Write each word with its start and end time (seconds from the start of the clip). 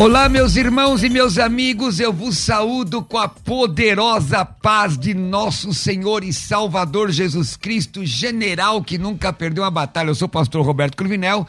Olá, 0.00 0.28
meus 0.28 0.54
irmãos 0.54 1.02
e 1.02 1.08
meus 1.08 1.38
amigos, 1.38 1.98
eu 1.98 2.12
vos 2.12 2.38
saúdo 2.38 3.02
com 3.02 3.18
a 3.18 3.26
poderosa 3.26 4.44
paz 4.44 4.96
de 4.96 5.12
nosso 5.12 5.74
Senhor 5.74 6.22
e 6.22 6.32
Salvador 6.32 7.10
Jesus 7.10 7.56
Cristo, 7.56 8.06
general 8.06 8.80
que 8.80 8.96
nunca 8.96 9.32
perdeu 9.32 9.64
uma 9.64 9.72
batalha. 9.72 10.10
Eu 10.10 10.14
sou 10.14 10.26
o 10.26 10.30
pastor 10.30 10.64
Roberto 10.64 10.96
Cruvinel 10.96 11.48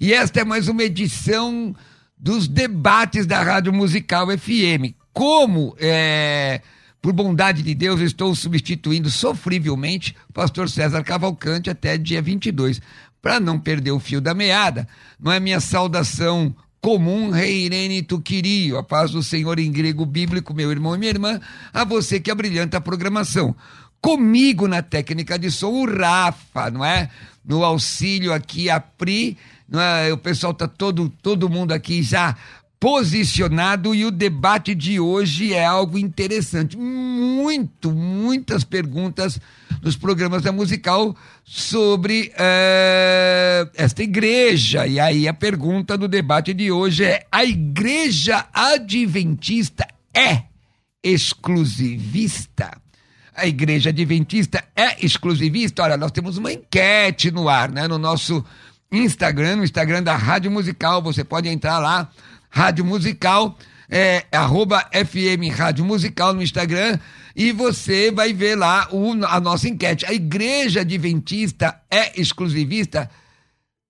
e 0.00 0.14
esta 0.14 0.40
é 0.40 0.44
mais 0.46 0.66
uma 0.66 0.82
edição 0.82 1.76
dos 2.16 2.48
debates 2.48 3.26
da 3.26 3.42
Rádio 3.42 3.70
Musical 3.70 4.28
FM. 4.28 4.96
Como, 5.12 5.76
é, 5.78 6.62
por 7.02 7.12
bondade 7.12 7.62
de 7.62 7.74
Deus, 7.74 8.00
estou 8.00 8.34
substituindo 8.34 9.10
sofrivelmente 9.10 10.16
o 10.30 10.32
pastor 10.32 10.70
César 10.70 11.04
Cavalcante 11.04 11.68
até 11.68 11.98
dia 11.98 12.22
22. 12.22 12.80
Para 13.20 13.38
não 13.38 13.58
perder 13.58 13.90
o 13.90 14.00
fio 14.00 14.22
da 14.22 14.32
meada, 14.32 14.88
não 15.20 15.30
é 15.30 15.38
minha 15.38 15.60
saudação 15.60 16.56
comum 16.80 17.30
reirene 17.30 18.02
tu 18.02 18.20
querio, 18.20 18.78
a 18.78 18.82
paz 18.82 19.10
do 19.10 19.22
Senhor 19.22 19.58
em 19.58 19.70
grego 19.70 20.06
bíblico, 20.06 20.54
meu 20.54 20.70
irmão 20.70 20.94
e 20.94 20.98
minha 20.98 21.10
irmã, 21.10 21.40
a 21.72 21.84
você 21.84 22.18
que 22.18 22.30
abrilhanta 22.30 22.78
a 22.78 22.80
programação. 22.80 23.54
Comigo 24.00 24.66
na 24.66 24.80
técnica 24.80 25.38
de 25.38 25.50
som, 25.50 25.70
o 25.70 25.86
Rafa, 25.86 26.70
não 26.70 26.84
é? 26.84 27.10
No 27.44 27.62
auxílio 27.64 28.32
aqui, 28.32 28.70
a 28.70 28.80
Pri, 28.80 29.36
não 29.68 29.80
é? 29.80 30.12
o 30.12 30.16
pessoal 30.16 30.54
tá 30.54 30.66
todo, 30.66 31.12
todo 31.22 31.50
mundo 31.50 31.72
aqui 31.72 32.02
já 32.02 32.36
posicionado 32.80 33.94
e 33.94 34.06
o 34.06 34.10
debate 34.10 34.74
de 34.74 34.98
hoje 34.98 35.52
é 35.52 35.64
algo 35.64 35.98
interessante. 35.98 36.78
Muito, 36.78 37.92
muitas 37.92 38.64
perguntas 38.64 39.38
nos 39.82 39.96
programas 39.96 40.42
da 40.42 40.52
musical 40.52 41.16
sobre 41.44 42.32
uh, 42.34 43.70
esta 43.74 44.02
igreja. 44.02 44.86
E 44.86 45.00
aí 45.00 45.26
a 45.26 45.34
pergunta 45.34 45.96
do 45.96 46.06
debate 46.06 46.52
de 46.52 46.70
hoje 46.70 47.04
é: 47.04 47.26
a 47.30 47.44
igreja 47.44 48.46
adventista 48.52 49.86
é 50.14 50.44
exclusivista? 51.02 52.70
A 53.34 53.46
igreja 53.46 53.90
adventista 53.90 54.62
é 54.76 55.04
exclusivista? 55.04 55.82
Olha, 55.82 55.96
nós 55.96 56.10
temos 56.10 56.36
uma 56.36 56.52
enquete 56.52 57.30
no 57.30 57.48
ar, 57.48 57.70
né? 57.70 57.88
No 57.88 57.96
nosso 57.98 58.44
Instagram, 58.92 59.56
no 59.56 59.64
Instagram 59.64 60.02
da 60.02 60.16
Rádio 60.16 60.50
Musical. 60.50 61.00
Você 61.00 61.24
pode 61.24 61.48
entrar 61.48 61.78
lá, 61.78 62.10
Rádio 62.50 62.84
Musical, 62.84 63.56
é, 63.88 64.26
arroba 64.30 64.86
FM 64.92 65.56
Rádio 65.56 65.84
Musical 65.84 66.34
no 66.34 66.42
Instagram 66.42 66.98
e 67.34 67.50
você 67.52 68.10
vai 68.10 68.32
ver 68.32 68.56
lá 68.56 68.88
o, 68.90 69.12
a 69.26 69.38
nossa 69.40 69.68
enquete. 69.68 70.06
A 70.06 70.12
igreja 70.12 70.80
adventista 70.80 71.80
é 71.90 72.20
exclusivista? 72.20 73.08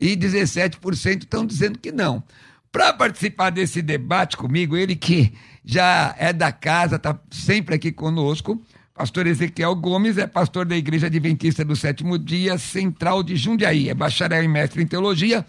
E 0.00 0.16
17% 0.16 1.22
estão 1.22 1.46
dizendo 1.46 1.78
que 1.78 1.92
não. 1.92 2.24
Para 2.72 2.92
participar 2.92 3.50
desse 3.50 3.80
debate 3.82 4.36
comigo, 4.36 4.76
ele 4.76 4.96
que 4.96 5.32
já 5.64 6.14
é 6.18 6.32
da 6.32 6.50
casa, 6.50 6.96
está 6.96 7.18
sempre 7.30 7.74
aqui 7.74 7.92
conosco, 7.92 8.60
Pastor 8.94 9.26
Ezequiel 9.26 9.74
Gomes 9.74 10.18
é 10.18 10.26
pastor 10.26 10.66
da 10.66 10.76
Igreja 10.76 11.06
Adventista 11.06 11.64
do 11.64 11.74
Sétimo 11.74 12.18
Dia, 12.18 12.58
Central 12.58 13.22
de 13.22 13.36
Jundiaí. 13.36 13.88
É 13.88 13.94
bacharel 13.94 14.44
e 14.44 14.48
mestre 14.48 14.82
em 14.82 14.86
teologia 14.86 15.46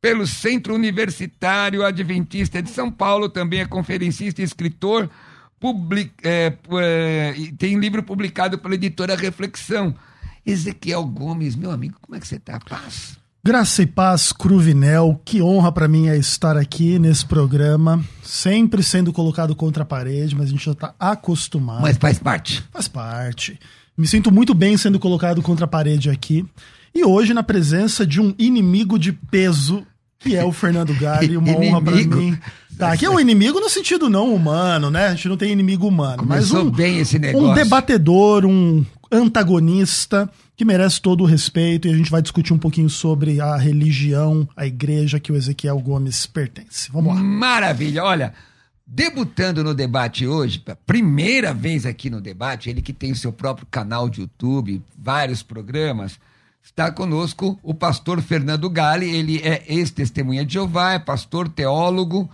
pelo 0.00 0.26
Centro 0.26 0.74
Universitário 0.74 1.84
Adventista 1.84 2.62
de 2.62 2.70
São 2.70 2.90
Paulo. 2.90 3.28
Também 3.28 3.60
é 3.60 3.66
conferencista 3.66 4.40
e 4.40 4.44
escritor. 4.44 5.10
Public, 5.60 6.12
é, 6.22 6.52
é, 6.80 7.34
tem 7.58 7.78
livro 7.78 8.02
publicado 8.02 8.58
pela 8.58 8.74
editora 8.74 9.14
Reflexão. 9.14 9.94
Ezequiel 10.44 11.04
Gomes, 11.04 11.56
meu 11.56 11.70
amigo, 11.70 11.98
como 12.00 12.16
é 12.16 12.20
que 12.20 12.26
você 12.26 12.36
está? 12.36 12.58
Paz? 12.60 13.18
Graça 13.46 13.80
e 13.80 13.86
paz, 13.86 14.32
Cruvinel. 14.32 15.20
Que 15.24 15.40
honra 15.40 15.70
para 15.70 15.86
mim 15.86 16.08
é 16.08 16.16
estar 16.16 16.56
aqui 16.56 16.98
nesse 16.98 17.24
programa, 17.24 18.04
sempre 18.20 18.82
sendo 18.82 19.12
colocado 19.12 19.54
contra 19.54 19.84
a 19.84 19.86
parede, 19.86 20.34
mas 20.34 20.48
a 20.48 20.50
gente 20.50 20.64
já 20.64 20.74
tá 20.74 20.96
acostumado. 20.98 21.80
Mas 21.80 21.96
faz 21.96 22.18
parte. 22.18 22.64
Faz 22.72 22.88
parte. 22.88 23.56
Me 23.96 24.04
sinto 24.04 24.32
muito 24.32 24.52
bem 24.52 24.76
sendo 24.76 24.98
colocado 24.98 25.40
contra 25.42 25.64
a 25.64 25.68
parede 25.68 26.10
aqui. 26.10 26.44
E 26.92 27.04
hoje 27.04 27.32
na 27.32 27.44
presença 27.44 28.04
de 28.04 28.20
um 28.20 28.34
inimigo 28.36 28.98
de 28.98 29.12
peso, 29.12 29.86
que 30.18 30.34
é 30.34 30.44
o 30.44 30.50
Fernando 30.50 30.92
Gari, 30.94 31.36
uma 31.36 31.52
honra 31.52 31.80
para 31.80 31.94
mim. 31.94 32.36
Tá, 32.76 32.94
aqui 32.94 33.06
é 33.06 33.10
um 33.10 33.20
inimigo 33.20 33.60
no 33.60 33.70
sentido 33.70 34.10
não 34.10 34.34
humano, 34.34 34.90
né? 34.90 35.06
A 35.06 35.14
gente 35.14 35.28
não 35.28 35.36
tem 35.36 35.52
inimigo 35.52 35.86
humano, 35.86 36.24
Começou 36.24 36.64
mas 36.64 36.66
um 36.66 36.70
bem 36.72 36.98
esse 36.98 37.16
negócio. 37.16 37.48
um 37.48 37.54
debatedor, 37.54 38.44
um 38.44 38.84
antagonista 39.10 40.28
que 40.56 40.64
merece 40.64 41.00
todo 41.00 41.22
o 41.22 41.26
respeito 41.26 41.86
e 41.86 41.90
a 41.92 41.96
gente 41.96 42.10
vai 42.10 42.22
discutir 42.22 42.54
um 42.54 42.58
pouquinho 42.58 42.88
sobre 42.88 43.40
a 43.40 43.56
religião, 43.56 44.48
a 44.56 44.66
igreja 44.66 45.20
que 45.20 45.30
o 45.30 45.36
Ezequiel 45.36 45.78
Gomes 45.78 46.24
pertence. 46.24 46.90
Vamos 46.90 47.14
lá. 47.14 47.20
Maravilha. 47.20 48.02
Olha, 48.02 48.32
debutando 48.86 49.62
no 49.62 49.74
debate 49.74 50.26
hoje, 50.26 50.64
primeira 50.86 51.52
vez 51.52 51.84
aqui 51.84 52.08
no 52.08 52.22
debate, 52.22 52.70
ele 52.70 52.80
que 52.80 52.94
tem 52.94 53.12
o 53.12 53.16
seu 53.16 53.32
próprio 53.32 53.66
canal 53.70 54.08
de 54.08 54.22
YouTube, 54.22 54.82
vários 54.98 55.42
programas, 55.42 56.18
está 56.62 56.90
conosco 56.90 57.58
o 57.62 57.74
pastor 57.74 58.22
Fernando 58.22 58.70
Gale. 58.70 59.14
Ele 59.14 59.42
é 59.44 59.62
ex-testemunha 59.68 60.42
de 60.42 60.54
Jeová, 60.54 60.94
é 60.94 60.98
pastor, 60.98 61.50
teólogo, 61.50 62.30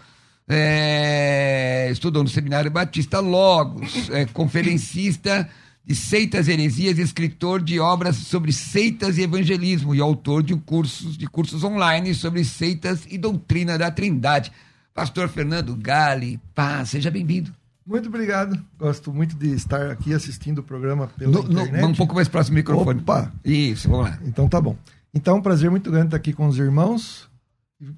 é, 0.49 1.89
estudou 1.91 2.23
no 2.23 2.29
Seminário 2.29 2.71
Batista 2.71 3.19
Logos, 3.19 4.09
é 4.11 4.27
conferencista 4.27 5.51
de 5.85 5.95
seitas 5.95 6.49
heresias, 6.49 6.99
escritor 6.99 7.61
de 7.61 7.81
obras 7.81 8.17
sobre 8.17 8.53
seitas 8.53 9.19
e 9.19 9.23
evangelismo 9.23 9.95
e 9.95 10.01
autor 10.01 10.43
de 10.43 10.55
cursos, 10.55 11.17
de 11.17 11.27
cursos 11.27 11.65
online 11.65 12.15
sobre 12.15 12.45
seitas 12.45 13.05
e 13.11 13.19
doutrina 13.19 13.77
da 13.77 13.91
Trindade. 13.91 14.53
Pastor 14.95 15.29
Fernando 15.29 15.75
Gale, 15.75 16.39
paz, 16.55 16.91
seja 16.91 17.11
bem-vindo. 17.11 17.53
Muito 17.85 18.09
obrigado. 18.09 18.63
Gosto 18.79 19.13
muito 19.13 19.35
de 19.35 19.53
estar 19.53 19.91
aqui 19.91 20.15
assistindo 20.15 20.59
o 20.59 20.63
programa 20.63 21.09
pela 21.09 21.33
no, 21.33 21.41
internet. 21.41 21.83
No, 21.83 21.89
um 21.89 21.95
pouco 21.95 22.15
mais 22.15 22.29
próximo 22.29 22.55
do 22.55 22.59
microfone. 22.59 23.01
Opa! 23.01 23.33
Isso, 23.45 23.89
vamos 23.89 24.07
lá. 24.07 24.19
Então 24.25 24.49
tá 24.49 24.61
bom. 24.61 24.77
Então, 25.13 25.39
um 25.39 25.43
prazer 25.43 25.71
muito 25.71 25.91
grande 25.91 26.07
estar 26.07 26.17
aqui 26.17 26.33
com 26.33 26.47
os 26.47 26.59
irmãos. 26.59 27.29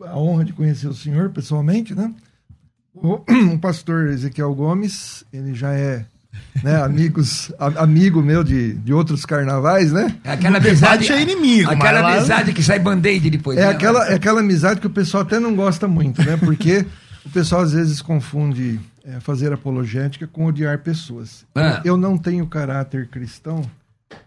A 0.03 0.19
honra 0.19 0.45
de 0.45 0.53
conhecer 0.53 0.89
o 0.89 0.95
senhor 0.95 1.31
pessoalmente, 1.31 1.95
né? 1.95 2.13
O, 2.95 3.21
o 3.53 3.59
pastor 3.59 4.09
Ezequiel 4.09 4.55
Gomes, 4.55 5.25
ele 5.33 5.55
já 5.55 5.75
é 5.75 6.07
né, 6.63 6.83
amigos, 6.83 7.53
a, 7.59 7.83
amigo 7.83 8.23
meu 8.23 8.45
de, 8.45 8.75
de 8.75 8.93
outros 8.93 9.25
carnavais, 9.25 9.93
né? 9.93 10.17
É 10.25 10.33
aquela 10.33 10.59
amizade 10.59 11.11
é 11.11 11.23
inimigo, 11.23 11.71
aquela 11.71 12.03
mas 12.03 12.19
amizade 12.19 12.53
que 12.53 12.63
sai 12.63 12.79
band-aid 12.79 13.31
depois. 13.31 13.59
É 13.59 13.63
né? 13.63 13.69
aquela, 13.69 14.07
é 14.09 14.15
aquela 14.15 14.41
amizade 14.41 14.81
que 14.81 14.87
o 14.87 14.91
pessoal 14.91 15.23
até 15.23 15.39
não 15.39 15.55
gosta 15.55 15.89
muito, 15.89 16.23
né? 16.23 16.37
Porque 16.37 16.87
o 17.25 17.31
pessoal 17.31 17.63
às 17.63 17.73
vezes 17.73 18.01
confunde 18.01 18.81
é, 19.05 19.21
fazer 19.21 19.53
apologética 19.53 20.27
com 20.27 20.47
odiar 20.47 20.79
pessoas. 20.79 21.45
Ah. 21.55 21.81
Eu 21.85 21.97
não 21.97 22.17
tenho 22.17 22.47
caráter 22.47 23.09
cristão, 23.09 23.63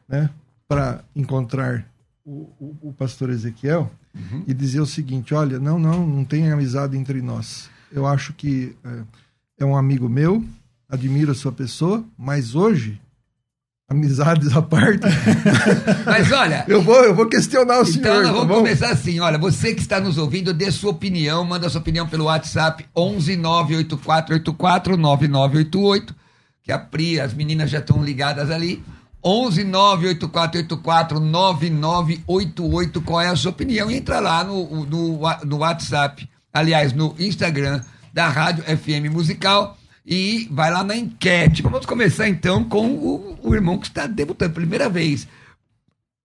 né? 0.07 0.30
Para 0.68 1.01
encontrar 1.15 1.86
o, 2.25 2.50
o, 2.59 2.89
o, 2.89 2.94
pastor 2.94 3.30
Ezequiel 3.30 3.89
Uhum. 4.18 4.44
e 4.48 4.54
dizer 4.54 4.80
o 4.80 4.86
seguinte: 4.86 5.33
olha, 5.33 5.59
não, 5.59 5.77
não, 5.77 6.06
não 6.06 6.25
tem 6.25 6.51
amizade 6.51 6.98
entre 6.98 7.21
nós. 7.21 7.69
Eu 7.92 8.06
acho 8.06 8.33
que 8.33 8.75
é, 8.83 9.04
é 9.59 9.65
um 9.65 9.77
amigo 9.77 10.09
meu, 10.09 10.44
admiro 10.89 11.31
a 11.31 11.36
sua 11.36 11.51
pessoa, 11.51 12.04
mas 12.18 12.56
hoje 12.56 13.00
amizades 13.89 14.56
à 14.56 14.62
parte. 14.62 15.00
Mas 16.06 16.30
olha. 16.31 16.66
eu, 16.68 16.81
vou, 16.81 17.06
eu 17.06 17.16
vou 17.16 17.25
questionar 17.28 17.80
o 17.80 17.81
então, 17.84 17.86
senhor. 17.86 18.19
Então, 18.19 18.24
tá 18.24 18.31
vamos 18.34 18.48
bom? 18.48 18.56
começar 18.56 18.89
assim. 18.89 19.19
Olha, 19.19 19.38
você 19.38 19.74
que 19.74 19.80
está 19.80 20.00
nos 20.00 20.18
ouvindo, 20.18 20.54
dê 20.54 20.69
sua 20.72 20.92
opinião, 20.92 21.44
manda 21.45 21.69
sua 21.69 21.80
opinião 21.80 22.06
pelo 22.06 22.25
WhatsApp 22.25 22.86
11 22.95 23.38
98484 23.38 24.98
9988, 24.98 26.16
que 26.63 26.72
a 26.72 26.78
Pri, 26.78 27.19
as 27.22 27.33
meninas 27.33 27.69
já 27.69 27.80
estão 27.80 28.04
ligadas 28.04 28.51
ali. 28.51 28.83
11 29.24 29.63
98484 29.63 31.19
9988, 31.22 33.01
qual 33.01 33.22
é 33.22 33.30
a 33.30 33.36
sua 33.38 33.51
opinião? 33.51 33.90
Entra 33.90 34.19
lá 34.19 34.44
no, 34.44 34.86
no, 34.86 35.19
no 35.45 35.57
WhatsApp, 35.57 36.30
aliás, 36.54 36.92
no 36.92 37.16
Instagram 37.18 37.81
da 38.13 38.28
Rádio 38.28 38.63
FM 38.63 39.12
Musical 39.12 39.78
e 40.07 40.48
vai 40.50 40.71
lá 40.71 40.86
na 40.86 40.95
enquete. 40.95 41.62
Vamos 41.62 41.86
começar 41.86 42.30
então 42.30 42.63
com 42.63 42.88
o, 42.88 43.38
o 43.44 43.54
irmão 43.54 43.77
que 43.77 43.88
está 43.88 44.07
debutando 44.07 44.54
primeira 44.54 44.89
vez. 44.89 45.27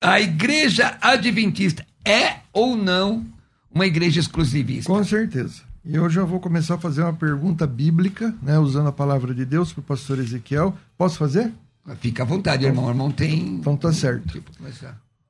A 0.01 0.21
igreja 0.21 0.97
adventista 1.01 1.85
é 2.05 2.37
ou 2.53 2.77
não 2.77 3.27
uma 3.75 3.85
igreja 3.85 4.21
exclusivista? 4.21 4.93
Com 4.93 5.03
certeza. 5.03 5.63
E 5.85 5.97
eu 5.97 6.09
já 6.09 6.23
vou 6.23 6.39
começar 6.39 6.77
a 6.77 6.79
fazer 6.79 7.03
uma 7.03 7.13
pergunta 7.13 7.67
bíblica, 7.67 8.33
né, 8.41 8.57
usando 8.57 8.87
a 8.87 8.93
palavra 8.93 9.35
de 9.35 9.45
Deus 9.45 9.73
para 9.73 9.81
o 9.81 9.85
pastor 9.85 10.21
Ezequiel. 10.21 10.77
Posso 10.97 11.19
fazer? 11.19 11.53
Fica 11.99 12.23
à 12.23 12.27
vontade, 12.27 12.65
irmão. 12.65 12.87
O 12.87 12.89
irmão 12.89 13.11
tem. 13.11 13.41
Então 13.57 13.77
tá 13.77 13.93
certo. 13.93 14.29
Tipo. 14.29 14.53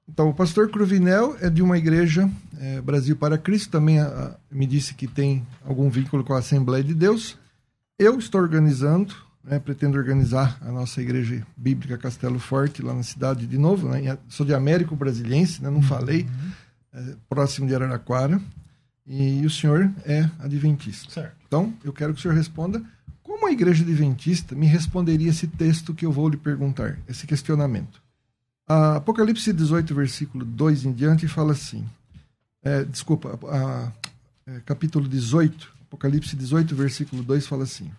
Então, 0.07 0.29
o 0.29 0.35
pastor 0.35 0.69
Cruvinel 0.69 1.37
é 1.41 1.49
de 1.49 1.63
uma 1.63 1.79
igreja, 1.79 2.29
é, 2.59 2.83
Brasil 2.83 3.17
para 3.17 3.39
Cristo, 3.39 3.71
também 3.71 3.99
a, 3.99 4.07
a, 4.07 4.31
me 4.51 4.67
disse 4.67 4.93
que 4.93 5.07
tem 5.07 5.47
algum 5.65 5.89
vínculo 5.89 6.23
com 6.23 6.35
a 6.35 6.41
Assembleia 6.41 6.85
de 6.85 6.93
Deus. 6.93 7.39
Eu 7.99 8.19
estou 8.19 8.41
organizando, 8.41 9.15
né, 9.45 9.59
pretendo 9.59 9.99
organizar 9.99 10.59
a 10.61 10.71
nossa 10.73 11.01
igreja 11.01 11.47
bíblica 11.57 11.99
Castelo 11.99 12.39
Forte, 12.39 12.83
lá 12.83 12.95
na 12.95 13.03
cidade 13.03 13.47
de 13.47 13.59
novo. 13.59 13.89
Né, 13.89 14.19
sou 14.29 14.45
de 14.45 14.55
Américo 14.55 14.97
Brasiliense, 14.97 15.63
né, 15.63 15.71
não 15.71 15.83
falei, 15.83 16.27
é, 16.93 17.15
próximo 17.29 17.67
de 17.67 17.75
Araraquara. 17.75 18.41
E 19.07 19.45
o 19.45 19.51
senhor 19.51 19.91
é 20.05 20.29
adventista. 20.39 21.11
Certo. 21.11 21.37
Então, 21.47 21.75
eu 21.83 21.93
quero 21.93 22.15
que 22.15 22.21
o 22.21 22.23
senhor 22.23 22.35
responda 22.35 22.83
como 23.23 23.47
a 23.47 23.53
igreja 23.53 23.83
adventista 23.83 24.55
me 24.55 24.67
responderia 24.67 25.31
esse 25.31 25.47
texto 25.47 25.95
que 25.95 26.07
eu 26.07 26.13
vou 26.13 26.29
lhe 26.29 26.37
perguntar, 26.37 26.99
esse 27.09 27.27
questionamento. 27.27 28.01
A 28.67 28.97
Apocalipse 28.97 29.53
18, 29.53 29.95
versículo 29.95 30.45
2 30.45 30.85
em 30.85 30.93
diante, 30.93 31.27
fala 31.27 31.53
assim. 31.53 31.85
É, 32.63 32.85
desculpa, 32.85 33.39
a, 33.49 33.57
a, 33.57 33.93
é, 34.47 34.61
capítulo 34.65 35.09
18, 35.09 35.73
Apocalipse 35.93 36.35
18, 36.35 36.75
versículo 36.75 37.23
2 37.23 37.47
fala 37.47 37.65
assim. 37.65 37.91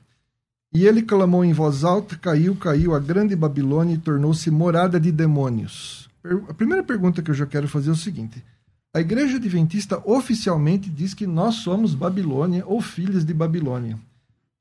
E 0.74 0.88
ele 0.88 1.04
clamou 1.04 1.46
em 1.46 1.54
voz 1.54 1.84
alta, 1.84 2.18
caiu, 2.18 2.56
caiu 2.56 2.96
a 2.96 3.00
grande 3.00 3.36
Babilônia 3.36 3.94
e 3.94 4.00
tornou-se 4.00 4.50
morada 4.50 5.00
de 5.00 5.12
demônios. 5.12 6.10
A 6.50 6.54
primeira 6.56 6.84
pergunta 6.84 7.22
que 7.22 7.30
eu 7.30 7.36
já 7.36 7.46
quero 7.46 7.68
fazer 7.68 7.92
é 7.92 7.94
o 7.94 7.96
seguinte: 7.96 8.44
a 8.92 9.00
igreja 9.00 9.38
adventista 9.38 10.02
oficialmente 10.10 10.90
diz 10.90 11.14
que 11.14 11.28
nós 11.28 11.56
somos 11.58 11.94
Babilônia 11.94 12.64
ou 12.66 12.82
filhos 12.82 13.24
de 13.24 13.32
Babilônia, 13.32 14.00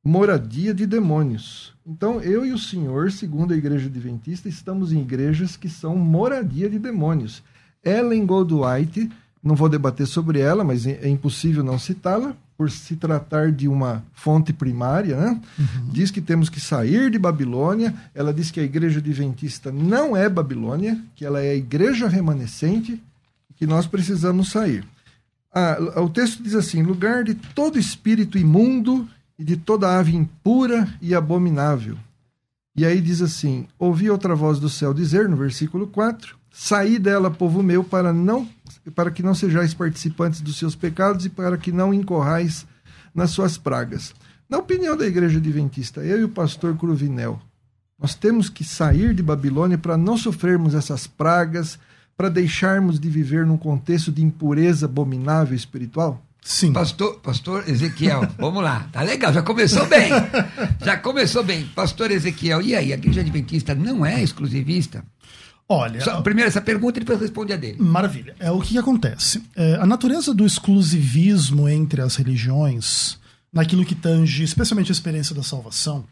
moradia 0.04 0.74
de 0.74 0.84
demônios. 0.84 1.72
Então, 1.86 2.20
eu 2.20 2.44
e 2.44 2.52
o 2.52 2.58
senhor, 2.58 3.10
segundo 3.10 3.54
a 3.54 3.56
igreja 3.56 3.86
adventista, 3.86 4.46
estamos 4.46 4.92
em 4.92 5.00
igrejas 5.00 5.56
que 5.56 5.70
são 5.70 5.96
moradia 5.96 6.68
de 6.68 6.78
demônios. 6.78 7.42
Ellen 7.82 8.26
Goldwhite, 8.26 9.10
não 9.42 9.56
vou 9.56 9.70
debater 9.70 10.06
sobre 10.06 10.38
ela, 10.38 10.62
mas 10.62 10.86
é 10.86 11.08
impossível 11.08 11.64
não 11.64 11.78
citá-la, 11.78 12.36
por 12.62 12.70
se 12.70 12.94
tratar 12.94 13.50
de 13.50 13.66
uma 13.66 14.04
fonte 14.14 14.52
primária, 14.52 15.16
né? 15.16 15.40
Uhum. 15.58 15.88
Diz 15.90 16.12
que 16.12 16.20
temos 16.20 16.48
que 16.48 16.60
sair 16.60 17.10
de 17.10 17.18
Babilônia. 17.18 17.92
Ela 18.14 18.32
diz 18.32 18.52
que 18.52 18.60
a 18.60 18.62
igreja 18.62 19.00
adventista 19.00 19.72
não 19.72 20.16
é 20.16 20.28
Babilônia, 20.28 20.96
que 21.16 21.24
ela 21.24 21.42
é 21.42 21.50
a 21.50 21.56
igreja 21.56 22.06
remanescente, 22.06 23.02
que 23.56 23.66
nós 23.66 23.88
precisamos 23.88 24.50
sair. 24.50 24.84
Ah, 25.52 25.76
o 25.96 26.08
texto 26.08 26.40
diz 26.40 26.54
assim: 26.54 26.84
lugar 26.84 27.24
de 27.24 27.34
todo 27.34 27.80
espírito 27.80 28.38
imundo 28.38 29.08
e 29.36 29.42
de 29.42 29.56
toda 29.56 29.98
ave 29.98 30.14
impura 30.14 30.88
e 31.00 31.16
abominável. 31.16 31.98
E 32.76 32.86
aí 32.86 33.00
diz 33.00 33.20
assim: 33.20 33.66
ouvi 33.76 34.08
outra 34.08 34.36
voz 34.36 34.60
do 34.60 34.68
céu 34.68 34.94
dizer, 34.94 35.28
no 35.28 35.36
versículo 35.36 35.88
4: 35.88 36.38
Saí 36.52 36.98
dela, 36.98 37.30
povo 37.30 37.62
meu, 37.62 37.82
para 37.82 38.12
não 38.12 38.48
para 38.94 39.10
que 39.10 39.22
não 39.22 39.34
sejais 39.34 39.72
participantes 39.72 40.40
dos 40.40 40.58
seus 40.58 40.74
pecados 40.74 41.24
e 41.24 41.30
para 41.30 41.56
que 41.56 41.70
não 41.70 41.94
incorrais 41.94 42.66
nas 43.14 43.30
suas 43.30 43.56
pragas. 43.56 44.12
Na 44.48 44.58
opinião 44.58 44.96
da 44.96 45.06
igreja 45.06 45.38
adventista, 45.38 46.00
eu 46.00 46.20
e 46.20 46.24
o 46.24 46.28
pastor 46.28 46.76
Cruvinel, 46.76 47.40
nós 47.98 48.14
temos 48.14 48.48
que 48.50 48.64
sair 48.64 49.14
de 49.14 49.22
Babilônia 49.22 49.78
para 49.78 49.96
não 49.96 50.16
sofrermos 50.16 50.74
essas 50.74 51.06
pragas, 51.06 51.78
para 52.16 52.28
deixarmos 52.28 52.98
de 52.98 53.08
viver 53.08 53.46
num 53.46 53.56
contexto 53.56 54.10
de 54.10 54.22
impureza 54.22 54.86
abominável 54.86 55.54
espiritual? 55.54 56.20
Sim. 56.42 56.72
Pastor, 56.72 57.20
pastor 57.20 57.68
Ezequiel, 57.68 58.28
vamos 58.36 58.64
lá. 58.64 58.88
Tá 58.90 59.02
legal, 59.02 59.32
já 59.32 59.42
começou 59.42 59.86
bem. 59.86 60.10
Já 60.84 60.96
começou 60.96 61.44
bem. 61.44 61.64
Pastor 61.76 62.10
Ezequiel, 62.10 62.60
e 62.60 62.74
aí, 62.74 62.92
a 62.92 62.96
igreja 62.96 63.20
adventista 63.20 63.72
não 63.72 64.04
é 64.04 64.20
exclusivista? 64.20 65.04
Olha. 65.72 66.00
Só, 66.00 66.20
primeiro 66.20 66.48
essa 66.48 66.60
pergunta 66.60 66.98
e 66.98 67.00
depois 67.00 67.20
responde 67.20 67.52
a 67.52 67.56
dele. 67.56 67.76
Maravilha. 67.80 68.34
É 68.38 68.50
o 68.50 68.60
que 68.60 68.76
acontece. 68.76 69.42
É, 69.56 69.76
a 69.76 69.86
natureza 69.86 70.34
do 70.34 70.44
exclusivismo 70.44 71.68
entre 71.68 72.02
as 72.02 72.16
religiões, 72.16 73.18
naquilo 73.52 73.84
que 73.84 73.94
tange 73.94 74.44
especialmente 74.44 74.90
a 74.90 74.94
experiência 74.94 75.34
da 75.34 75.42
salvação, 75.42 76.04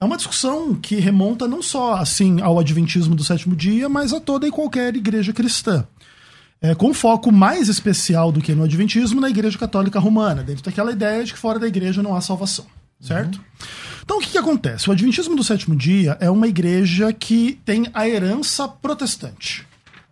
é 0.00 0.04
uma 0.04 0.16
discussão 0.16 0.74
que 0.74 0.96
remonta 0.96 1.46
não 1.48 1.62
só 1.62 1.94
assim 1.94 2.40
ao 2.40 2.58
adventismo 2.58 3.14
do 3.14 3.24
sétimo 3.24 3.56
dia, 3.56 3.88
mas 3.88 4.12
a 4.12 4.20
toda 4.20 4.46
e 4.46 4.50
qualquer 4.50 4.94
igreja 4.94 5.32
cristã. 5.32 5.86
É, 6.60 6.74
com 6.74 6.92
foco 6.92 7.30
mais 7.30 7.68
especial 7.68 8.32
do 8.32 8.40
que 8.40 8.54
no 8.54 8.64
adventismo 8.64 9.20
na 9.20 9.28
igreja 9.28 9.58
católica 9.58 10.00
romana, 10.00 10.42
dentro 10.42 10.64
daquela 10.64 10.90
ideia 10.90 11.22
de 11.22 11.32
que 11.32 11.38
fora 11.38 11.58
da 11.58 11.68
igreja 11.68 12.02
não 12.02 12.14
há 12.14 12.20
salvação. 12.20 12.66
Certo? 13.00 13.36
Uhum. 13.36 13.44
Então 14.06 14.18
o 14.18 14.20
que, 14.20 14.30
que 14.30 14.38
acontece? 14.38 14.88
O 14.88 14.92
Adventismo 14.92 15.34
do 15.34 15.42
Sétimo 15.42 15.74
Dia 15.74 16.16
é 16.20 16.30
uma 16.30 16.46
igreja 16.46 17.12
que 17.12 17.60
tem 17.64 17.90
a 17.92 18.08
herança 18.08 18.68
protestante. 18.68 19.66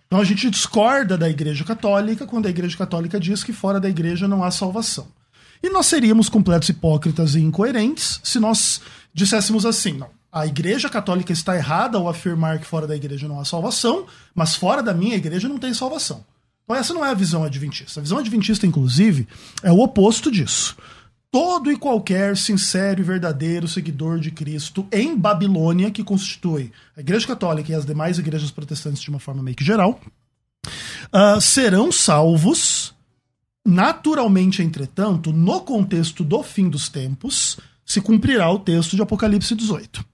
Então 0.08 0.19
a 0.19 0.25
gente 0.25 0.50
discorda 0.50 1.17
da 1.17 1.31
Igreja 1.31 1.62
Católica 1.62 2.26
quando 2.26 2.46
a 2.46 2.50
Igreja 2.50 2.76
Católica 2.76 3.20
diz 3.20 3.44
que 3.44 3.52
fora 3.52 3.79
da 3.79 3.88
igreja 3.88 4.26
não 4.26 4.43
há 4.43 4.50
salvação. 4.50 5.06
E 5.62 5.70
nós 5.70 5.87
seríamos 5.87 6.29
completos 6.29 6.69
hipócritas 6.69 7.37
e 7.37 7.41
incoerentes 7.41 8.20
se 8.25 8.41
nós 8.41 8.81
disséssemos 9.14 9.64
assim, 9.64 9.93
não. 9.93 10.11
A 10.31 10.44
Igreja 10.44 10.88
Católica 10.88 11.32
está 11.32 11.55
errada 11.55 11.97
ao 11.97 12.08
afirmar 12.08 12.58
que 12.58 12.67
fora 12.67 12.88
da 12.88 12.97
igreja 12.97 13.29
não 13.29 13.38
há 13.38 13.44
salvação, 13.44 14.06
mas 14.35 14.57
fora 14.57 14.83
da 14.83 14.92
minha 14.92 15.14
igreja 15.14 15.49
não 15.49 15.57
tem 15.59 15.73
salvação. 15.73 16.25
Então 16.64 16.75
essa 16.75 16.92
não 16.92 17.07
é 17.07 17.11
a 17.11 17.14
visão 17.14 17.45
adventista. 17.45 18.00
A 18.00 18.02
visão 18.02 18.18
adventista, 18.18 18.66
inclusive, 18.66 19.28
é 19.62 19.71
o 19.71 19.78
oposto 19.78 20.33
disso 20.33 20.76
todo 21.35 21.69
e 21.69 21.76
qualquer 21.76 22.37
sincero 22.37 23.00
e 23.00 23.03
verdadeiro 23.03 23.67
seguidor 23.67 24.21
de 24.21 24.31
Cristo 24.31 24.87
em 24.93 25.17
Babilônia, 25.17 25.91
que 25.91 26.05
constitui 26.05 26.71
a 26.97 27.00
Igreja 27.00 27.26
Católica 27.26 27.73
e 27.73 27.75
as 27.75 27.85
demais 27.85 28.21
igrejas 28.21 28.53
protestantes 28.53 29.03
de 29.03 29.11
uma 29.11 29.19
forma 29.19 29.43
meio 29.43 29.57
que 29.57 29.64
geral, 29.64 30.00
uh, 31.12 31.41
serão 31.41 31.91
salvos. 31.91 32.95
Naturalmente, 33.67 34.62
entretanto, 34.62 35.33
no 35.33 35.61
contexto 35.62 36.23
do 36.23 36.41
fim 36.45 36.69
dos 36.69 36.88
tempos, 36.88 37.59
se 37.85 38.00
cumprirá 38.00 38.49
o 38.53 38.61
texto 38.61 38.95
de 38.95 39.03
Apocalipse 39.03 39.57
18. 39.57 40.03
O 40.03 40.05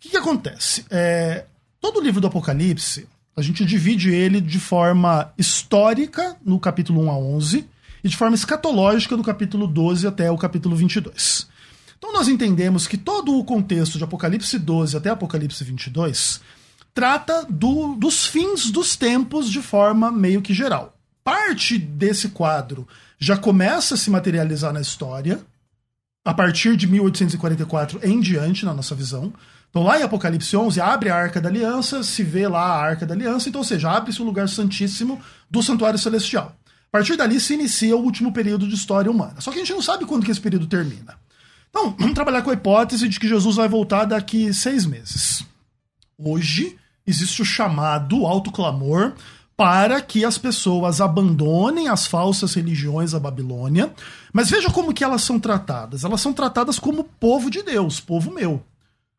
que, 0.00 0.08
que 0.08 0.16
acontece? 0.16 0.84
É, 0.90 1.44
todo 1.80 2.00
o 2.00 2.02
livro 2.02 2.20
do 2.20 2.26
Apocalipse, 2.26 3.06
a 3.36 3.40
gente 3.40 3.64
divide 3.64 4.10
ele 4.10 4.40
de 4.40 4.58
forma 4.58 5.32
histórica, 5.38 6.36
no 6.44 6.58
capítulo 6.58 7.02
1 7.02 7.10
a 7.12 7.16
11, 7.16 7.68
e 8.06 8.08
de 8.08 8.16
forma 8.16 8.36
escatológica 8.36 9.16
do 9.16 9.22
capítulo 9.24 9.66
12 9.66 10.06
até 10.06 10.30
o 10.30 10.38
capítulo 10.38 10.76
22. 10.76 11.48
Então 11.98 12.12
nós 12.12 12.28
entendemos 12.28 12.86
que 12.86 12.96
todo 12.96 13.36
o 13.36 13.44
contexto 13.44 13.98
de 13.98 14.04
Apocalipse 14.04 14.56
12 14.60 14.96
até 14.96 15.10
Apocalipse 15.10 15.64
22 15.64 16.40
trata 16.94 17.44
do, 17.50 17.96
dos 17.96 18.24
fins 18.24 18.70
dos 18.70 18.94
tempos 18.94 19.50
de 19.50 19.60
forma 19.60 20.12
meio 20.12 20.40
que 20.40 20.54
geral. 20.54 20.96
Parte 21.24 21.78
desse 21.78 22.28
quadro 22.28 22.86
já 23.18 23.36
começa 23.36 23.94
a 23.94 23.98
se 23.98 24.08
materializar 24.08 24.72
na 24.72 24.80
história, 24.80 25.40
a 26.24 26.32
partir 26.32 26.76
de 26.76 26.86
1844 26.86 28.00
em 28.04 28.20
diante, 28.20 28.64
na 28.64 28.72
nossa 28.72 28.94
visão. 28.94 29.32
Então, 29.68 29.82
lá 29.82 29.98
em 29.98 30.04
Apocalipse 30.04 30.56
11, 30.56 30.80
abre 30.80 31.10
a 31.10 31.16
Arca 31.16 31.40
da 31.40 31.48
Aliança, 31.48 32.04
se 32.04 32.22
vê 32.22 32.46
lá 32.46 32.62
a 32.62 32.80
Arca 32.80 33.04
da 33.04 33.14
Aliança, 33.14 33.48
então, 33.48 33.60
ou 33.60 33.64
seja, 33.64 33.90
abre-se 33.90 34.22
o 34.22 34.24
lugar 34.24 34.48
santíssimo 34.48 35.20
do 35.50 35.60
Santuário 35.62 35.98
Celestial. 35.98 36.56
A 36.96 36.98
partir 36.98 37.14
dali 37.14 37.38
se 37.38 37.52
inicia 37.52 37.94
o 37.94 38.00
último 38.00 38.32
período 38.32 38.66
de 38.66 38.74
história 38.74 39.10
humana. 39.10 39.38
Só 39.38 39.50
que 39.50 39.58
a 39.58 39.60
gente 39.60 39.74
não 39.74 39.82
sabe 39.82 40.06
quando 40.06 40.24
que 40.24 40.30
esse 40.30 40.40
período 40.40 40.66
termina. 40.66 41.14
Então, 41.68 41.94
vamos 42.00 42.14
trabalhar 42.14 42.40
com 42.40 42.48
a 42.48 42.54
hipótese 42.54 43.06
de 43.06 43.20
que 43.20 43.28
Jesus 43.28 43.56
vai 43.56 43.68
voltar 43.68 44.06
daqui 44.06 44.54
seis 44.54 44.86
meses. 44.86 45.44
Hoje, 46.18 46.78
existe 47.06 47.42
o 47.42 47.44
chamado 47.44 48.24
autoclamor 48.24 49.12
para 49.54 50.00
que 50.00 50.24
as 50.24 50.38
pessoas 50.38 51.02
abandonem 51.02 51.88
as 51.88 52.06
falsas 52.06 52.54
religiões 52.54 53.12
da 53.12 53.20
Babilônia. 53.20 53.92
Mas 54.32 54.48
veja 54.48 54.70
como 54.70 54.94
que 54.94 55.04
elas 55.04 55.20
são 55.20 55.38
tratadas. 55.38 56.02
Elas 56.02 56.22
são 56.22 56.32
tratadas 56.32 56.78
como 56.78 57.04
povo 57.04 57.50
de 57.50 57.62
Deus, 57.62 58.00
povo 58.00 58.32
meu. 58.32 58.64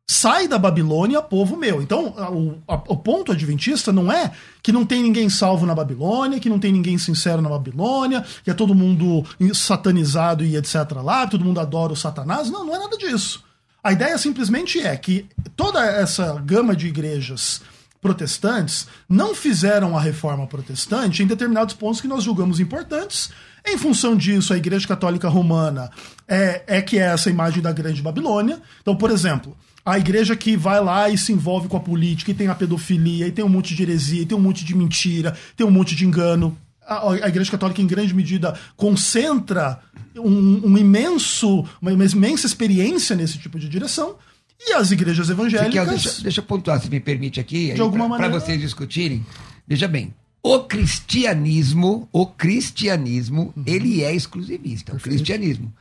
Sai 0.09 0.47
da 0.47 0.57
Babilônia, 0.57 1.21
povo 1.21 1.57
meu. 1.57 1.81
Então, 1.81 2.07
o, 2.07 2.61
a, 2.67 2.75
o 2.75 2.95
ponto 2.95 3.31
adventista 3.31 3.91
não 3.91 4.11
é 4.11 4.31
que 4.63 4.71
não 4.71 4.85
tem 4.85 5.03
ninguém 5.03 5.29
salvo 5.29 5.65
na 5.65 5.75
Babilônia, 5.75 6.39
que 6.39 6.49
não 6.49 6.59
tem 6.59 6.71
ninguém 6.71 6.97
sincero 6.97 7.41
na 7.41 7.49
Babilônia, 7.49 8.25
que 8.43 8.49
é 8.49 8.53
todo 8.53 8.73
mundo 8.73 9.25
satanizado 9.53 10.45
e 10.45 10.55
etc. 10.55 10.75
lá, 11.03 11.27
todo 11.27 11.43
mundo 11.43 11.59
adora 11.59 11.91
o 11.91 11.97
Satanás. 11.97 12.49
Não, 12.49 12.65
não 12.65 12.75
é 12.75 12.79
nada 12.79 12.97
disso. 12.97 13.43
A 13.83 13.91
ideia 13.91 14.17
simplesmente 14.17 14.79
é 14.79 14.95
que 14.95 15.25
toda 15.55 15.85
essa 15.85 16.33
gama 16.45 16.75
de 16.75 16.87
igrejas 16.87 17.61
protestantes 18.01 18.87
não 19.09 19.35
fizeram 19.35 19.97
a 19.97 20.01
reforma 20.01 20.47
protestante 20.47 21.21
em 21.21 21.27
determinados 21.27 21.73
pontos 21.73 21.99
que 21.99 22.07
nós 22.07 22.23
julgamos 22.23 22.59
importantes. 22.59 23.29
Em 23.65 23.77
função 23.77 24.15
disso, 24.15 24.53
a 24.53 24.57
Igreja 24.57 24.87
Católica 24.87 25.27
Romana 25.27 25.89
é, 26.27 26.63
é 26.67 26.81
que 26.81 26.97
é 26.97 27.03
essa 27.03 27.29
imagem 27.29 27.61
da 27.61 27.71
Grande 27.71 28.01
Babilônia. 28.01 28.61
Então, 28.81 28.95
por 28.95 29.11
exemplo, 29.11 29.57
a 29.87 29.97
igreja 29.97 30.35
que 30.35 30.57
vai 30.57 30.83
lá 30.83 31.09
e 31.09 31.17
se 31.17 31.31
envolve 31.31 31.69
com 31.69 31.77
a 31.77 31.79
política, 31.79 32.29
e 32.29 32.33
tem 32.33 32.49
a 32.49 32.55
pedofilia, 32.55 33.25
e 33.25 33.31
tem 33.31 33.45
um 33.45 33.47
monte 33.47 33.73
de 33.73 33.81
heresia, 33.81 34.23
e 34.23 34.25
tem 34.25 34.37
um 34.37 34.41
monte 34.41 34.65
de 34.65 34.75
mentira, 34.75 35.33
tem 35.55 35.65
um 35.65 35.71
monte 35.71 35.95
de 35.95 36.05
engano. 36.05 36.57
A, 36.85 37.13
a 37.13 37.29
igreja 37.29 37.49
católica, 37.49 37.81
em 37.81 37.87
grande 37.87 38.13
medida, 38.13 38.53
concentra 38.75 39.79
um, 40.17 40.71
um 40.71 40.77
imenso, 40.77 41.63
uma, 41.81 41.93
imensa 41.93 42.45
experiência 42.45 43.15
nesse 43.15 43.37
tipo 43.37 43.57
de 43.57 43.69
direção. 43.69 44.17
E 44.59 44.73
as 44.73 44.91
igrejas 44.91 45.29
evangélicas. 45.29 45.87
deixa, 45.87 46.21
deixa 46.21 46.41
eu 46.41 46.43
pontuar, 46.43 46.81
se 46.81 46.89
me 46.89 46.99
permite 46.99 47.39
aqui, 47.39 47.73
para 48.17 48.27
vocês 48.27 48.59
discutirem. 48.59 49.25
Veja 49.65 49.87
bem, 49.87 50.13
o 50.43 50.59
cristianismo, 50.59 52.09
o 52.11 52.25
cristianismo, 52.25 53.53
uhum. 53.55 53.63
ele 53.65 54.03
é 54.03 54.13
exclusivista. 54.13 54.91
Perfeito. 54.91 55.15
O 55.15 55.17
cristianismo. 55.17 55.73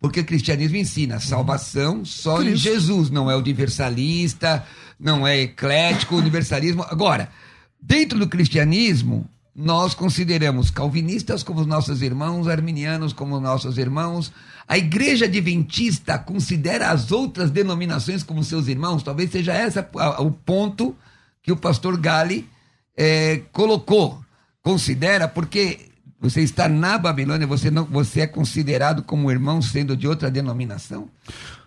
Porque 0.00 0.20
o 0.20 0.24
cristianismo 0.24 0.76
ensina 0.76 1.18
salvação 1.18 2.04
só 2.04 2.38
Cristo. 2.38 2.52
em 2.54 2.56
Jesus, 2.56 3.10
não 3.10 3.30
é 3.30 3.36
universalista, 3.36 4.64
não 4.98 5.26
é 5.26 5.40
eclético, 5.40 6.16
universalismo. 6.16 6.84
Agora, 6.84 7.30
dentro 7.80 8.18
do 8.18 8.28
cristianismo, 8.28 9.28
nós 9.54 9.92
consideramos 9.92 10.70
calvinistas 10.70 11.42
como 11.42 11.64
nossos 11.64 12.00
irmãos, 12.00 12.46
arminianos 12.46 13.12
como 13.12 13.40
nossos 13.40 13.76
irmãos. 13.76 14.32
A 14.68 14.78
igreja 14.78 15.24
adventista 15.24 16.16
considera 16.16 16.90
as 16.90 17.10
outras 17.10 17.50
denominações 17.50 18.22
como 18.22 18.44
seus 18.44 18.68
irmãos. 18.68 19.02
Talvez 19.02 19.32
seja 19.32 19.52
esse 19.60 19.80
o 20.20 20.30
ponto 20.30 20.96
que 21.42 21.50
o 21.50 21.56
pastor 21.56 21.98
Gali 21.98 22.48
é, 22.96 23.42
colocou. 23.50 24.22
Considera, 24.62 25.26
porque 25.26 25.87
você 26.20 26.40
está 26.40 26.68
na 26.68 26.98
Babilônia, 26.98 27.46
você, 27.46 27.70
não, 27.70 27.84
você 27.84 28.22
é 28.22 28.26
considerado 28.26 29.02
como 29.02 29.30
irmão 29.30 29.62
sendo 29.62 29.96
de 29.96 30.08
outra 30.08 30.30
denominação? 30.30 31.08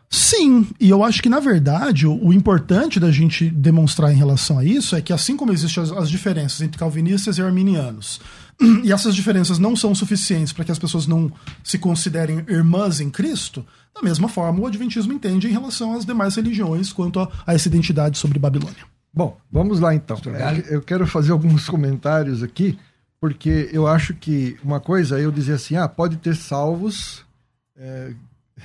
Sim, 0.10 0.67
e 0.77 0.89
eu 0.89 1.05
acho 1.05 1.24
que, 1.24 1.29
na 1.29 1.39
verdade, 1.39 2.05
o, 2.05 2.22
o, 2.22 2.34
importante 2.34 3.00
da 3.00 3.10
gente 3.10 3.50
demonstrar 3.50 4.12
em 4.12 4.17
relação 4.17 4.60
a 4.60 4.65
isso 4.65 4.93
é 4.93 5.01
que, 5.01 5.13
assim 5.13 5.38
como 5.38 5.53
existem 5.53 5.81
as, 5.81 5.89
as 5.89 6.10
diferenças 6.10 6.60
entre 6.60 6.77
calvinistas 6.77 7.38
e 7.38 7.41
arminianos, 7.41 8.20
e 8.84 8.91
essas 8.91 9.15
diferenças 9.15 9.58
não 9.58 9.74
são 9.74 9.96
suficientes 9.96 10.51
para 10.51 10.65
que 10.65 10.72
as 10.72 10.77
pessoas 10.77 11.08
não 11.08 11.31
se 11.63 11.79
considerem 11.79 12.43
irmãs 12.50 13.00
em 13.00 13.10
Cristo, 13.10 13.65
da 13.96 14.01
mesma 14.01 14.27
forma 14.27 14.60
o 14.60 14.67
Adventismo 14.67 15.13
entende 15.13 15.48
em 15.48 15.51
relação 15.51 15.93
às 15.93 16.05
demais 16.05 16.36
religiões 16.36 16.91
quanto 16.91 17.22
a, 17.22 17.31
a 17.48 17.53
essa 17.53 17.70
identidade 17.70 18.17
sobre 18.17 18.38
Babilônia. 18.38 18.84
Bom, 19.13 19.38
vamos 19.50 19.79
lá 19.79 19.96
então. 19.96 20.17
Eu 20.70 20.81
quero 20.81 21.08
fazer 21.08 21.31
alguns 21.31 21.70
comentários 21.70 22.43
aqui 22.43 22.77
porque 23.21 23.69
eu 23.71 23.85
acho 23.85 24.15
que 24.15 24.57
uma 24.63 24.79
coisa 24.79 25.19
é 25.19 25.25
eu 25.25 25.31
dizer 25.31 25.53
assim, 25.53 25.75
ah, 25.75 25.87
pode 25.87 26.17
ter 26.17 26.35
salvos 26.35 27.23
é, 27.77 28.13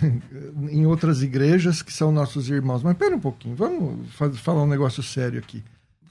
em 0.70 0.86
outras 0.86 1.22
igrejas 1.22 1.82
que 1.82 1.92
são 1.92 2.10
nossos 2.10 2.48
irmãos. 2.48 2.82
Mas 2.82 2.96
pera 2.96 3.14
um 3.14 3.20
pouquinho, 3.20 3.54
vamos 3.54 4.08
falar 4.40 4.62
um 4.62 4.66
negócio 4.66 5.02
sério 5.02 5.38
aqui. 5.38 5.62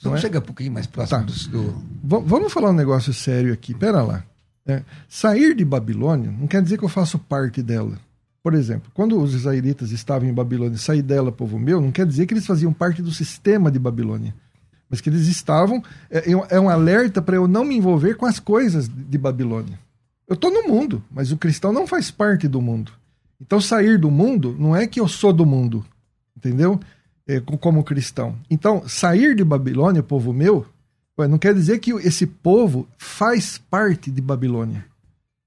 Vamos 0.04 0.20
é? 0.20 0.22
chegar 0.22 0.40
um 0.40 0.44
pouquinho 0.44 0.72
mais 0.72 0.86
próximo 0.86 1.26
tá. 1.26 1.50
do, 1.50 1.72
do... 1.72 2.22
Vamos 2.22 2.54
falar 2.54 2.70
um 2.70 2.74
negócio 2.74 3.12
sério 3.12 3.52
aqui, 3.52 3.74
pera 3.74 4.04
lá. 4.04 4.24
É, 4.68 4.84
sair 5.10 5.56
de 5.56 5.66
Babilônia 5.66 6.32
não 6.32 6.48
quer 6.48 6.62
dizer 6.62 6.78
que 6.78 6.86
eu 6.86 6.90
faço 6.90 7.18
parte 7.18 7.64
dela. 7.64 8.00
Por 8.44 8.54
exemplo, 8.54 8.92
quando 8.94 9.20
os 9.20 9.34
israelitas 9.34 9.90
estavam 9.90 10.30
em 10.30 10.34
Babilônia, 10.34 10.78
sair 10.78 11.02
dela, 11.02 11.32
povo 11.32 11.58
meu, 11.58 11.82
não 11.82 11.92
quer 11.92 12.06
dizer 12.06 12.28
que 12.28 12.34
eles 12.36 12.46
faziam 12.46 12.72
parte 12.72 13.02
do 13.02 13.12
sistema 13.12 13.72
de 13.72 13.80
Babilônia 13.80 14.36
mas 14.96 15.02
que 15.02 15.10
eles 15.10 15.28
estavam. 15.28 15.84
É, 16.10 16.32
é 16.50 16.60
um 16.60 16.70
alerta 16.70 17.22
para 17.22 17.36
eu 17.36 17.48
não 17.48 17.66
me 17.66 17.76
envolver 17.76 18.16
com 18.16 18.26
as 18.26 18.40
coisas 18.40 18.88
de 18.88 19.18
Babilônia. 19.18 19.78
Eu 20.28 20.36
estou 20.36 20.50
no 20.50 20.68
mundo, 20.68 21.04
mas 21.12 21.32
o 21.32 21.38
cristão 21.38 21.74
não 21.74 21.86
faz 21.86 22.10
parte 22.10 22.48
do 22.48 22.62
mundo. 22.62 22.92
Então, 23.40 23.60
sair 23.60 24.00
do 24.00 24.10
mundo 24.10 24.56
não 24.58 24.76
é 24.76 24.88
que 24.88 25.00
eu 25.00 25.08
sou 25.08 25.34
do 25.34 25.46
mundo, 25.46 25.86
entendeu? 26.36 26.80
É, 27.28 27.40
como 27.40 27.84
cristão. 27.84 28.36
Então, 28.50 28.88
sair 28.88 29.36
de 29.36 29.44
Babilônia, 29.44 30.02
povo 30.02 30.32
meu, 30.32 30.66
não 31.18 31.38
quer 31.38 31.54
dizer 31.54 31.80
que 31.80 31.92
esse 31.92 32.26
povo 32.26 32.88
faz 32.98 33.58
parte 33.58 34.10
de 34.10 34.22
Babilônia. 34.22 34.86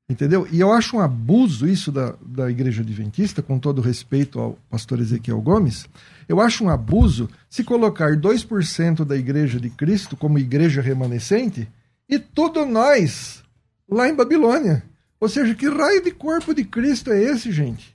Entendeu? 0.08 0.48
E 0.50 0.58
eu 0.58 0.72
acho 0.72 0.96
um 0.96 1.00
abuso 1.00 1.68
isso 1.68 1.92
da, 1.92 2.14
da 2.22 2.50
igreja 2.50 2.80
adventista, 2.82 3.42
com 3.42 3.58
todo 3.58 3.82
respeito 3.82 4.40
ao 4.40 4.58
pastor 4.70 5.00
Ezequiel 5.00 5.40
Gomes, 5.40 5.86
eu 6.26 6.40
acho 6.40 6.64
um 6.64 6.70
abuso 6.70 7.28
se 7.48 7.62
colocar 7.62 8.16
2% 8.16 9.04
da 9.04 9.16
igreja 9.16 9.60
de 9.60 9.68
Cristo 9.68 10.16
como 10.16 10.38
igreja 10.38 10.80
remanescente 10.80 11.68
e 12.08 12.18
tudo 12.18 12.64
nós 12.64 13.42
lá 13.88 14.08
em 14.08 14.14
Babilônia. 14.14 14.82
Ou 15.20 15.28
seja, 15.28 15.54
que 15.54 15.68
raio 15.68 16.02
de 16.02 16.10
corpo 16.10 16.54
de 16.54 16.64
Cristo 16.64 17.10
é 17.10 17.22
esse, 17.22 17.52
gente? 17.52 17.94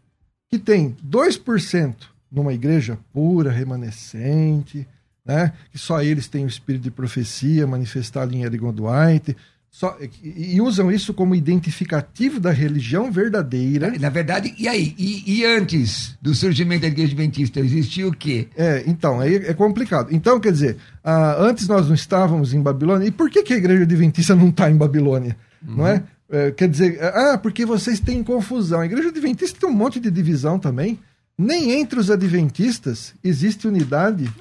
Que 0.50 0.60
tem 0.60 0.96
2% 1.03 1.96
numa 2.32 2.53
igreja 2.53 2.98
pura, 3.12 3.51
remanescente, 3.51 4.88
né? 5.25 5.53
que 5.72 5.77
só 5.77 6.01
eles 6.01 6.27
têm 6.27 6.46
o 6.46 6.48
espírito 6.48 6.84
de 6.84 6.91
profecia 6.91 7.65
manifestado 7.65 8.36
em 8.36 8.43
Erigon 8.43 8.74
Dwight, 8.74 9.36
só, 9.74 9.98
e 10.24 10.62
usam 10.62 10.92
isso 10.92 11.15
como 11.15 11.34
identificativo 11.34 12.39
da 12.39 12.51
religião 12.51 13.12
verdadeira. 13.12 13.92
Na 14.00 14.10
verdade, 14.10 14.53
e 14.56 14.68
aí? 14.68 14.94
E, 15.00 15.39
e 15.39 15.44
antes 15.44 16.15
do 16.22 16.36
surgimento 16.36 16.84
da 16.84 16.89
igreja 16.89 17.13
adventista, 17.13 17.60
existia 17.60 18.08
o 18.08 18.15
quê? 18.15 18.48
É, 18.56 18.84
então, 18.86 19.20
aí 19.20 19.36
é 19.38 19.53
complicado. 19.56 20.10
Então, 20.12 20.39
quer 20.39 20.51
dizer, 20.51 20.77
ah, 21.03 21.38
antes 21.39 21.68
nós 21.68 21.88
não 21.88 21.96
estávamos 21.96 22.53
em 22.53 22.62
Babilônia, 22.62 23.08
e 23.08 23.12
por 23.12 23.32
que, 23.32 23.42
que 23.42 23.51
a 23.51 23.58
igreja 23.58 23.82
adventista 23.82 24.36
não 24.36 24.50
está 24.50 24.70
em 24.70 24.77
Babilônia? 24.77 25.36
Uhum. 25.68 25.77
Não 25.77 25.88
é? 25.88 26.03
é? 26.30 26.51
Quer 26.51 26.70
dizer, 26.70 27.03
ah, 27.03 27.39
porque 27.42 27.65
vocês 27.65 28.00
têm 28.00 28.24
confusão. 28.24 28.82
A 28.82 28.86
igreja 28.86 29.10
adventista 29.10 29.60
tem 29.60 29.68
um 29.68 29.74
monte 29.74 30.00
de 30.00 30.12
divisão 30.12 30.60
também. 30.60 31.00
Nem 31.36 31.72
entre 31.72 32.00
os 32.00 32.12
adventistas 32.12 33.15
existe 33.24 33.68
unidade 33.68 34.32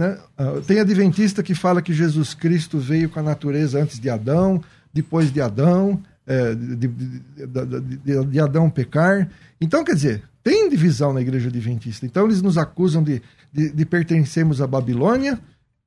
né? 0.00 0.16
Ah, 0.38 0.62
tem 0.66 0.80
adventista 0.80 1.42
que 1.42 1.54
fala 1.54 1.82
que 1.82 1.92
Jesus 1.92 2.32
Cristo 2.32 2.78
veio 2.78 3.10
com 3.10 3.20
a 3.20 3.22
natureza 3.22 3.78
antes 3.78 4.00
de 4.00 4.08
Adão, 4.08 4.64
depois 4.90 5.30
de 5.30 5.42
Adão, 5.42 6.02
é, 6.26 6.54
de, 6.54 6.76
de, 6.76 6.86
de, 6.88 8.24
de, 8.24 8.40
Adão 8.40 8.70
pecar. 8.70 9.28
Então, 9.60 9.84
quer 9.84 9.94
dizer, 9.94 10.22
tem 10.42 10.70
divisão 10.70 11.12
na 11.12 11.20
igreja 11.20 11.50
adventista. 11.50 12.06
Então, 12.06 12.24
eles 12.24 12.40
nos 12.40 12.56
acusam 12.56 13.02
de, 13.02 13.20
de, 13.52 13.84
pertencermos 13.84 14.62
à 14.62 14.66
Babilônia 14.66 15.38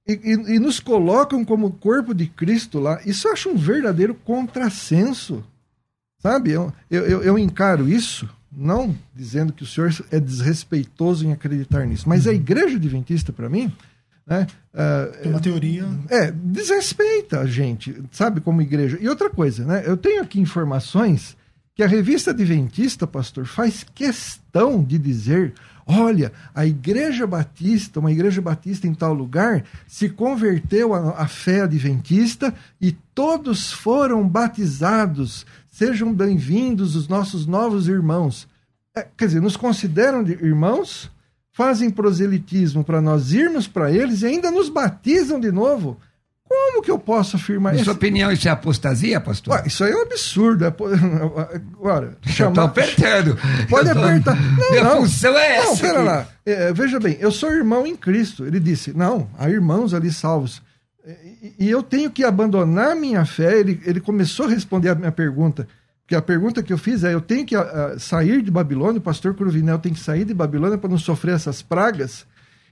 e, 0.08 0.14
e, 0.14 0.56
e, 0.56 0.60
nos 0.60 0.80
colocam 0.80 1.44
como 1.44 1.72
corpo 1.72 2.14
de 2.14 2.28
Cristo 2.28 2.80
lá. 2.80 3.02
Isso 3.08 3.28
eu 3.28 3.34
acho 3.34 3.50
um 3.50 3.58
verdadeiro 3.58 4.14
contrassenso. 4.14 5.44
Sabe? 6.20 6.52
Eu, 6.52 6.72
eu, 6.92 7.24
eu 7.24 7.40
encaro 7.40 7.90
isso 7.90 8.30
não 8.56 8.96
dizendo 9.16 9.52
que 9.52 9.64
o 9.64 9.66
senhor 9.66 9.92
é 10.12 10.20
desrespeitoso 10.20 11.26
em 11.26 11.32
acreditar 11.32 11.88
nisso, 11.88 12.08
mas 12.08 12.28
a 12.28 12.32
igreja 12.32 12.76
adventista, 12.76 13.34
para 13.34 13.50
mim, 13.50 13.74
né? 14.26 14.48
Uh, 14.74 15.30
uma 15.30 15.40
teoria. 15.40 15.86
É, 16.10 16.32
desrespeita 16.32 17.42
a 17.42 17.46
gente, 17.46 18.02
sabe, 18.12 18.42
como 18.42 18.62
igreja. 18.62 18.98
E 19.00 19.08
outra 19.08 19.30
coisa, 19.30 19.66
né? 19.66 19.84
Eu 19.86 19.98
tenho 19.98 20.22
aqui 20.22 20.40
informações 20.40 21.36
que 21.76 21.84
a 21.84 21.88
revista 21.88 22.32
Adventista, 22.32 23.08
pastor, 23.08 23.46
faz 23.46 23.86
questão 23.96 24.84
de 24.84 24.98
dizer: 24.98 25.54
olha, 25.86 26.32
a 26.54 26.66
igreja 26.66 27.28
batista, 27.28 28.00
uma 28.00 28.12
igreja 28.12 28.42
batista 28.42 28.88
em 28.88 28.94
tal 28.94 29.14
lugar, 29.14 29.64
se 29.88 30.10
converteu 30.10 30.94
à, 30.94 31.28
fé 31.28 31.62
adventista 31.62 32.54
e 32.80 32.92
todos 33.14 33.72
foram 33.72 34.28
batizados. 34.28 35.46
Sejam 35.68 36.14
bem-vindos 36.14 36.96
os 36.96 37.08
nossos 37.08 37.46
novos 37.46 37.88
irmãos. 37.88 38.48
É, 38.96 39.08
quer 39.18 39.26
dizer, 39.26 39.42
nos 39.42 39.58
consideram 39.58 40.24
de 40.24 40.34
irmãos, 40.34 41.10
fazem 41.54 41.90
proselitismo 41.90 42.84
para 42.84 43.00
nós 43.00 43.32
irmos 43.32 43.68
para 43.68 43.92
eles 43.92 44.24
e 44.24 44.26
ainda 44.26 44.52
nos 44.52 44.68
batizam 44.70 45.40
de 45.40 45.52
novo. 45.52 45.98
Como 46.46 46.84
que 46.84 46.92
eu 46.92 47.00
posso 47.00 47.36
afirmar 47.36 47.74
isso? 47.74 47.82
Na 47.82 47.86
sua 47.86 47.94
opinião, 47.94 48.32
isso 48.32 48.48
é 48.48 48.52
apostasia, 48.52 49.20
pastor? 49.20 49.56
Ué, 49.56 49.64
isso 49.66 49.84
aí 49.84 49.92
é 49.92 49.96
um 49.96 50.02
absurdo. 50.02 50.66
É... 50.66 50.68
Agora, 50.68 52.18
chamar... 52.28 52.66
apertando. 52.66 53.38
Pode 53.70 53.92
tô... 53.92 54.00
apertar. 54.00 54.36
Não, 54.36 54.72
Minha 54.72 54.84
não. 54.84 54.98
função 54.98 55.38
é 55.38 55.58
essa. 55.58 55.70
Não, 55.70 55.78
pera 55.78 56.00
aqui. 56.00 56.06
lá. 56.06 56.28
É, 56.46 56.74
veja 56.74 57.00
bem, 57.00 57.18
eu 57.20 57.32
sou 57.32 57.52
irmão 57.52 57.88
em 57.88 57.96
Cristo. 57.96 58.46
Ele 58.46 58.60
disse, 58.60 58.96
não, 58.96 59.30
há 59.38 59.50
irmãos 59.50 59.94
ali 59.94 60.12
salvos. 60.12 60.62
E, 61.42 61.56
e 61.60 61.70
eu 61.70 61.82
tenho 61.82 62.12
que 62.12 62.24
abandonar 62.24 62.96
minha 62.96 63.26
fé. 63.26 63.60
Ele, 63.60 63.82
ele 63.86 64.00
começou 64.00 64.46
a 64.46 64.50
responder 64.50 64.90
a 64.90 64.96
minha 64.96 65.12
pergunta. 65.12 65.68
Porque 66.04 66.16
a 66.16 66.22
pergunta 66.22 66.62
que 66.62 66.72
eu 66.72 66.78
fiz 66.78 67.04
é: 67.04 67.14
eu 67.14 67.22
tenho 67.22 67.46
que 67.46 67.56
uh, 67.56 67.98
sair 67.98 68.42
de 68.42 68.52
Babilônia, 68.52 69.00
o 69.00 69.02
pastor 69.02 69.34
Cruvinel 69.34 69.80
tem 69.80 69.94
que 69.94 70.00
sair 70.00 70.26
de 70.26 70.34
Babilônia 70.34 70.78
para 70.78 70.90
não 70.90 70.98
sofrer 70.98 71.36
essas 71.36 71.62
pragas. 71.62 72.26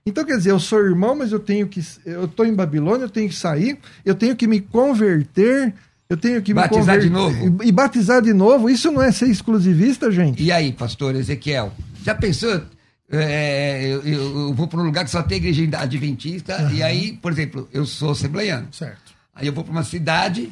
Então, 0.06 0.26
quer 0.26 0.38
dizer, 0.38 0.52
eu 0.52 0.60
sou 0.60 0.80
irmão, 0.80 1.16
mas 1.16 1.32
eu 1.32 1.40
tenho 1.40 1.68
que. 1.68 1.82
Eu 2.06 2.26
estou 2.26 2.46
em 2.46 2.54
Babilônia, 2.54 3.06
eu 3.06 3.10
tenho 3.10 3.30
que 3.30 3.36
sair, 3.36 3.80
eu 4.04 4.16
tenho 4.16 4.36
que 4.36 4.48
me 4.48 4.60
converter, 4.60 5.74
eu 6.10 6.18
tenho 6.18 6.42
que 6.42 6.54
Batizar 6.54 6.98
me 6.98 7.04
de 7.04 7.10
novo. 7.10 7.64
E, 7.64 7.68
e 7.70 7.72
batizar 7.72 8.22
de 8.22 8.34
novo. 8.34 8.70
Isso 8.70 8.92
não 8.92 9.02
é 9.02 9.12
ser 9.12 9.28
exclusivista, 9.28 10.12
gente? 10.12 10.44
E 10.44 10.52
aí, 10.52 10.74
pastor 10.74 11.16
Ezequiel? 11.16 11.72
Já 12.04 12.16
pensou? 12.16 12.62
É, 13.10 13.86
eu, 13.86 14.02
eu 14.04 14.54
vou 14.54 14.68
para 14.68 14.80
um 14.80 14.84
lugar 14.84 15.04
que 15.04 15.12
só 15.12 15.22
tem 15.22 15.38
igreja 15.38 15.70
adventista, 15.78 16.72
e 16.74 16.82
aí, 16.82 17.14
por 17.14 17.32
exemplo, 17.32 17.68
eu 17.72 17.86
sou 17.86 18.12
assembleiano. 18.12 18.68
Certo. 18.72 19.14
Aí 19.36 19.48
eu 19.48 19.54
vou 19.54 19.64
para 19.64 19.72
uma 19.72 19.84
cidade 19.84 20.52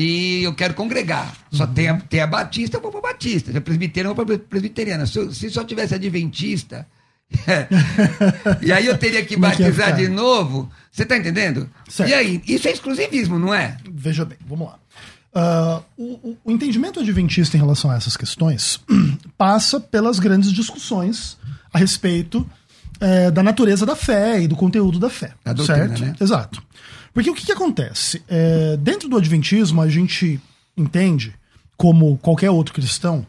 e 0.00 0.44
eu 0.44 0.54
quero 0.54 0.74
congregar. 0.74 1.34
Só 1.50 1.64
Uhum. 1.64 1.74
tem, 1.74 1.88
a, 1.88 1.96
tem 1.98 2.20
a 2.20 2.26
Batista, 2.26 2.76
eu 2.76 2.80
vou 2.80 2.92
para 2.92 3.00
Batista. 3.12 3.50
Se 3.50 3.56
é 3.56 3.60
presbiteriano, 3.60 4.12
eu 4.12 4.14
vou 4.14 4.24
para 4.24 4.38
presbiteriana. 4.38 5.04
Se, 5.06 5.34
se 5.34 5.50
só 5.50 5.64
tivesse 5.64 5.94
adventista. 5.94 6.86
e 8.62 8.72
aí 8.72 8.86
eu 8.86 8.96
teria 8.96 9.24
que 9.24 9.34
é 9.34 9.38
batizar 9.38 9.94
de 9.96 10.08
novo. 10.08 10.70
Você 10.90 11.04
tá 11.04 11.16
entendendo? 11.16 11.68
Certo. 11.88 12.10
E 12.10 12.14
aí, 12.14 12.42
isso 12.46 12.68
é 12.68 12.72
exclusivismo, 12.72 13.38
não 13.38 13.52
é? 13.52 13.76
Veja 13.92 14.24
bem, 14.24 14.38
vamos 14.46 14.68
lá. 14.68 14.78
Ah, 15.34 15.82
o, 15.96 16.36
o- 16.46 16.50
entendimento 16.52 17.00
adventista 17.00 17.56
em 17.56 17.60
relação 17.60 17.90
a 17.90 17.96
essas 17.96 18.16
questões 18.16 18.80
passa 19.36 19.78
pelas 19.78 20.18
grandes 20.18 20.50
discussões 20.52 21.36
a 21.72 21.78
respeito 21.78 22.48
eh, 23.00 23.30
da 23.30 23.42
natureza 23.42 23.84
da 23.84 23.94
fé 23.94 24.40
e 24.40 24.48
do 24.48 24.56
conteúdo 24.56 24.98
da 24.98 25.10
fé. 25.10 25.32
Da 25.44 25.52
doutrina, 25.52 25.88
certo? 25.88 26.00
né? 26.04 26.14
Exato. 26.18 26.62
Porque 27.12 27.30
o 27.30 27.34
que, 27.34 27.46
que 27.46 27.52
acontece? 27.52 28.22
Eh, 28.28 28.76
dentro 28.80 29.08
do 29.08 29.16
Adventismo, 29.16 29.80
a 29.80 29.88
gente 29.88 30.40
entende, 30.76 31.34
como 31.76 32.18
qualquer 32.18 32.50
outro 32.50 32.74
cristão, 32.74 33.26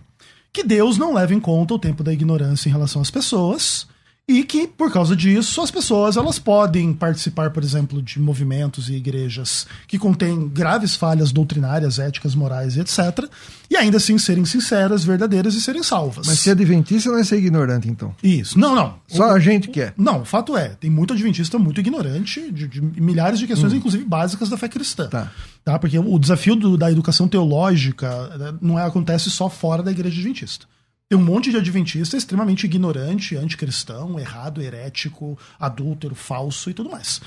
que 0.51 0.63
Deus 0.63 0.97
não 0.97 1.13
leva 1.13 1.33
em 1.33 1.39
conta 1.39 1.73
o 1.73 1.79
tempo 1.79 2.03
da 2.03 2.13
ignorância 2.13 2.69
em 2.69 2.71
relação 2.71 3.01
às 3.01 3.11
pessoas 3.11 3.87
e 4.31 4.43
que, 4.43 4.67
por 4.67 4.91
causa 4.93 5.15
disso, 5.15 5.59
as 5.59 5.71
pessoas 5.71 6.15
elas 6.15 6.37
podem 6.37 6.93
participar, 6.93 7.49
por 7.49 7.63
exemplo, 7.63 7.99
de 7.99 8.19
movimentos 8.19 8.87
e 8.87 8.93
igrejas 8.93 9.65
que 9.87 9.97
contêm 9.97 10.47
graves 10.47 10.95
falhas 10.95 11.31
doutrinárias, 11.31 11.97
éticas, 11.97 12.35
morais 12.35 12.75
e 12.77 12.79
etc. 12.79 13.27
E 13.71 13.75
ainda 13.75 13.97
assim 13.97 14.19
serem 14.19 14.45
sinceras, 14.45 15.03
verdadeiras 15.03 15.55
e 15.55 15.61
serem 15.61 15.81
salvas. 15.81 16.27
Mas 16.27 16.39
ser 16.39 16.51
adventista 16.51 17.09
não 17.09 17.17
é 17.17 17.23
ser 17.23 17.37
ignorante, 17.39 17.89
então. 17.89 18.15
Isso. 18.21 18.59
Não, 18.59 18.75
não. 18.75 18.95
Só 19.07 19.31
a 19.31 19.39
gente 19.39 19.67
quer. 19.67 19.95
Não, 19.97 20.21
o 20.21 20.25
fato 20.25 20.55
é, 20.55 20.69
tem 20.69 20.91
muito 20.91 21.11
adventista 21.13 21.57
muito 21.57 21.79
ignorante 21.79 22.51
de, 22.51 22.67
de 22.67 22.81
milhares 22.81 23.39
de 23.39 23.47
questões, 23.47 23.73
inclusive 23.73 24.03
básicas 24.05 24.47
da 24.47 24.57
fé 24.57 24.67
cristã. 24.69 25.05
Hum. 25.05 25.09
Tá. 25.09 25.31
Tá? 25.65 25.79
Porque 25.79 25.97
o 25.97 26.19
desafio 26.19 26.55
do- 26.55 26.77
da 26.77 26.91
educação 26.91 27.27
teológica 27.27 28.27
né, 28.37 28.53
não 28.61 28.77
é, 28.79 28.85
acontece 28.85 29.29
só 29.31 29.49
fora 29.49 29.81
da 29.81 29.91
igreja 29.91 30.15
adventista. 30.19 30.65
Tem 31.09 31.17
um 31.17 31.23
monte 31.23 31.49
de 31.49 31.57
adventista 31.57 32.15
extremamente 32.15 32.65
ignorante, 32.65 33.35
anticristão, 33.35 34.19
errado, 34.19 34.61
herético, 34.61 35.35
adúltero, 35.59 36.13
falso 36.13 36.69
e 36.69 36.73
tudo 36.73 36.91
mais. 36.91 37.19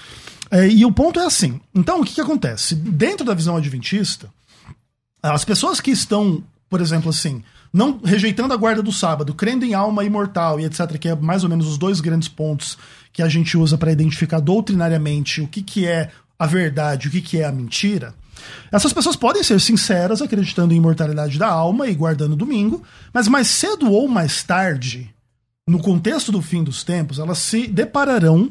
É, 0.52 0.68
e 0.68 0.84
o 0.84 0.92
ponto 0.92 1.18
é 1.18 1.26
assim. 1.26 1.60
Então, 1.74 2.00
o 2.00 2.04
que, 2.04 2.14
que 2.14 2.20
acontece? 2.20 2.76
Dentro 2.76 3.26
da 3.26 3.34
visão 3.34 3.56
adventista, 3.56 4.32
as 5.20 5.44
pessoas 5.44 5.80
que 5.80 5.90
estão, 5.90 6.44
por 6.70 6.80
exemplo, 6.80 7.10
assim, 7.10 7.42
não 7.72 7.98
rejeitando 8.04 8.54
a 8.54 8.56
guarda 8.56 8.84
do 8.84 8.92
sábado, 8.92 9.34
crendo 9.34 9.64
em 9.64 9.74
alma 9.74 10.04
imortal 10.04 10.60
e 10.60 10.64
etc., 10.64 10.96
que 10.96 11.08
é 11.08 11.16
mais 11.16 11.42
ou 11.42 11.50
menos 11.50 11.66
os 11.66 11.76
dois 11.76 12.00
grandes 12.00 12.28
pontos 12.28 12.78
que 13.12 13.20
a 13.20 13.28
gente 13.28 13.56
usa 13.56 13.76
para 13.76 13.90
identificar 13.90 14.38
doutrinariamente 14.38 15.40
o 15.40 15.48
que, 15.48 15.60
que 15.60 15.88
é 15.88 16.12
a 16.38 16.46
verdade 16.46 17.08
o 17.08 17.10
que, 17.10 17.20
que 17.20 17.38
é 17.38 17.44
a 17.44 17.52
mentira. 17.52 18.14
Essas 18.70 18.92
pessoas 18.92 19.16
podem 19.16 19.42
ser 19.42 19.61
sinceras, 19.61 20.22
acreditando 20.22 20.72
em 20.72 20.78
imortalidade 20.78 21.38
da 21.38 21.49
alma 21.49 21.88
e 21.88 21.94
guardando 21.94 22.32
o 22.32 22.37
domingo, 22.37 22.82
mas 23.12 23.28
mais 23.28 23.49
cedo 23.49 23.90
ou 23.90 24.08
mais 24.08 24.42
tarde, 24.42 25.12
no 25.66 25.78
contexto 25.78 26.32
do 26.32 26.42
fim 26.42 26.62
dos 26.62 26.82
tempos, 26.82 27.18
elas 27.18 27.38
se 27.38 27.66
depararão 27.66 28.50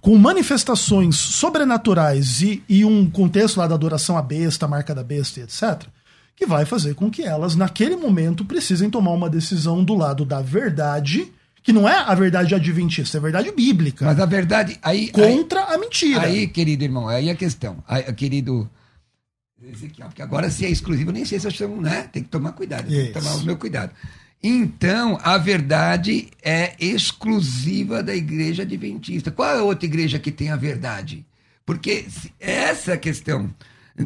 com 0.00 0.16
manifestações 0.16 1.16
sobrenaturais 1.16 2.40
e, 2.40 2.62
e 2.68 2.84
um 2.84 3.08
contexto 3.08 3.58
lá 3.58 3.66
da 3.66 3.74
adoração 3.74 4.16
à 4.16 4.22
besta, 4.22 4.66
a 4.66 4.68
marca 4.68 4.94
da 4.94 5.04
besta 5.04 5.40
e 5.40 5.42
etc., 5.42 5.86
que 6.34 6.46
vai 6.46 6.64
fazer 6.64 6.94
com 6.94 7.10
que 7.10 7.22
elas, 7.22 7.56
naquele 7.56 7.96
momento, 7.96 8.44
precisem 8.44 8.88
tomar 8.88 9.10
uma 9.10 9.28
decisão 9.28 9.82
do 9.82 9.94
lado 9.94 10.24
da 10.24 10.40
verdade, 10.40 11.32
que 11.64 11.72
não 11.72 11.88
é 11.88 11.96
a 11.96 12.14
verdade 12.14 12.54
adventista, 12.54 13.16
é 13.16 13.18
a 13.18 13.22
verdade 13.22 13.50
bíblica, 13.50 14.04
Mas 14.04 14.20
a 14.20 14.24
verdade. 14.24 14.78
Aí, 14.80 15.10
aí, 15.14 15.36
contra 15.36 15.64
a 15.64 15.76
mentira. 15.76 16.22
Aí, 16.22 16.46
querido 16.46 16.84
irmão, 16.84 17.08
aí 17.08 17.28
a 17.28 17.34
questão. 17.34 17.82
Aí, 17.88 18.04
querido 18.12 18.70
Ezequiel, 19.70 20.08
porque 20.08 20.22
agora 20.22 20.50
se 20.50 20.64
é 20.64 20.70
exclusivo, 20.70 21.10
eu 21.10 21.14
nem 21.14 21.24
sei 21.24 21.38
se 21.38 21.46
eu 21.46 21.50
chamo, 21.50 21.80
né? 21.80 22.08
Tem 22.12 22.22
que 22.22 22.28
tomar 22.28 22.52
cuidado, 22.52 22.88
tem 22.88 23.06
que 23.06 23.12
tomar 23.12 23.34
o 23.34 23.44
meu 23.44 23.56
cuidado. 23.56 23.92
Então, 24.42 25.18
a 25.22 25.36
verdade 25.36 26.28
é 26.42 26.74
exclusiva 26.78 28.02
da 28.02 28.14
igreja 28.14 28.62
adventista. 28.62 29.30
Qual 29.30 29.48
é 29.48 29.58
a 29.58 29.62
outra 29.62 29.86
igreja 29.86 30.18
que 30.18 30.30
tem 30.30 30.50
a 30.50 30.56
verdade? 30.56 31.26
Porque 31.66 32.06
essa 32.38 32.92
é 32.92 32.94
a 32.94 32.98
questão. 32.98 33.52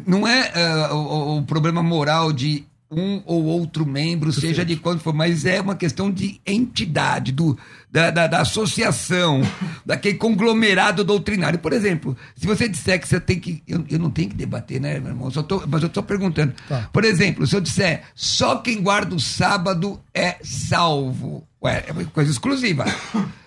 Não 0.07 0.27
é 0.27 0.51
ah, 0.55 0.93
o, 0.93 1.37
o 1.37 1.43
problema 1.43 1.83
moral 1.83 2.33
de 2.33 2.65
um 2.93 3.21
ou 3.25 3.43
outro 3.45 3.85
membro, 3.85 4.31
seja 4.31 4.63
de 4.63 4.75
quanto 4.75 5.03
for, 5.03 5.13
mas 5.13 5.45
é 5.45 5.59
uma 5.59 5.75
questão 5.75 6.11
de 6.11 6.39
entidade, 6.45 7.31
do, 7.31 7.57
da, 7.91 8.11
da, 8.11 8.27
da 8.27 8.41
associação, 8.41 9.41
daquele 9.85 10.17
conglomerado 10.17 11.03
doutrinário. 11.03 11.59
Por 11.59 11.73
exemplo, 11.73 12.15
se 12.35 12.45
você 12.45 12.67
disser 12.67 12.99
que 12.99 13.07
você 13.07 13.19
tem 13.19 13.39
que. 13.39 13.63
Eu, 13.67 13.83
eu 13.89 13.99
não 13.99 14.09
tenho 14.09 14.29
que 14.29 14.35
debater, 14.35 14.79
né, 14.79 14.99
meu 14.99 15.09
irmão? 15.09 15.31
Tô, 15.31 15.63
mas 15.67 15.81
eu 15.81 15.87
estou 15.87 16.03
perguntando. 16.03 16.53
Tá. 16.67 16.89
Por 16.93 17.03
exemplo, 17.03 17.45
se 17.45 17.55
eu 17.55 17.61
disser 17.61 18.03
só 18.15 18.57
quem 18.57 18.81
guarda 18.81 19.15
o 19.15 19.19
sábado 19.19 19.99
é 20.13 20.37
salvo. 20.41 21.47
Ué, 21.63 21.85
é 21.87 21.91
uma 21.91 22.05
coisa 22.05 22.31
exclusiva. 22.31 22.85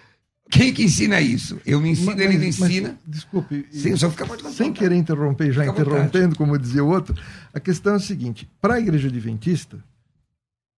Quem 0.66 0.74
que 0.74 0.84
ensina 0.84 1.20
isso? 1.20 1.58
Eu 1.66 1.80
me 1.80 1.90
ensino, 1.90 2.06
Mas- 2.12 2.20
ele 2.20 2.32
não 2.34 2.44
mas- 2.44 2.60
ensina. 2.60 2.98
desculpe. 3.06 3.66
Sim, 3.70 3.96
senhor 3.96 4.10
fica 4.10 4.24
muito 4.26 4.48
Sem 4.50 4.72
querer 4.72 4.96
interromper, 4.96 5.52
já 5.52 5.62
Fica 5.64 5.80
interrompendo, 5.80 6.36
como 6.36 6.58
dizia 6.58 6.82
o 6.84 6.88
outro, 6.88 7.14
a 7.52 7.60
questão 7.60 7.94
é 7.94 7.96
a 7.96 8.00
seguinte: 8.00 8.48
para 8.60 8.74
a 8.74 8.80
igreja 8.80 9.08
adventista, 9.08 9.78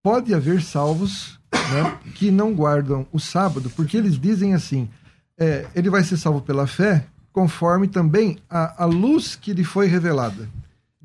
pode 0.04 0.34
haver 0.34 0.62
salvos 0.62 1.40
né, 1.52 1.98
que 2.16 2.32
não 2.32 2.54
guardam 2.54 3.06
o 3.12 3.20
sábado, 3.20 3.70
porque 3.76 3.98
eles 3.98 4.20
dizem 4.20 4.54
assim: 4.54 4.90
é, 5.38 5.66
ele 5.76 5.90
vai 5.90 6.04
ser 6.04 6.18
salvo 6.18 6.42
pela 6.42 6.66
fé, 6.68 7.06
conforme 7.32 7.88
também 7.88 8.38
a, 8.50 8.84
a 8.84 8.86
luz 8.86 9.36
que 9.36 9.54
lhe 9.54 9.64
foi 9.64 9.88
revelada. 9.88 10.50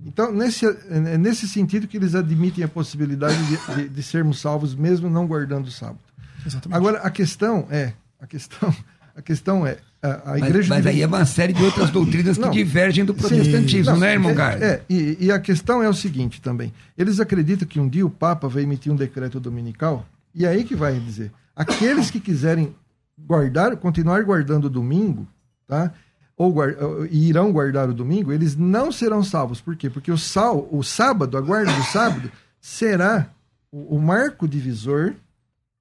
Então, 0.04 0.32
nesse, 0.32 0.66
é 0.66 1.16
nesse 1.16 1.48
sentido 1.48 1.86
que 1.86 1.96
eles 1.96 2.14
admitem 2.16 2.64
a 2.64 2.68
possibilidade 2.68 3.38
de, 3.46 3.74
de- 3.76 3.88
de 3.88 4.02
sermos 4.02 4.40
salvos 4.40 4.74
mesmo 4.74 5.08
não 5.08 5.26
guardando 5.28 5.66
o 5.66 5.70
sábado. 5.70 6.00
Exatamente. 6.44 6.76
Agora, 6.76 6.98
a 6.98 7.10
questão 7.10 7.68
é, 7.70 7.92
a 8.22 8.26
questão, 8.26 8.74
a 9.16 9.20
questão 9.20 9.66
é, 9.66 9.78
a, 10.00 10.08
a 10.08 10.38
Mas, 10.38 10.42
igreja 10.48 10.68
mas 10.74 10.86
aí 10.86 11.02
é 11.02 11.06
uma 11.06 11.26
série 11.26 11.52
de 11.52 11.62
outras 11.62 11.90
doutrinas 11.90 12.38
que 12.38 12.44
Não. 12.44 12.50
divergem 12.50 13.04
do 13.04 13.12
protestantismo, 13.14 13.92
Não, 13.92 13.98
né, 14.00 14.12
irmão 14.12 14.30
é, 14.30 14.34
Gar? 14.34 14.62
É, 14.62 14.82
e, 14.88 15.18
e 15.20 15.32
a 15.32 15.38
questão 15.38 15.82
é 15.82 15.88
o 15.88 15.94
seguinte 15.94 16.40
também. 16.40 16.72
Eles 16.96 17.20
acreditam 17.20 17.66
que 17.66 17.78
um 17.80 17.88
dia 17.88 18.06
o 18.06 18.10
Papa 18.10 18.48
vai 18.48 18.62
emitir 18.62 18.92
um 18.92 18.96
decreto 18.96 19.38
dominical, 19.40 20.06
e 20.34 20.46
é 20.46 20.48
aí 20.48 20.64
que 20.64 20.74
vai 20.76 20.98
dizer: 20.98 21.30
aqueles 21.54 22.10
que 22.10 22.20
quiserem 22.20 22.74
guardar, 23.18 23.76
continuar 23.76 24.22
guardando 24.24 24.66
o 24.66 24.70
domingo, 24.70 25.26
tá? 25.66 25.92
Ou 26.36 26.50
guar- 26.52 26.74
e 27.10 27.28
irão 27.28 27.52
guardar 27.52 27.88
o 27.90 27.94
domingo, 27.94 28.32
eles 28.32 28.56
não 28.56 28.90
serão 28.90 29.22
salvos. 29.22 29.60
Por 29.60 29.76
quê? 29.76 29.90
Porque 29.90 30.10
o, 30.10 30.16
sal, 30.16 30.66
o 30.72 30.82
sábado, 30.82 31.36
a 31.36 31.40
guarda 31.40 31.72
do 31.72 31.82
sábado, 31.84 32.32
será 32.60 33.28
o, 33.70 33.96
o 33.96 34.00
marco 34.00 34.48
divisor 34.48 35.12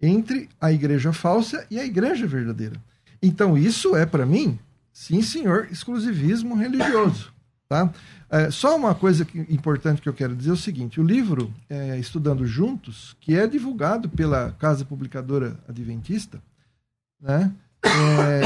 entre 0.01 0.49
a 0.59 0.71
igreja 0.71 1.13
falsa 1.13 1.65
e 1.69 1.79
a 1.79 1.85
igreja 1.85 2.25
verdadeira. 2.27 2.75
Então, 3.21 3.57
isso 3.57 3.95
é, 3.95 4.05
para 4.05 4.25
mim, 4.25 4.57
sim, 4.91 5.21
senhor, 5.21 5.67
exclusivismo 5.71 6.55
religioso. 6.55 7.31
Tá? 7.69 7.89
É, 8.29 8.51
só 8.51 8.75
uma 8.75 8.93
coisa 8.95 9.23
que- 9.23 9.39
importante 9.49 10.01
que 10.01 10.09
eu 10.09 10.13
quero 10.13 10.35
dizer 10.35 10.49
é 10.49 10.53
o 10.53 10.57
seguinte: 10.57 10.99
o 10.99 11.03
livro 11.03 11.53
é, 11.69 11.97
Estudando 11.99 12.45
Juntos, 12.45 13.15
que 13.21 13.35
é 13.35 13.47
divulgado 13.47 14.09
pela 14.09 14.51
Casa 14.59 14.83
Publicadora 14.83 15.57
Adventista, 15.69 16.41
né? 17.21 17.51
é, 17.83 18.41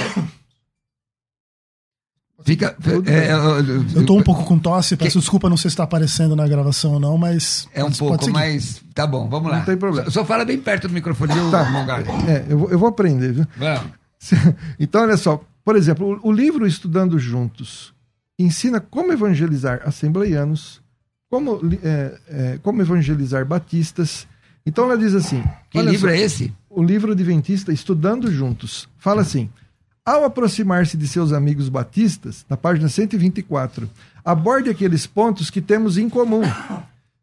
Fica. 2.43 2.75
Tudo 2.81 3.09
é, 3.09 3.21
bem. 3.21 3.29
eu- 3.29 3.85
Eu 4.01 4.05
tô 4.05 4.15
um 4.17 4.21
pouco 4.21 4.43
com 4.43 4.59
tosse, 4.59 4.95
peço 4.97 5.19
desculpa, 5.19 5.49
não 5.49 5.57
sei 5.57 5.69
se 5.71 5.77
tá 5.77 5.83
aparecendo 5.83 6.35
na 6.35 6.47
gravação 6.47 6.93
ou 6.93 6.99
não, 6.99 7.17
mas. 7.17 7.67
É 7.73 7.83
um 7.83 7.87
pode 7.91 7.97
pouco 7.99 8.31
mais. 8.31 8.81
Tá 8.93 9.07
bom, 9.07 9.27
vamos 9.29 9.49
lá. 9.49 9.59
Não 9.59 9.65
tem 9.65 9.77
problema. 9.77 10.05
Só, 10.11 10.19
só 10.21 10.25
fala 10.25 10.43
bem 10.45 10.59
perto 10.59 10.87
do 10.87 10.93
microfone, 10.93 11.33
viu, 11.33 11.49
Tá. 11.51 11.65
é, 12.27 12.45
eu, 12.49 12.57
vou, 12.57 12.69
eu 12.71 12.77
vou 12.79 12.89
aprender, 12.89 13.31
viu? 13.33 13.47
Vamos. 13.57 13.91
Então, 14.79 15.01
olha 15.03 15.17
só, 15.17 15.41
por 15.63 15.75
exemplo, 15.75 16.19
o, 16.23 16.29
o 16.29 16.31
livro 16.31 16.65
Estudando 16.65 17.17
Juntos 17.19 17.93
ensina 18.39 18.79
como 18.79 19.11
evangelizar 19.13 19.81
assembleianos, 19.85 20.81
como, 21.29 21.59
é, 21.83 22.17
é, 22.27 22.59
como 22.61 22.81
evangelizar 22.81 23.45
batistas. 23.45 24.27
Então, 24.65 24.85
ela 24.85 24.97
diz 24.97 25.13
assim: 25.13 25.43
Que 25.69 25.81
livro 25.81 26.09
só, 26.09 26.15
é 26.15 26.19
esse? 26.19 26.53
o 26.69 26.81
livro 26.83 27.11
adventista 27.11 27.71
Estudando 27.71 28.31
Juntos. 28.31 28.89
Fala 28.97 29.21
assim: 29.21 29.49
ao 30.05 30.23
aproximar-se 30.23 30.95
de 30.95 31.07
seus 31.07 31.33
amigos 31.33 31.67
batistas, 31.67 32.45
na 32.47 32.55
página 32.55 32.87
124, 32.87 33.89
aborde 34.23 34.69
aqueles 34.69 35.07
pontos 35.07 35.49
que 35.49 35.59
temos 35.61 35.97
em 35.97 36.07
comum. 36.07 36.43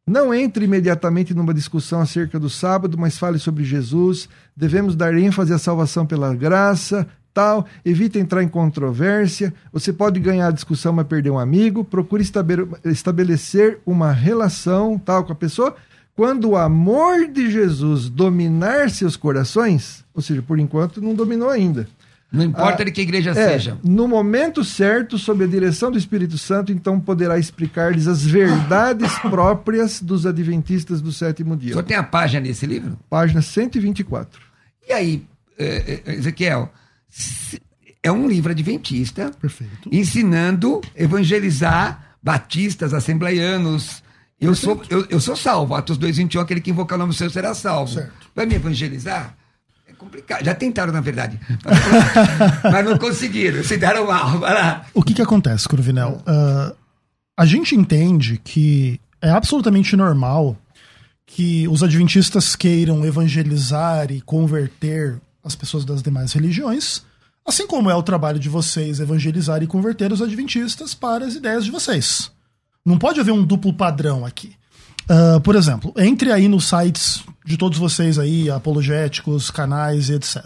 Não 0.05 0.35
entre 0.35 0.65
imediatamente 0.65 1.33
numa 1.33 1.55
discussão 1.55 2.01
acerca 2.01 2.41
do 2.41 2.51
sábado, 2.51 2.99
mas 2.99 3.17
fale 3.17 3.39
sobre 3.39 3.63
Jesus. 3.63 4.29
Devemos 4.57 4.97
dar 4.97 5.15
ênfase 5.17 5.53
à 5.53 5.59
salvação 5.59 6.05
pela 6.05 6.35
graça, 6.35 7.07
tal, 7.33 7.65
evite 7.85 8.19
entrar 8.19 8.43
em 8.43 8.49
controvérsia, 8.49 9.55
você 9.73 9.93
pode 9.93 10.19
ganhar 10.19 10.49
a 10.49 10.53
discussão, 10.53 10.93
mas 10.93 11.07
perder 11.07 11.31
um 11.31 11.39
amigo, 11.39 11.85
procure 11.85 12.23
estabe- 12.23 12.67
estabelecer 12.85 13.79
uma 13.87 14.11
relação 14.13 14.99
tal 14.99 15.25
com 15.25 15.33
a 15.33 15.37
pessoa. 15.37 15.77
Quando 16.15 16.51
o 16.51 16.57
amor 16.57 17.29
de 17.29 17.51
Jesus 17.51 18.09
dominar 18.11 18.91
seus 18.91 19.17
corações, 19.17 20.05
ou 20.13 20.21
seja, 20.21 20.43
por 20.43 20.59
enquanto 20.59 21.01
não 21.01 21.15
dominou 21.15 21.49
ainda. 21.49 21.89
Não 22.33 22.45
importa 22.45 22.83
Ah, 22.83 22.85
de 22.87 22.93
que 22.93 23.01
igreja 23.03 23.31
É, 23.31 23.35
seja. 23.35 23.79
no 23.85 24.09
momento 24.09 24.65
certo, 24.65 25.19
sob 25.19 25.45
a 25.45 25.47
direção 25.47 25.91
do 25.91 25.99
Espírito 25.99 26.39
Santo, 26.39 26.73
então 26.73 26.99
poderá 26.99 27.39
explicar-lhes 27.39 28.09
as 28.09 28.23
verdades 28.25 29.13
próprias 29.21 30.01
dos 30.01 30.25
adventistas 30.25 31.01
do 31.03 31.13
sétimo 31.13 31.55
dia. 31.57 31.73
senhor 31.73 31.83
tem 31.83 31.97
a 31.97 32.03
página 32.03 32.41
nesse 32.47 32.65
livro? 32.65 32.99
Página 33.11 33.43
124. 33.43 34.41
E 34.89 34.93
aí, 34.93 35.27
eh, 35.59 36.01
eh, 36.07 36.15
Ezequiel, 36.15 36.73
se- 37.09 37.61
é 38.03 38.11
um 38.11 38.27
livro 38.27 38.51
adventista 38.51 39.31
Perfeito. 39.41 39.89
ensinando 39.93 40.81
evangelizar 40.97 42.17
batistas, 42.23 42.93
assembleianos. 42.95 44.03
Eu 44.41 44.55
sou, 44.57 44.83
eu, 44.91 45.07
eu 45.09 45.21
sou 45.21 45.37
salvo. 45.37 45.75
Atos 45.75 45.97
2,21, 45.99 46.41
aquele 46.41 46.61
que 46.61 46.71
invocar 46.71 46.97
o 46.97 47.01
nome 47.01 47.13
do 47.13 47.17
Senhor 47.17 47.31
será 47.31 47.55
salvo. 47.55 47.93
Certo. 47.95 48.13
Vai 48.35 48.45
me 48.47 48.55
evangelizar? 48.57 49.37
Complicado. 50.03 50.45
Já 50.45 50.55
tentaram, 50.55 50.93
na 50.93 51.01
verdade. 51.01 51.39
Mas, 52.73 52.85
não 52.85 52.99
conseguiram. 52.99 53.63
Se 53.63 53.77
deram 53.77 54.07
mal. 54.07 54.41
Vai 54.41 54.53
lá. 54.53 54.87
O 54.93 55.03
que 55.03 55.15
que 55.15 55.23
acontece, 55.23 55.69
Cruvinel? 55.69 56.21
Ah, 56.27 56.75
a 57.37 57.47
gente 57.47 57.77
entende 57.77 58.41
que 58.43 59.01
é 59.21 59.31
absolutamente 59.31 59.95
normal 59.95 60.57
que 61.25 61.69
os 61.69 61.85
adventistas 61.85 62.57
queiram 62.57 63.07
evangelizar 63.07 64.11
e 64.11 64.21
converter 64.21 65.21
as 65.43 65.55
pessoas 65.55 65.85
das 65.85 66.03
demais 66.03 66.33
religiões, 66.33 67.03
assim 67.47 67.67
como 67.67 67.89
é 67.89 67.95
o 67.95 68.03
trabalho 68.03 68.41
de 68.41 68.49
vocês 68.49 68.99
evangelizar 68.99 69.63
e 69.63 69.67
converter 69.69 70.13
os 70.13 70.21
adventistas 70.21 70.95
para 70.95 71.25
as 71.25 71.35
ideias 71.35 71.65
de 71.65 71.71
vocês. 71.71 72.31
Não 72.85 72.99
pode 72.99 73.21
haver 73.21 73.33
um 73.33 73.45
duplo 73.45 73.73
padrão 73.73 74.27
aqui. 74.27 74.53
Ah, 75.15 75.41
por 75.41 75.55
exemplo, 75.57 75.93
entre 75.99 76.33
aí 76.33 76.49
nos 76.49 76.65
sites 76.67 77.23
de 77.45 77.59
todos 77.59 77.77
vocês 77.79 78.19
aí, 78.19 78.51
apologéticos, 78.51 79.51
canais 79.51 80.09
e 80.09 80.15
etc. 80.15 80.43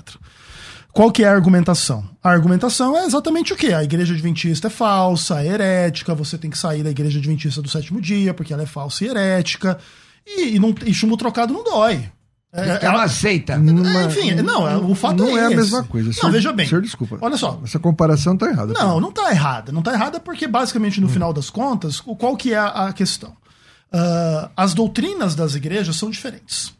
Qual 0.92 1.12
que 1.12 1.22
é 1.22 1.28
a 1.28 1.32
argumentação? 1.32 2.02
A 2.24 2.30
argumentação 2.30 2.96
é 2.96 3.04
exatamente 3.04 3.52
o 3.52 3.56
quê? 3.56 3.72
A 3.74 3.84
igreja 3.84 4.12
adventista 4.14 4.66
é 4.66 4.70
falsa, 4.70 5.40
é 5.42 5.46
herética, 5.46 6.14
você 6.14 6.36
tem 6.36 6.50
que 6.50 6.58
sair 6.58 6.82
da 6.82 6.90
igreja 6.90 7.18
adventista 7.18 7.62
do 7.62 7.68
sétimo 7.68 8.00
dia, 8.00 8.32
porque 8.34 8.52
ela 8.52 8.62
é 8.62 8.66
falsa 8.66 9.04
e 9.04 9.08
herética, 9.08 9.78
e, 10.26 10.56
e, 10.56 10.58
não, 10.58 10.74
e 10.84 10.92
chumbo 10.92 11.16
trocado 11.16 11.52
não 11.52 11.62
dói. 11.62 12.10
É, 12.52 12.86
É 12.86 12.88
uma 12.88 13.06
seita. 13.08 13.52
é, 13.52 14.04
enfim, 14.06 14.34
não, 14.36 14.66
é, 14.66 14.76
o 14.78 14.94
fato 14.94 15.18
não 15.18 15.36
é, 15.36 15.42
é, 15.42 15.44
a 15.44 15.46
esse. 15.48 15.56
mesma 15.56 15.84
coisa. 15.84 16.08
Não, 16.08 16.14
Senhor- 16.14 16.32
veja 16.32 16.52
bem. 16.52 16.66
Senhor, 16.66 16.80
desculpa. 16.80 17.18
Olha 17.20 17.36
só. 17.36 17.60
Essa 17.62 17.78
comparação 17.78 18.32
está 18.34 18.46
errada. 18.48 18.72
Não, 18.72 18.98
não 18.98 19.12
tá 19.12 19.30
errada. 19.30 19.70
Não 19.70 19.82
tá 19.82 19.92
errada 19.92 20.18
porque, 20.18 20.48
basicamente, 20.48 21.00
no 21.00 21.08
final 21.08 21.32
das 21.34 21.50
contas, 21.50 22.00
qual 22.00 22.34
que 22.36 22.54
é 22.54 22.56
a, 22.58 22.86
a 22.88 22.92
questão? 22.94 23.36
Ah, 23.92 24.50
as 24.56 24.74
doutrinas 24.74 25.34
das 25.34 25.54
igrejas 25.54 25.96
são 25.96 26.10
diferentes. 26.10 26.74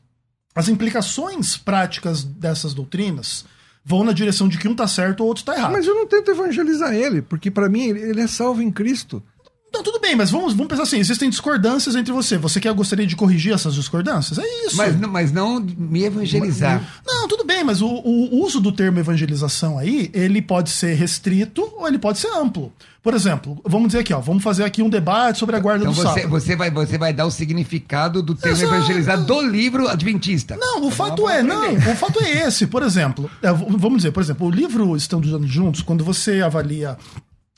As 0.55 0.69
implicações 0.69 1.57
práticas 1.57 2.25
dessas 2.25 2.73
doutrinas 2.73 3.45
vão 3.85 4.03
na 4.03 4.13
direção 4.13 4.49
de 4.49 4.59
que 4.59 4.67
um 4.67 4.75
tá 4.75 4.89
certo 4.89 5.21
ou 5.21 5.29
outro 5.29 5.45
tá 5.45 5.55
errado. 5.55 5.73
Mas 5.73 5.87
eu 5.87 5.95
não 5.95 6.07
tento 6.07 6.31
evangelizar 6.31 6.93
ele, 6.93 7.23
porque 7.23 7.51
para 7.51 7.69
mim 7.69 7.85
ele 7.85 8.21
é 8.21 8.27
salvo 8.27 8.61
em 8.63 8.71
Cristo. 8.71 9.23
Então, 9.69 9.83
tudo 9.83 10.01
bem, 10.01 10.15
mas 10.17 10.31
vamos, 10.31 10.55
vamos 10.55 10.69
pensar 10.69 10.85
assim: 10.85 10.99
existem 10.99 11.29
discordâncias 11.29 11.95
entre 11.97 12.13
você. 12.13 12.39
Você 12.39 12.59
quer 12.61 12.73
gostaria 12.73 13.07
de 13.07 13.15
corrigir 13.17 13.53
essas 13.53 13.75
discordâncias? 13.75 14.39
É 14.39 14.67
isso. 14.67 14.77
Mas, 14.77 14.99
não- 14.99 15.09
mas 15.11 15.33
não 15.33 15.61
me 15.61 16.05
evangelizar. 16.05 16.83
Não, 17.07 17.29
tudo 17.29 17.45
bem, 17.45 17.63
mas 17.63 17.83
o, 17.83 17.87
o 17.89 18.43
uso 18.45 18.61
do 18.61 18.73
termo 18.73 18.99
evangelização 18.99 19.79
aí, 19.79 20.11
ele 20.15 20.41
pode 20.41 20.71
ser 20.71 20.95
restrito 20.95 21.63
ou 21.77 21.87
ele 21.87 21.99
pode 21.99 22.19
ser 22.19 22.29
amplo. 22.29 22.73
Por 23.03 23.13
exemplo, 23.15 23.61
vamos 23.65 23.89
dizer 23.89 24.01
aqui, 24.01 24.13
ó, 24.13 24.19
vamos 24.21 24.43
fazer 24.43 24.65
aqui 24.65 24.83
um 24.83 24.89
debate 24.89 25.39
sobre 25.39 25.55
a 25.55 25.61
guarda 25.61 25.85
Então 25.85 25.93
do 25.93 25.97
você, 25.97 26.21
sábado. 26.23 26.29
você, 26.29 26.57
vai, 26.57 26.71
você 26.71 26.99
vai 26.99 27.13
dar 27.13 27.27
o 27.27 27.31
significado 27.31 28.21
do 28.23 28.35
termo 28.35 28.57
Exato. 28.57 28.75
evangelizar 28.75 29.25
do 29.25 29.41
livro 29.43 29.89
adventista. 29.89 30.57
Não, 30.57 30.85
o 30.87 30.91
fato 30.91 31.23
Vamos 31.23 31.31
é, 31.33 31.43
não, 31.43 31.75
o 31.75 31.97
fato 31.97 32.21
é 32.23 32.47
esse. 32.49 32.67
Por 32.67 32.83
exemplo, 32.83 33.31
é, 33.43 33.53
vamos 33.53 33.99
dizer, 33.99 34.11
por 34.11 34.23
exemplo, 34.23 34.47
o 34.47 34.51
livro 34.51 34.97
Estando 34.97 35.47
Juntos, 35.47 35.83
quando 35.83 36.03
você 36.03 36.41
avalia 36.41 36.97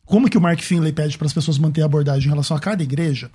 como 0.08 0.28
que 0.28 0.38
o 0.38 0.40
Mark 0.40 0.60
Finley 0.60 0.90
pede 0.90 1.18
para 1.18 1.26
as 1.26 1.34
pessoas 1.34 1.58
manter 1.58 1.82
a 1.82 1.84
abordagem 1.84 2.26
em 2.26 2.30
relação 2.30 2.56
a 2.56 2.60
cada 2.60 2.82
igreja, 2.82 3.30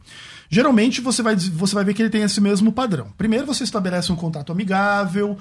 geralmente 0.49 0.99
você 1.01 1.21
vai, 1.21 1.35
você 1.35 1.75
vai 1.75 1.85
ver 1.85 1.93
que 1.93 2.01
ele 2.01 2.09
tem 2.09 2.23
esse 2.23 2.41
mesmo 2.41 2.71
padrão. 2.71 3.13
Primeiro 3.15 3.45
você 3.45 3.63
estabelece 3.63 4.11
um 4.11 4.15
contato 4.15 4.51
amigável, 4.51 5.37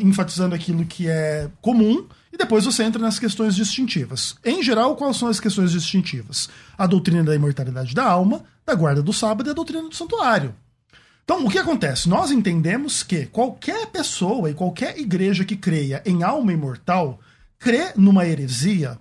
enfatizando 0.00 0.54
aquilo 0.54 0.86
que 0.86 1.06
é 1.06 1.50
comum, 1.60 2.06
e 2.32 2.36
depois 2.38 2.64
você 2.64 2.82
entra 2.82 3.00
nas 3.00 3.18
questões 3.18 3.54
distintivas. 3.54 4.36
Em 4.42 4.62
geral, 4.62 4.96
quais 4.96 5.18
são 5.18 5.28
as 5.28 5.38
questões 5.38 5.70
distintivas? 5.70 6.48
A 6.78 6.86
doutrina 6.86 7.22
da 7.22 7.34
imortalidade 7.34 7.94
da 7.94 8.04
alma, 8.04 8.42
da 8.64 8.74
guarda 8.74 9.02
do 9.02 9.12
sábado 9.12 9.48
e 9.48 9.50
a 9.50 9.54
doutrina 9.54 9.86
do 9.86 9.94
santuário. 9.94 10.54
Então, 11.24 11.44
o 11.44 11.50
que 11.50 11.58
acontece? 11.58 12.08
Nós 12.08 12.30
entendemos 12.30 13.02
que 13.02 13.26
qualquer 13.26 13.86
pessoa 13.88 14.50
e 14.50 14.54
qualquer 14.54 14.98
igreja 14.98 15.44
que 15.44 15.56
creia 15.56 16.02
em 16.06 16.22
alma 16.22 16.52
imortal 16.52 17.20
crê 17.58 17.92
numa 17.94 18.26
heresia. 18.26 18.98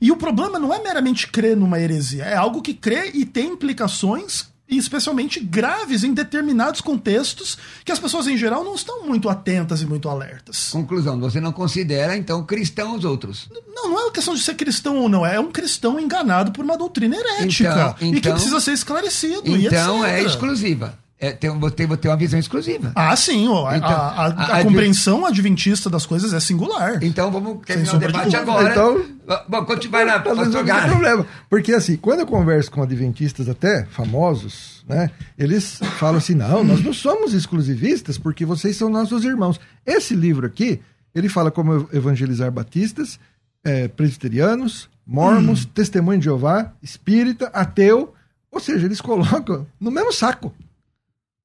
E 0.00 0.10
o 0.12 0.16
problema 0.16 0.58
não 0.58 0.72
é 0.72 0.82
meramente 0.82 1.26
crer 1.28 1.56
numa 1.56 1.80
heresia, 1.80 2.24
é 2.24 2.36
algo 2.36 2.62
que 2.62 2.74
crê 2.74 3.10
e 3.14 3.24
tem 3.24 3.48
implicações, 3.52 4.46
e 4.70 4.76
especialmente 4.76 5.40
graves, 5.40 6.04
em 6.04 6.12
determinados 6.12 6.82
contextos 6.82 7.56
que 7.84 7.90
as 7.90 7.98
pessoas 7.98 8.26
em 8.26 8.36
geral 8.36 8.62
não 8.62 8.74
estão 8.74 9.02
muito 9.06 9.28
atentas 9.28 9.80
e 9.80 9.86
muito 9.86 10.10
alertas. 10.10 10.68
Conclusão, 10.70 11.18
você 11.18 11.40
não 11.40 11.52
considera, 11.52 12.14
então, 12.14 12.44
cristão 12.44 12.94
os 12.94 13.02
outros. 13.04 13.48
Não, 13.50 13.88
não 13.90 13.98
é 13.98 14.02
uma 14.04 14.12
questão 14.12 14.34
de 14.34 14.40
ser 14.42 14.54
cristão 14.56 14.98
ou 14.98 15.08
não, 15.08 15.24
é 15.24 15.40
um 15.40 15.50
cristão 15.50 15.98
enganado 15.98 16.52
por 16.52 16.62
uma 16.64 16.76
doutrina 16.76 17.16
herética 17.16 17.70
Então- 17.70 18.08
e 18.08 18.12
que 18.12 18.18
então- 18.18 18.32
precisa 18.34 18.60
ser 18.60 18.72
esclarecido. 18.72 19.56
e 19.56 19.66
Então 19.66 20.04
é 20.04 20.22
exclusiva. 20.22 20.98
É, 21.20 21.32
tem, 21.32 21.50
você 21.58 21.74
tem 21.74 21.86
uma 22.10 22.16
visão 22.16 22.38
exclusiva. 22.38 22.92
Ah, 22.94 23.16
sim, 23.16 23.48
ó, 23.48 23.66
a- 23.66 23.76
Então, 23.76 23.90
a, 23.90 23.94
a- 23.94 24.26
a- 24.26 24.58
a 24.58 24.62
compreensão 24.62 25.26
adventista 25.26 25.90
das 25.90 26.06
coisas 26.06 26.32
é 26.32 26.38
singular. 26.38 27.02
Então 27.02 27.28
vamos 27.32 27.58
terminar 27.66 27.92
o 27.94 27.98
de 27.98 28.06
debate 28.06 28.24
dúvida. 28.26 28.40
agora. 28.40 28.70
Então- 28.70 29.04
Bom, 29.48 29.64
continua 29.64 30.04
lá, 30.04 30.20
Talvez 30.20 30.48
pastor 30.48 30.64
não 30.64 30.88
problema. 30.88 31.26
Porque 31.50 31.72
assim, 31.74 31.96
quando 31.96 32.20
eu 32.20 32.26
converso 32.26 32.70
com 32.70 32.82
adventistas 32.82 33.48
até 33.48 33.84
famosos, 33.86 34.84
né? 34.88 35.10
Eles 35.36 35.80
falam 35.98 36.18
assim: 36.18 36.34
não, 36.34 36.62
nós 36.62 36.82
não 36.84 36.92
somos 36.92 37.34
exclusivistas 37.34 38.16
porque 38.16 38.44
vocês 38.44 38.76
são 38.76 38.88
nossos 38.88 39.24
irmãos. 39.24 39.60
Esse 39.84 40.14
livro 40.14 40.46
aqui, 40.46 40.80
ele 41.14 41.28
fala 41.28 41.50
como 41.50 41.88
evangelizar 41.92 42.50
batistas, 42.52 43.18
eh, 43.64 43.88
presbiterianos, 43.88 44.88
mormons, 45.06 45.64
testemunho 45.66 46.18
de 46.20 46.26
Jeová, 46.26 46.72
espírita, 46.82 47.50
ateu. 47.52 48.14
Ou 48.52 48.60
seja, 48.60 48.86
eles 48.86 49.00
colocam 49.00 49.66
no 49.80 49.90
mesmo 49.90 50.12
saco. 50.12 50.54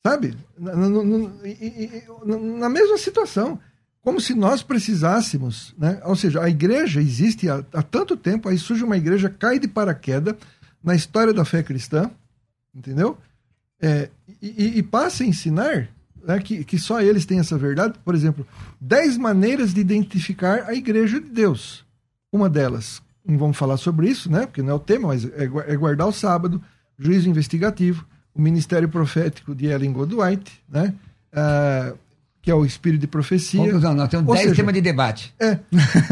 Sabe? 0.05 0.35
Na, 0.57 0.75
na- 0.75 2.69
mesma 2.69 2.97
situação. 2.97 3.59
Como 4.01 4.19
se 4.19 4.33
nós 4.33 4.61
precisássemos, 4.61 5.73
né? 5.77 6.01
Ou 6.03 6.15
seja, 6.15 6.41
a 6.43 6.49
igreja 6.49 6.99
existe 7.01 7.49
há, 7.49 7.63
há 7.73 7.81
tanto 7.81 8.17
tempo, 8.17 8.49
aí 8.49 8.57
surge 8.57 8.83
uma 8.83 8.97
igreja, 8.97 9.29
cai 9.29 9.57
de 9.59 9.67
paraquedas 9.67 10.35
na 10.83 10.93
história 10.93 11.33
da 11.33 11.45
fé 11.45 11.63
cristã, 11.63 12.11
entendeu? 12.75 13.17
É, 13.81 14.09
e, 14.41 14.79
e- 14.79 14.83
passa 14.83 15.23
a 15.23 15.27
ensinar 15.27 15.87
né, 16.21 16.37
que, 16.39 16.65
que 16.65 16.77
só 16.77 16.99
eles 17.01 17.25
têm 17.25 17.39
essa 17.39 17.57
verdade. 17.57 17.97
Por 18.03 18.13
exemplo, 18.13 18.45
dez 18.79 19.17
maneiras 19.17 19.73
de 19.73 19.79
identificar 19.79 20.65
a 20.67 20.73
igreja 20.73 21.21
de 21.21 21.29
Deus. 21.29 21.85
Uma 22.29 22.49
delas, 22.49 23.01
não 23.25 23.37
vamos 23.37 23.55
falar 23.55 23.77
sobre 23.77 24.09
isso, 24.09 24.29
né? 24.29 24.45
Porque 24.45 24.61
não 24.61 24.71
é 24.71 24.73
o 24.73 24.79
tema, 24.79 25.09
mas 25.09 25.23
é, 25.23 25.43
é 25.45 25.77
guardar 25.77 26.07
o 26.07 26.13
sábado, 26.13 26.61
juízo 26.99 27.29
investigativo, 27.29 28.05
o 28.35 28.41
ministério 28.41 28.89
profético 28.89 29.55
de 29.55 29.67
Ellen 29.67 29.93
Goldwhite, 29.93 30.51
né? 30.69 30.93
Ah, 31.31 31.93
que 32.41 32.51
é 32.51 32.55
o 32.55 32.65
espírito 32.65 32.99
de 33.01 33.07
profecia. 33.07 33.61
Conclusão, 33.61 33.93
nós 33.93 34.09
temos 34.09 34.27
Ou 34.27 34.33
10 34.33 34.43
seja, 34.49 34.55
temas 34.55 34.73
de 34.73 34.81
debate. 34.81 35.33
é, 35.39 35.59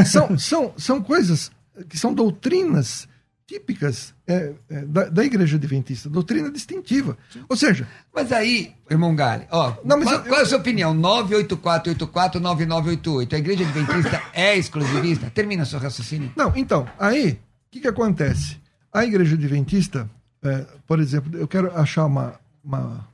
são, 0.05 0.37
são, 0.37 0.73
são 0.77 1.01
coisas 1.01 1.51
que 1.89 1.97
são 1.99 2.13
doutrinas 2.13 3.05
típicas 3.45 4.13
é, 4.25 4.53
é, 4.69 4.85
da, 4.85 5.09
da 5.09 5.25
igreja 5.25 5.57
adventista, 5.57 6.09
doutrina 6.09 6.49
distintiva. 6.49 7.17
Ou 7.49 7.57
seja, 7.57 7.85
Mas 8.15 8.31
aí, 8.31 8.71
irmão 8.89 9.13
Gale, 9.13 9.45
ó, 9.51 9.73
Não, 9.83 10.01
qual, 10.01 10.15
eu- 10.15 10.21
qual 10.23 10.39
é 10.39 10.43
a 10.43 10.45
sua 10.45 10.57
opinião? 10.59 10.95
984849988. 10.95 13.33
A 13.33 13.37
igreja 13.37 13.63
adventista 13.63 14.21
é 14.33 14.57
exclusivista? 14.57 15.29
Termina 15.33 15.65
seu 15.65 15.79
raciocínio. 15.79 16.31
não, 16.35 16.53
então, 16.55 16.87
aí, 16.99 17.31
o 17.31 17.37
que, 17.71 17.79
que 17.81 17.87
acontece? 17.87 18.57
A 18.93 19.05
igreja 19.05 19.35
adventista, 19.35 20.09
é, 20.43 20.65
por 20.87 20.99
exemplo, 20.99 21.37
eu 21.37 21.47
quero 21.47 21.75
achar 21.77 22.05
uma. 22.05 22.35
uma 22.63 23.05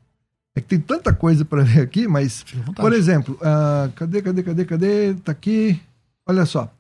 é 0.56 0.62
que 0.62 0.68
tem 0.68 0.80
tanta 0.80 1.14
coisa 1.14 1.46
para 1.46 1.64
ver 1.64 1.82
aqui, 1.82 2.08
mas, 2.08 2.44
por 2.76 2.92
exemplo, 2.92 3.38
ah, 3.44 3.90
cadê, 3.96 4.22
cadê, 4.22 4.42
cadê, 4.42 4.66
cadê? 4.66 5.14
Tá 5.16 5.32
aqui. 5.32 5.80
Olha 6.26 6.46
só. 6.46 6.72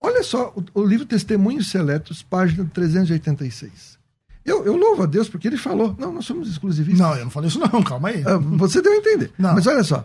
Olha 0.00 0.22
só 0.24 0.52
o, 0.56 0.80
o 0.80 0.84
livro 0.84 1.06
Testemunhos 1.06 1.70
Seletos, 1.70 2.22
página 2.22 2.68
386. 2.74 3.98
Eu, 4.44 4.64
eu 4.64 4.76
louvo 4.76 5.04
a 5.04 5.06
Deus 5.06 5.28
porque 5.28 5.46
ele 5.46 5.56
falou: 5.56 5.94
não, 5.98 6.12
nós 6.12 6.24
somos 6.24 6.48
exclusivistas. 6.50 6.98
Não, 6.98 7.14
eu 7.14 7.24
não 7.24 7.30
falei 7.30 7.48
isso 7.48 7.60
não, 7.60 7.82
calma 7.84 8.08
aí. 8.08 8.22
Ah, 8.26 8.36
Você 8.38 8.82
deu 8.82 8.92
a 8.92 8.96
entender. 8.96 9.32
Não. 9.38 9.54
Mas 9.54 9.66
olha 9.66 9.84
só. 9.84 10.04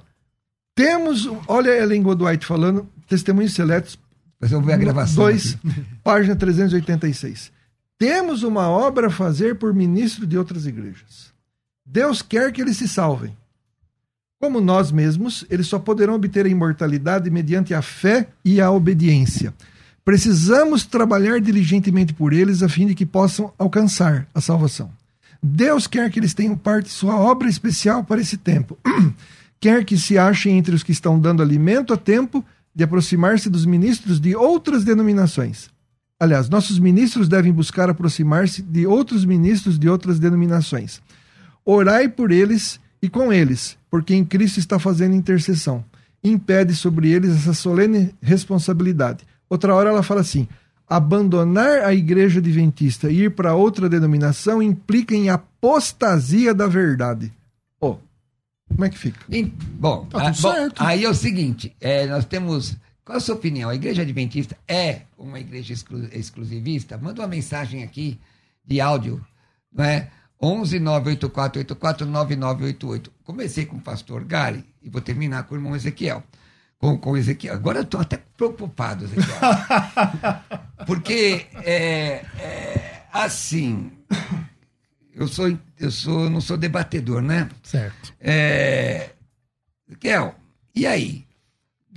Temos, 0.75 1.27
olha 1.47 1.71
a 1.71 1.77
Ellen 1.77 2.03
Goldwhite 2.03 2.45
falando, 2.45 2.87
testemunhos 3.07 3.55
seletos, 3.55 3.97
Depois 4.33 4.51
eu 4.51 4.59
vou 4.59 4.67
ver 4.67 4.73
a 4.73 4.77
gravação. 4.77 5.23
2, 5.23 5.57
página 6.03 6.35
386. 6.35 7.51
Temos 7.97 8.43
uma 8.43 8.69
obra 8.69 9.07
a 9.07 9.11
fazer 9.11 9.57
por 9.57 9.73
ministro 9.73 10.27
de 10.27 10.37
outras 10.37 10.65
igrejas. 10.65 11.33
Deus 11.85 12.21
quer 12.21 12.51
que 12.51 12.61
eles 12.61 12.77
se 12.77 12.87
salvem. 12.87 13.35
Como 14.39 14.61
nós 14.61 14.91
mesmos, 14.91 15.43
eles 15.49 15.65
só 15.65 15.79
poderão 15.79 16.13
obter 16.13 16.45
a 16.45 16.49
imortalidade 16.49 17.29
mediante 17.31 17.73
a 17.73 17.81
fé 17.81 18.27
e 18.45 18.61
a 18.61 18.69
obediência. 18.69 19.51
Precisamos 20.05 20.85
trabalhar 20.85 21.41
diligentemente 21.41 22.13
por 22.13 22.33
eles 22.33 22.61
a 22.61 22.69
fim 22.69 22.85
de 22.85 22.93
que 22.93 23.05
possam 23.05 23.51
alcançar 23.57 24.27
a 24.33 24.39
salvação. 24.39 24.91
Deus 25.41 25.87
quer 25.87 26.11
que 26.11 26.19
eles 26.19 26.35
tenham 26.35 26.55
parte 26.55 26.85
de 26.85 26.91
sua 26.91 27.15
obra 27.15 27.49
especial 27.49 28.03
para 28.03 28.21
esse 28.21 28.37
tempo. 28.37 28.77
quer 29.59 29.83
que 29.83 29.97
se 29.97 30.17
achem 30.17 30.57
entre 30.57 30.75
os 30.75 30.83
que 30.83 30.91
estão 30.91 31.19
dando 31.19 31.41
alimento 31.41 31.93
a 31.93 31.97
tempo 31.97 32.45
de 32.75 32.83
aproximar-se 32.83 33.49
dos 33.49 33.65
ministros 33.65 34.19
de 34.19 34.35
outras 34.35 34.83
denominações. 34.83 35.69
Aliás, 36.19 36.49
nossos 36.49 36.79
ministros 36.79 37.27
devem 37.29 37.53
buscar 37.53 37.89
aproximar-se 37.89 38.61
de 38.61 38.87
outros 38.87 39.23
ministros 39.23 39.77
de 39.77 39.87
outras 39.87 40.19
denominações. 40.19 40.99
Orai 41.63 42.07
por 42.09 42.31
eles 42.31 42.79
e 43.01 43.07
com 43.09 43.31
eles, 43.31 43.77
porque 43.91 44.15
em 44.15 44.25
Cristo 44.25 44.57
está 44.59 44.79
fazendo 44.79 45.13
intercessão. 45.15 45.85
Impede 46.23 46.73
sobre 46.73 47.11
eles 47.11 47.35
essa 47.35 47.53
solene 47.53 48.15
responsabilidade. 48.21 49.23
Outra 49.49 49.75
hora 49.75 49.89
ela 49.89 50.01
fala 50.01 50.21
assim: 50.21 50.47
abandonar 50.89 51.83
a 51.83 51.93
igreja 51.93 52.39
adventista 52.39 53.09
e 53.11 53.25
ir 53.25 53.31
para 53.35 53.53
outra 53.53 53.87
denominação 53.87 54.61
implica 54.61 55.13
em 55.13 55.29
apostasia 55.29 56.53
da 56.53 56.65
verdade. 56.67 57.31
Oh, 57.79 57.97
como 58.69 58.83
é 58.85 58.89
que 58.89 58.97
fica? 58.97 59.19
Bom, 59.79 60.05
Tá 60.09 60.19
a- 60.19 60.27
bom, 60.29 60.33
certo. 60.33 60.81
aí 60.83 61.05
é 61.05 61.09
o 61.09 61.13
seguinte: 61.13 61.75
é, 61.79 62.07
nós 62.07 62.25
temos. 62.25 62.75
Qual 63.07 63.15
a 63.17 63.21
sua 63.21 63.35
opinião? 63.35 63.69
A 63.69 63.75
igreja 63.75 64.01
adventista 64.01 64.57
é 64.67 65.03
uma 65.17 65.39
igreja 65.39 65.71
exclu- 65.71 66.09
exclusivista? 66.11 66.97
Manda 66.97 67.21
uma 67.21 67.27
mensagem 67.29 67.81
aqui 67.81 68.19
de 68.65 68.81
áudio, 68.81 69.25
não 69.71 69.85
é? 69.85 70.11
11 70.41 70.77
984 70.77 72.05
9988. 72.05 73.09
Comecei 73.23 73.65
com 73.65 73.77
o 73.77 73.81
pastor 73.81 74.25
Gari 74.25 74.65
e 74.83 74.89
vou 74.89 74.99
terminar 74.99 75.43
com 75.43 75.55
o 75.55 75.57
irmão 75.57 75.73
Ezequiel. 75.73 76.21
Com, 76.77 76.97
com 76.97 77.11
o 77.11 77.17
Ezequiel. 77.17 77.53
Agora 77.53 77.79
eu 77.79 77.83
estou 77.83 78.01
até 78.01 78.17
preocupado, 78.35 79.05
Ezequiel. 79.05 79.39
Porque 80.85 81.45
é, 81.63 82.25
é, 82.41 83.03
assim. 83.13 83.89
Eu 85.15 85.29
sou, 85.29 85.57
eu 85.79 85.91
sou, 85.91 86.29
não 86.29 86.41
sou 86.41 86.57
debatedor, 86.57 87.21
né? 87.21 87.49
Certo. 87.63 88.13
É... 88.19 89.11
Kel, 89.97 90.35
e 90.75 90.85
aí? 90.85 91.25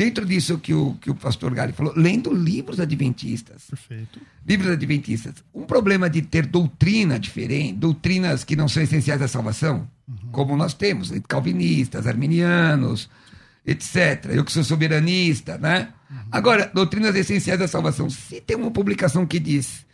Dentro 0.00 0.24
disso 0.24 0.56
que 0.56 0.72
o, 0.72 0.94
que 0.94 1.10
o 1.10 1.14
pastor 1.14 1.52
Gari 1.52 1.74
falou, 1.74 1.92
lendo 1.94 2.32
livros 2.32 2.80
adventistas. 2.80 3.64
Perfeito. 3.68 4.18
Livros 4.48 4.70
adventistas. 4.72 5.34
Um 5.52 5.66
problema 5.66 6.08
de 6.08 6.22
ter 6.22 6.46
doutrina 6.46 7.18
diferente, 7.18 7.74
doutrinas 7.74 8.42
que 8.42 8.56
não 8.56 8.66
são 8.66 8.82
essenciais 8.82 9.20
à 9.20 9.28
salvação, 9.28 9.86
como 10.32 10.56
nós 10.56 10.72
temos, 10.72 11.12
calvinistas, 11.28 12.06
arminianos, 12.06 13.10
etc. 13.66 14.30
Eu 14.30 14.42
que 14.42 14.52
sou 14.52 14.64
soberanista, 14.64 15.58
né? 15.58 15.92
Agora, 16.32 16.70
doutrinas 16.72 17.14
essenciais 17.14 17.60
à 17.60 17.68
salvação. 17.68 18.08
Se 18.08 18.40
tem 18.40 18.56
uma 18.56 18.70
publicação 18.70 19.26
que 19.26 19.38
diz, 19.38 19.84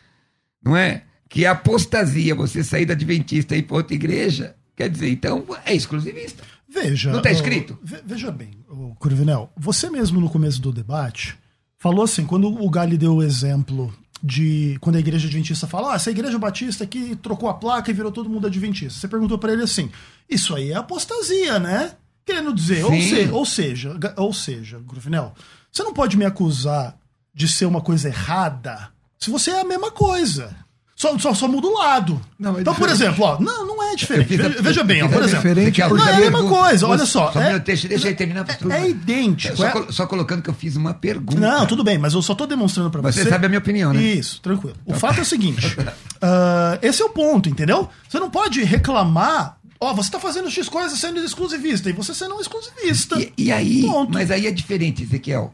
não 0.63 0.77
é? 0.77 1.03
Que 1.29 1.47
é 1.47 1.49
apostasia 1.49 2.33
você 2.33 2.63
sair 2.63 2.87
da 2.87 2.93
adventista 2.93 3.57
e 3.57 3.59
ir 3.59 3.63
para 3.65 3.79
outra 3.79 3.97
igreja, 3.97 4.55
quer 4.77 4.89
dizer, 4.89 5.11
então 5.11 5.45
é 5.65 5.75
exclusivista. 5.75 6.45
Veja. 6.69 7.13
Não 7.13 7.23
tá 7.23 7.29
ó, 7.29 7.33
escrito? 7.33 7.79
ve- 7.83 8.03
veja 8.05 8.31
bem, 8.31 8.51
ô, 8.69 8.95
Cruvinel, 8.97 9.51
você 9.57 9.89
mesmo 9.89 10.21
no 10.21 10.29
começo 10.29 10.61
do 10.61 10.73
debate 10.73 11.37
falou 11.79 12.05
assim, 12.05 12.25
quando 12.27 12.49
o 12.49 12.71
Gali 12.71 12.97
deu 12.99 13.15
o 13.17 13.23
exemplo 13.23 13.95
de 14.23 14.77
quando 14.81 14.97
a 14.97 15.01
igreja 15.01 15.27
adventista 15.29 15.67
fala, 15.67 15.93
ah, 15.93 15.97
essa 15.97 16.11
igreja 16.11 16.39
batista 16.39 16.83
aqui 16.85 17.15
trocou 17.17 17.49
a 17.49 17.55
placa 17.55 17.91
e 17.91 17.95
virou 17.95 18.11
todo 18.11 18.29
mundo 18.31 18.47
adventista. 18.47 18.99
Você 18.99 19.07
perguntou 19.09 19.39
pra 19.39 19.53
ele 19.53 19.63
assim, 19.63 19.91
isso 20.29 20.55
aí 20.55 20.73
é 20.73 20.75
apostasia, 20.77 21.59
né? 21.59 21.93
Querendo 22.25 22.53
dizer, 22.53 22.85
ou, 22.85 22.91
se- 23.01 23.29
ou 23.31 23.47
seja, 23.47 23.97
ou 24.17 24.33
seja, 24.33 24.81
Gruvinel, 24.81 25.33
você 25.71 25.83
não 25.85 25.93
pode 25.93 26.17
me 26.17 26.25
acusar 26.25 26.99
de 27.33 27.47
ser 27.47 27.67
uma 27.67 27.81
coisa 27.81 28.09
errada 28.09 28.89
se 29.19 29.31
você 29.31 29.51
é 29.51 29.61
a 29.61 29.65
mesma 29.65 29.91
coisa. 29.93 30.55
Só, 30.97 31.19
só, 31.19 31.35
só 31.35 31.47
muda 31.47 31.67
o 31.67 31.75
lado. 31.75 32.19
Não, 32.39 32.57
é 32.57 32.63
então, 32.63 32.75
por 32.75 32.89
diferente. 32.89 33.13
exemplo, 33.13 33.25
ó, 33.27 33.39
não, 33.39 33.67
não 33.67 33.83
é 33.83 33.95
diferente. 33.95 34.35
Veja, 34.35 34.49
veja 34.63 34.83
bem, 34.83 35.03
ó, 35.03 35.09
fiz 35.09 35.17
por 35.17 35.23
exemplo. 35.23 35.95
Não, 35.95 36.09
é 36.09 36.15
a 36.15 36.19
mesma 36.21 36.43
coisa, 36.49 36.87
olha 36.87 37.05
Só- 37.05 37.31
só. 37.31 37.39
É- 37.39 37.49
minuto, 37.49 37.65
deixa, 37.67 37.87
eu 38.09 38.17
terminar. 38.17 38.47
pastor. 38.47 38.73
é 38.73 38.89
idêntico, 38.89 39.59
Só, 39.59 39.67
é- 39.67 39.87
só 39.93 40.07
colocando 40.07 40.41
que 40.41 40.49
eu 40.49 40.55
fiz 40.55 40.75
uma 40.75 40.95
pergunta. 40.95 41.39
Não, 41.39 41.67
tudo 41.67 41.85
bem, 41.85 41.99
mas 41.99 42.15
eu 42.15 42.23
só 42.23 42.35
tô 42.35 42.47
demonstrando 42.47 42.91
pra 42.91 43.03
você. 43.03 43.25
Você 43.25 43.29
sabe 43.29 43.45
a 43.45 43.49
minha 43.51 43.59
opinião, 43.59 43.93
né? 43.93 44.01
Isso, 44.03 44.41
tranquilo. 44.41 44.75
O 44.87 44.95
fato 44.95 45.19
é 45.19 45.23
o 45.23 45.27
seguinte: 45.27 45.77
ah, 46.23 46.79
esse 46.81 47.03
é 47.03 47.05
o 47.05 47.11
ponto, 47.11 47.47
entendeu? 47.51 47.91
Você 48.09 48.19
não 48.19 48.31
pode 48.31 48.65
reclamar. 48.65 49.59
Ó, 49.79 49.93
você 49.93 50.11
tá 50.11 50.19
fazendo 50.19 50.51
X 50.51 50.67
coisa 50.71 50.97
sendo 50.97 51.21
exclusivista 51.23 51.91
e 51.91 51.93
você 51.93 52.15
sendo 52.15 52.35
um 52.37 52.41
exclusivista. 52.41 53.21
E, 53.21 53.33
e 53.37 53.53
aí, 53.53 53.83
Ponto. 53.83 54.15
mas 54.15 54.31
aí 54.31 54.47
é 54.47 54.51
diferente, 54.51 55.03
Ezequiel. 55.03 55.53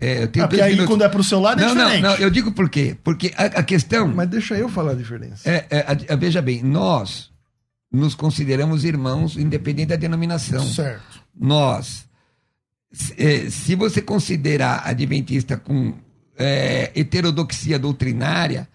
É, 0.00 0.22
eu 0.22 0.28
tenho 0.28 0.44
Ah, 0.46 0.48
porque 0.48 0.62
aí 0.62 0.70
minutos. 0.72 0.88
quando 0.88 1.02
é 1.04 1.08
pro 1.08 1.22
seu 1.22 1.38
lado 1.40 1.60
é 1.60 1.66
não, 1.66 1.74
diferente. 1.74 2.02
Não, 2.02 2.10
não, 2.10 2.16
eu 2.16 2.30
digo 2.30 2.52
por 2.52 2.70
quê? 2.70 2.96
Porque 3.04 3.32
a, 3.36 3.44
a 3.44 3.62
questão. 3.62 4.08
Mas 4.08 4.28
deixa 4.30 4.56
eu 4.56 4.68
falar 4.68 4.92
a 4.92 4.94
diferença. 4.94 5.48
É, 5.48 5.66
é, 5.70 6.12
a- 6.12 6.16
veja 6.16 6.40
bem, 6.40 6.62
nós 6.62 7.30
nos 7.92 8.14
consideramos 8.14 8.84
irmãos, 8.84 9.36
independente 9.36 9.88
da 9.88 9.96
denominação. 9.96 10.64
Certo. 10.64 11.20
Nós, 11.38 12.08
se, 12.92 13.14
eh, 13.18 13.50
se 13.50 13.74
você 13.74 14.00
considerar 14.00 14.82
adventista 14.86 15.56
com 15.56 15.94
eh, 16.38 16.90
heterodoxia 16.94 17.78
doutrinária, 17.78 18.66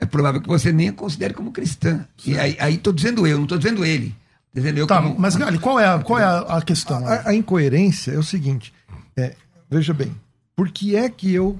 é 0.00 0.04
provável 0.04 0.40
que 0.42 0.48
você 0.48 0.72
nem 0.72 0.88
a 0.88 0.92
considere 0.92 1.32
como 1.32 1.52
cristã. 1.52 2.06
E 2.26 2.36
aí, 2.38 2.76
tô 2.76 2.92
dizendo 2.92 3.26
eu, 3.26 3.38
não 3.38 3.46
tô 3.46 3.56
dizendo 3.56 3.84
ele. 3.84 4.10
Tô 4.52 4.60
dizendo 4.60 4.78
eu 4.78 4.86
Tá, 4.86 5.00
como- 5.00 5.18
mas 5.18 5.36
Gali, 5.36 5.58
qual 5.58 5.80
é 5.80 5.86
a, 5.86 5.98
qual 6.00 6.18
é 6.18 6.24
a, 6.24 6.38
a 6.40 6.60
questão? 6.62 6.98
aí? 7.06 7.18
A, 7.24 7.28
a 7.30 7.34
incoerência 7.34 8.12
é 8.12 8.18
o 8.18 8.22
seguinte: 8.22 8.74
é, 9.16 9.34
veja 9.70 9.94
bem, 9.94 10.14
por 10.56 10.70
que 10.70 10.96
é 10.96 11.08
que 11.08 11.32
eu 11.32 11.58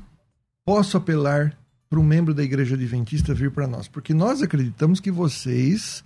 posso 0.65 0.97
apelar 0.97 1.57
para 1.89 2.01
um 2.01 2.05
membro 2.05 2.35
da 2.35 2.43
igreja 2.43 2.75
adventista 2.75 3.35
vir 3.35 3.51
para 3.51 3.67
nós? 3.67 3.89
Porque 3.89 4.15
nós 4.15 4.43
acreditamos 4.43 5.01
que 5.01 5.11
vocês 5.11 6.05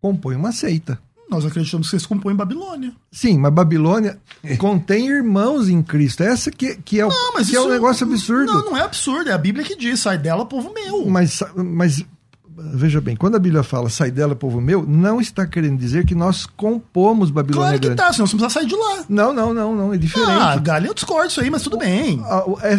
compõem 0.00 0.36
uma 0.36 0.52
seita. 0.52 1.00
Nós 1.30 1.46
acreditamos 1.46 1.86
que 1.86 1.90
vocês 1.92 2.06
compõem 2.06 2.34
Babilônia. 2.34 2.92
Sim, 3.12 3.38
mas 3.38 3.52
Babilônia 3.52 4.18
contém 4.58 5.06
irmãos 5.06 5.68
em 5.68 5.80
Cristo. 5.80 6.24
Essa 6.24 6.50
que, 6.50 6.76
que 6.76 6.98
é 6.98 7.06
o, 7.06 7.08
Não, 7.08 7.34
mas 7.34 7.48
que 7.48 7.56
é 7.56 7.58
isso 7.58 7.68
um 7.68 7.70
negócio 7.70 8.04
absurdo. 8.04 8.52
Não, 8.52 8.64
não 8.64 8.76
é 8.76 8.82
absurdo. 8.82 9.30
É 9.30 9.32
a 9.32 9.38
Bíblia 9.38 9.64
que 9.64 9.76
diz: 9.76 10.00
sai 10.00 10.18
dela, 10.18 10.44
povo 10.44 10.74
meu. 10.74 11.06
Mas, 11.06 11.40
mas 11.54 12.04
veja 12.72 13.00
bem, 13.00 13.16
quando 13.16 13.36
a 13.36 13.38
Bíblia 13.38 13.62
fala 13.62 13.88
sai 13.88 14.10
dela, 14.10 14.34
povo 14.34 14.60
meu, 14.60 14.84
não 14.86 15.20
está 15.20 15.46
querendo 15.46 15.78
dizer 15.78 16.04
que 16.04 16.14
nós 16.14 16.46
compomos 16.46 17.30
Babilônia 17.30 17.78
claro 17.78 17.80
que 17.80 17.86
Grande. 17.86 17.96
tá, 18.02 18.12
senão 18.12 18.26
você 18.26 18.36
precisa 18.36 18.60
sair 18.60 18.66
de 18.66 18.76
lá. 18.76 19.04
Não, 19.08 19.32
não, 19.32 19.54
não, 19.54 19.74
não, 19.74 19.94
é 19.94 19.96
diferente. 19.96 20.30
Ah, 20.30 20.56
Gali, 20.56 20.86
eu 20.86 20.94
discordo 20.94 21.28
disso 21.28 21.40
aí, 21.40 21.50
mas 21.50 21.62
tudo 21.62 21.78
bem. 21.78 22.22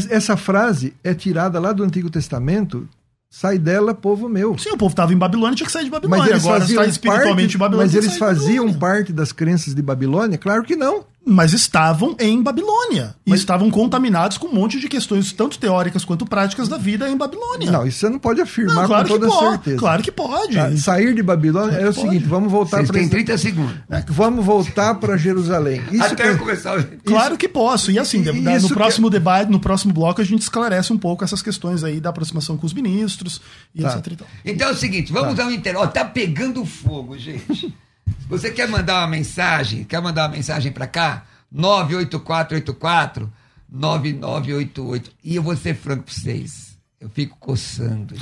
Essa 0.10 0.38
frase 0.38 0.94
é 1.04 1.14
tirada 1.14 1.60
lá 1.60 1.72
do 1.72 1.84
Antigo 1.84 2.10
Testamento. 2.10 2.88
Sai 3.34 3.58
dela, 3.58 3.94
povo 3.94 4.28
meu. 4.28 4.58
Sim, 4.58 4.72
o 4.72 4.78
povo 4.78 4.94
tava 4.94 5.14
em 5.14 5.18
Babilônia, 5.18 5.56
tinha 5.56 5.66
que 5.66 5.72
sair 5.72 5.86
de 5.86 5.90
Babilônia. 5.90 6.26
Mas 6.26 6.32
eles 6.32 6.44
Agora 6.44 6.60
faziam 6.60 6.82
está 6.82 6.92
espiritualmente 6.92 7.36
parte, 7.36 7.56
em 7.56 7.60
Babilônia. 7.60 7.94
mas 7.94 7.96
eles 7.96 8.18
faziam 8.18 8.74
parte 8.74 9.14
das 9.14 9.32
crenças 9.32 9.74
de 9.74 9.82
Babilônia? 9.82 10.38
Claro 10.38 10.64
que 10.64 10.76
não. 10.76 11.06
Mas 11.24 11.54
estavam 11.54 12.16
em 12.20 12.42
Babilônia. 12.42 13.14
E 13.28 13.34
estavam 13.34 13.70
contaminados 13.70 14.40
com 14.40 14.48
um 14.48 14.54
monte 14.56 14.80
de 14.80 14.90
questões, 14.90 15.32
tanto 15.32 15.60
teóricas 15.60 16.04
quanto 16.04 16.26
práticas 16.26 16.68
da 16.68 16.78
vida 16.80 17.08
em 17.08 17.16
Babilônia. 17.16 17.70
Não, 17.72 17.86
isso 17.86 18.00
você 18.00 18.10
não 18.10 18.18
pode 18.18 18.42
afirmar 18.42 18.76
Não, 18.76 18.88
claro 18.88 19.04
com 19.08 19.14
toda 19.14 19.28
que 19.28 19.32
pode. 19.34 19.50
certeza. 19.52 19.78
Claro 19.78 20.04
que 20.04 20.12
pode. 20.12 20.56
Tá, 20.56 20.76
Sair 20.78 21.14
de 21.14 21.22
Babilônia 21.22 21.76
é 21.76 21.88
o 21.88 21.94
Pode. 21.94 22.08
seguinte, 22.08 22.26
vamos 22.28 22.52
voltar 22.52 22.84
para 22.84 22.94
têm 22.94 23.08
30 23.08 23.38
segundos. 23.38 23.76
vamos 24.08 24.44
voltar 24.44 24.96
para 24.96 25.16
Jerusalém. 25.16 25.80
Isso 25.92 26.04
Até 26.04 26.24
que- 26.24 26.30
eu 26.30 26.38
começar. 26.40 26.84
Claro 27.06 27.38
que 27.38 27.48
posso. 27.48 27.92
E 27.92 28.00
assim, 28.00 28.24
E- 28.24 28.56
isso 28.56 28.64
no 28.64 28.68
que- 28.70 28.74
próximo 28.74 29.08
debate, 29.10 29.52
no 29.52 29.60
próximo 29.60 29.94
bloco, 29.94 30.22
a 30.22 30.24
gente 30.26 30.42
esclarece 30.42 30.92
um 30.92 30.98
pouco 30.98 31.24
essas 31.24 31.44
questões 31.44 31.84
aí 31.84 32.00
da 32.00 32.10
aproximação 32.10 32.58
com 32.58 32.66
os 32.66 32.74
ministros 32.74 33.40
e 33.76 33.84
Tá. 33.84 33.90
etc. 33.96 34.08
e 34.14 34.16
tal. 34.16 34.28
Então 34.44 34.70
é 34.70 34.72
o 34.72 34.76
seguinte, 34.76 35.12
vamos 35.14 35.36
dar 35.36 35.46
um 35.46 35.52
intervalo. 35.52 35.88
Tá 35.88 36.04
pegando 36.04 36.66
fogo, 36.66 37.16
gente. 37.18 37.72
Se 38.08 38.28
você 38.28 38.52
quer 38.52 38.68
mandar 38.68 39.00
uma 39.00 39.08
mensagem, 39.08 39.84
quer 39.84 40.02
mandar 40.02 40.24
uma 40.24 40.36
mensagem 40.36 40.72
pra 40.72 40.88
cá? 40.88 41.26
98484 41.52 43.32
9988. 43.70 45.12
E 45.24 45.36
eu 45.36 45.44
vou 45.44 45.56
ser 45.56 45.76
franco 45.76 46.04
pra 46.04 46.14
vocês. 46.14 46.78
Eu 47.00 47.10
fico 47.10 47.36
coçando. 47.40 48.14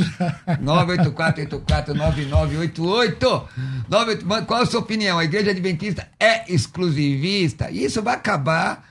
98484 0.62 1.94
9988. 1.94 3.50
98 3.90 4.26
Mano, 4.26 4.46
Qual 4.46 4.62
a 4.62 4.66
sua 4.66 4.80
opinião? 4.80 5.20
A 5.20 5.26
igreja 5.26 5.52
adventista 5.52 6.08
é 6.20 6.52
exclusivista? 6.52 7.70
Isso 7.70 8.02
vai 8.02 8.16
acabar 8.16 8.88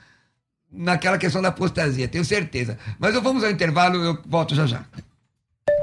naquela 0.71 1.17
questão 1.17 1.41
da 1.41 1.49
apostasia, 1.49 2.07
tenho 2.07 2.23
certeza. 2.23 2.77
Mas 2.99 3.15
vamos 3.15 3.43
ao 3.43 3.49
intervalo, 3.49 3.95
eu 3.97 4.19
volto 4.27 4.53
já 4.53 4.67
já. 4.67 4.85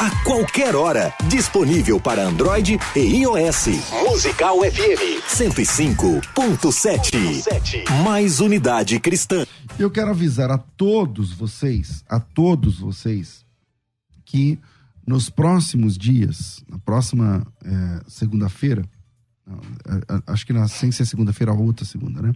A 0.00 0.22
qualquer 0.22 0.76
hora, 0.76 1.12
disponível 1.28 2.00
para 2.00 2.24
Android 2.24 2.78
e 2.94 3.00
iOS. 3.00 3.66
Musical 4.08 4.58
FM 4.58 5.20
105.7. 5.26 7.90
Mais 8.04 8.38
unidade 8.38 9.00
cristã. 9.00 9.44
Eu 9.76 9.90
quero 9.90 10.10
avisar 10.10 10.52
a 10.52 10.58
todos 10.58 11.32
vocês, 11.32 12.04
a 12.08 12.20
todos 12.20 12.78
vocês, 12.78 13.44
que 14.24 14.56
nos 15.04 15.28
próximos 15.28 15.98
dias, 15.98 16.62
na 16.68 16.78
próxima 16.78 17.44
é, 17.64 18.00
segunda-feira, 18.06 18.88
acho 20.28 20.46
que 20.46 20.52
na, 20.52 20.68
sem 20.68 20.92
ser 20.92 21.06
segunda-feira, 21.06 21.50
a 21.50 21.56
outra 21.56 21.84
segunda, 21.84 22.22
né? 22.22 22.32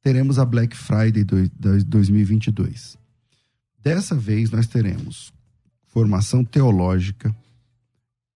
Teremos 0.00 0.38
a 0.38 0.44
Black 0.44 0.76
Friday 0.76 1.24
do, 1.24 1.50
2022. 1.86 2.96
Dessa 3.82 4.14
vez 4.14 4.52
nós 4.52 4.68
teremos 4.68 5.36
formação 5.88 6.44
teológica, 6.44 7.34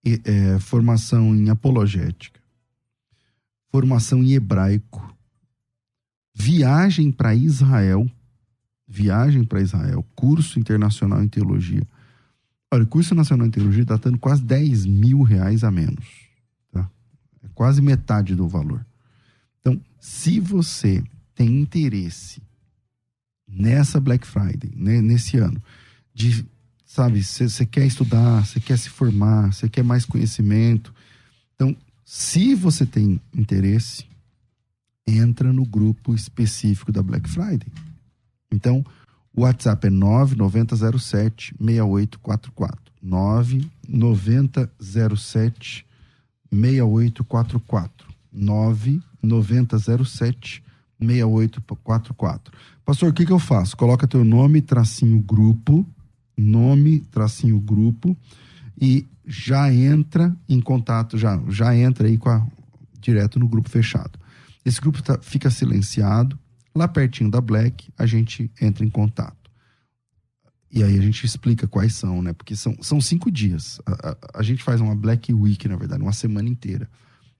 é, 0.05 0.59
formação 0.59 1.35
em 1.35 1.49
apologética, 1.49 2.41
formação 3.71 4.23
em 4.23 4.33
hebraico, 4.33 5.17
viagem 6.35 7.13
para 7.13 7.35
Israel, 7.35 8.11
viagem 8.87 9.45
para 9.45 9.61
Israel, 9.61 10.05
curso 10.15 10.59
internacional 10.59 11.23
em 11.23 11.29
teologia. 11.29 11.87
Olha, 12.71 12.85
o 12.85 12.87
curso 12.87 13.15
nacional 13.15 13.47
em 13.47 13.51
teologia 13.51 13.83
está 13.83 13.97
dando 13.97 14.19
quase 14.19 14.43
10 14.43 14.87
mil 14.87 15.23
reais 15.23 15.63
a 15.63 15.71
menos. 15.71 16.07
Tá? 16.73 16.91
É 17.43 17.49
quase 17.55 17.81
metade 17.83 18.35
do 18.35 18.49
valor. 18.49 18.85
Então, 19.61 19.81
se 20.01 20.41
você 20.41 21.03
tem 21.35 21.61
interesse 21.61 22.43
nessa 23.47 24.01
Black 24.01 24.27
Friday, 24.27 24.73
né, 24.75 25.01
nesse 25.01 25.37
ano, 25.37 25.63
de, 26.15 26.47
sabe, 26.93 27.25
você 27.25 27.65
quer 27.65 27.87
estudar, 27.87 28.45
você 28.45 28.61
quer 28.61 28.79
se 28.79 28.91
formar, 28.91 29.51
você 29.51 29.67
quer 29.67 29.83
mais 29.83 30.05
conhecimento. 30.05 30.93
Então, 31.55 31.75
se 32.05 32.55
você 32.55 32.85
tem 32.85 33.19
interesse, 33.35 34.05
entra 35.07 35.55
no 35.55 35.65
grupo 35.65 36.15
específico 36.15 36.93
da 36.93 37.03
Black 37.03 37.27
Friday. 37.31 37.67
Então, 38.53 38.85
o 39.35 39.41
WhatsApp 39.41 39.87
é 39.87 39.91
9907 39.91 41.55
6844. 41.59 42.93
9907 43.03 45.87
6844. 46.53 48.07
9907 48.31 50.63
6844. 51.01 52.53
Pastor, 52.85 53.09
o 53.09 53.15
que, 53.15 53.25
que 53.25 53.33
eu 53.33 53.39
faço? 53.39 53.79
Coloca 53.79 54.07
teu 54.07 54.23
nome, 54.23 54.61
tracinho 54.61 55.19
grupo, 55.23 55.87
nome, 56.43 57.01
tracinho 57.11 57.59
grupo 57.61 58.17
e 58.81 59.07
já 59.27 59.73
entra 59.73 60.37
em 60.49 60.61
contato, 60.61 61.17
já, 61.17 61.41
já 61.49 61.77
entra 61.77 62.09
aí 62.09 62.19
com 62.19 62.29
a, 62.29 62.47
direto 63.01 63.39
no 63.39 63.49
grupo 63.49 63.69
fechado. 63.69 64.19
Esse 64.65 64.81
grupo 64.81 65.03
tá, 65.03 65.19
fica 65.21 65.51
silenciado. 65.51 66.39
Lá 66.75 66.89
pertinho 66.89 67.31
da 67.31 67.41
Black, 67.41 67.91
a 67.99 68.07
gente 68.07 68.51
entra 68.61 68.85
em 68.85 68.91
contato. 68.91 69.51
E 70.71 70.83
aí 70.83 70.99
a 70.99 71.03
gente 71.03 71.25
explica 71.27 71.69
quais 71.69 71.95
são, 71.95 72.23
né? 72.23 72.33
Porque 72.33 72.57
são, 72.57 72.75
são 72.81 72.99
cinco 73.01 73.31
dias. 73.31 73.79
A, 73.85 74.11
a, 74.11 74.17
a 74.41 74.43
gente 74.43 74.63
faz 74.63 74.81
uma 74.81 74.95
Black 74.95 75.33
Week, 75.33 75.69
na 75.69 75.77
verdade, 75.77 76.03
uma 76.03 76.15
semana 76.15 76.49
inteira. 76.49 76.89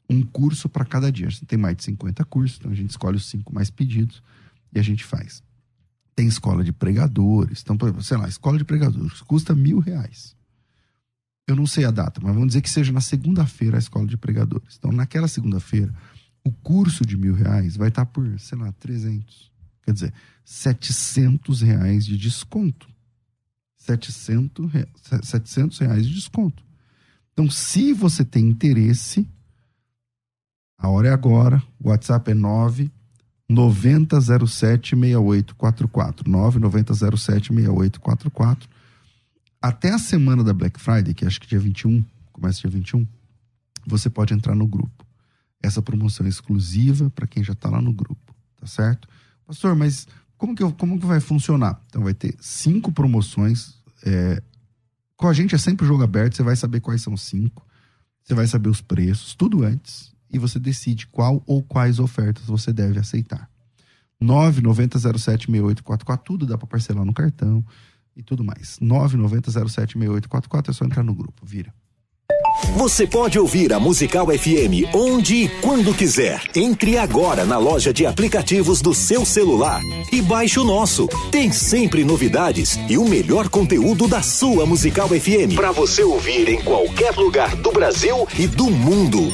Um 0.09 0.23
curso 0.23 0.69
para 0.69 0.85
cada 0.85 1.11
dia. 1.11 1.29
A 1.29 1.31
gente 1.31 1.47
tem 1.47 1.59
mais 1.59 1.77
de 1.77 1.85
50 1.85 2.25
cursos, 2.27 2.59
então 2.59 2.71
a 2.71 2.75
gente 2.75 2.91
escolhe 2.91 3.17
os 3.17 3.25
cinco 3.27 3.55
mais 3.55 3.71
pedidos 3.71 4.23
e 4.71 4.79
a 4.79 4.83
gente 4.83 5.03
faz. 5.03 5.43
Tem 6.15 6.27
escola 6.27 6.63
de 6.63 6.73
pregadores. 6.73 7.63
Então, 7.63 7.77
sei 8.03 8.17
lá, 8.17 8.29
escola 8.29 8.59
de 8.59 8.65
pregadores 8.65 9.21
custa 9.23 9.55
mil 9.55 9.79
reais. 9.79 10.37
Eu 11.47 11.57
não 11.57 11.67
sei 11.67 11.85
a 11.85 11.91
data, 11.91 12.21
mas 12.23 12.33
vamos 12.33 12.49
dizer 12.49 12.63
que 12.63 12.71
seja 12.71 12.93
na 12.93 13.01
segunda-feira 13.01 13.77
a 13.77 13.79
escola 13.79 14.07
de 14.07 14.17
pregadores. 14.17 14.77
Então, 14.79 14.93
naquela 14.93 15.27
segunda-feira, 15.27 15.93
o 16.45 16.53
curso 16.53 17.05
de 17.05 17.17
mil 17.17 17.35
reais 17.35 17.77
vai 17.77 17.89
estar 17.89 18.07
por, 18.07 18.39
sei 18.39 18.59
lá, 18.59 18.73
300. 18.73 19.51
Quer 19.83 19.93
dizer, 19.93 20.15
700 20.45 21.61
reais 21.63 22.05
de 22.05 22.17
desconto. 22.17 22.89
700, 23.77 24.73
700 25.23 25.79
reais 25.79 26.07
de 26.07 26.15
desconto. 26.15 26.63
Então, 27.33 27.51
se 27.51 27.93
você 27.93 28.25
tem 28.25 28.49
interesse, 28.49 29.27
a 30.79 30.89
hora 30.89 31.09
é 31.09 31.13
agora. 31.13 31.63
O 31.81 31.89
WhatsApp 31.89 32.31
é 32.31 32.35
9 32.35 32.91
9007 33.53 34.97
6844. 34.97 36.31
9 36.31 36.59
9007 36.59 37.53
6844. 37.53 38.69
Até 39.61 39.91
a 39.91 39.99
semana 39.99 40.43
da 40.43 40.53
Black 40.53 40.81
Friday, 40.81 41.15
que 41.15 41.25
acho 41.25 41.41
que 41.41 41.47
dia 41.47 41.61
21, 41.61 42.05
começa 42.33 42.61
dia 42.61 42.71
21, 42.71 43.07
você 43.87 44.11
pode 44.11 44.35
entrar 44.35 44.55
no 44.55 44.67
grupo 44.67 45.07
essa 45.63 45.81
promoção 45.81 46.27
exclusiva 46.27 47.09
para 47.11 47.27
quem 47.27 47.45
já 47.45 47.53
está 47.53 47.71
lá 47.71 47.81
no 47.81 47.93
grupo, 47.93 48.35
tá 48.61 48.67
certo? 48.67 49.09
Pastor, 49.47 49.77
mas 49.77 50.09
como 50.37 50.57
que, 50.57 50.63
eu, 50.63 50.73
como 50.73 50.99
que 50.99 51.07
vai 51.07 51.21
funcionar? 51.21 51.81
Então 51.87 52.03
vai 52.03 52.15
ter 52.15 52.35
cinco 52.41 52.91
promoções. 52.91 53.75
É, 54.05 54.43
com 55.17 55.29
a 55.29 55.33
gente 55.33 55.55
é 55.55 55.59
sempre 55.59 55.87
jogo 55.87 56.03
aberto, 56.03 56.35
você 56.35 56.43
vai 56.43 56.57
saber 56.57 56.81
quais 56.81 57.01
são 57.01 57.17
cinco, 57.17 57.65
você 58.25 58.35
vai 58.35 58.49
saber 58.49 58.69
os 58.69 58.81
preços, 58.81 59.37
tudo 59.37 59.63
antes, 59.63 60.12
e 60.33 60.39
você 60.39 60.59
decide 60.59 61.07
qual 61.07 61.43
ou 61.47 61.63
quais 61.63 61.99
ofertas 61.99 62.47
você 62.47 62.73
deve 62.73 62.99
aceitar. 62.99 63.49
990076844, 64.23 66.21
tudo 66.25 66.47
dá 66.47 66.57
para 66.57 66.67
parcelar 66.67 67.05
no 67.05 67.13
cartão 67.13 67.65
e 68.17 68.23
tudo 68.23 68.45
mais. 68.45 68.79
990076844 68.81 70.69
é 70.69 70.73
só 70.73 70.85
entrar 70.85 71.03
no 71.03 71.15
grupo, 71.15 71.45
vira. 71.45 71.73
Você 72.77 73.07
pode 73.07 73.39
ouvir 73.39 73.73
a 73.73 73.81
Musical 73.81 74.27
FM 74.27 74.95
onde 74.95 75.45
e 75.45 75.49
quando 75.61 75.95
quiser. 75.95 76.43
Entre 76.55 76.97
agora 76.97 77.45
na 77.45 77.59
loja 77.59 77.93
de 77.93 78.07
aplicativos 78.07 78.81
do 78.81 78.95
seu 78.95 79.25
celular 79.25 79.81
e 80.13 80.23
baixe 80.23 80.59
o 80.59 80.65
nosso. 80.65 81.09
Tem 81.31 81.51
sempre 81.51 82.05
novidades 82.05 82.79
e 82.89 82.97
o 82.97 83.09
melhor 83.09 83.49
conteúdo 83.49 84.07
da 84.07 84.23
sua 84.23 84.65
Musical 84.67 85.09
FM 85.09 85.55
para 85.55 85.73
você 85.73 86.03
ouvir 86.03 86.49
em 86.49 86.63
qualquer 86.63 87.17
lugar 87.17 87.57
do 87.57 87.73
Brasil 87.73 88.27
e 88.39 88.47
do 88.47 88.71
mundo. 88.71 89.33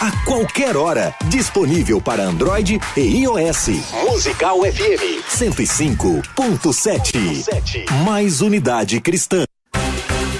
A 0.00 0.10
qualquer 0.24 0.76
hora, 0.78 1.14
disponível 1.26 2.00
para 2.00 2.22
Android 2.22 2.80
e 2.96 3.00
iOS. 3.00 3.68
Musical 4.08 4.60
FM 4.62 5.20
105.7. 5.28 7.84
Mais 8.02 8.40
unidade 8.40 8.98
cristã. 8.98 9.44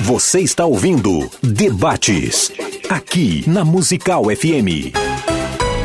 Você 0.00 0.40
está 0.40 0.64
ouvindo 0.64 1.30
Debates, 1.42 2.50
aqui 2.88 3.44
na 3.46 3.62
Musical 3.62 4.24
FM. 4.24 4.96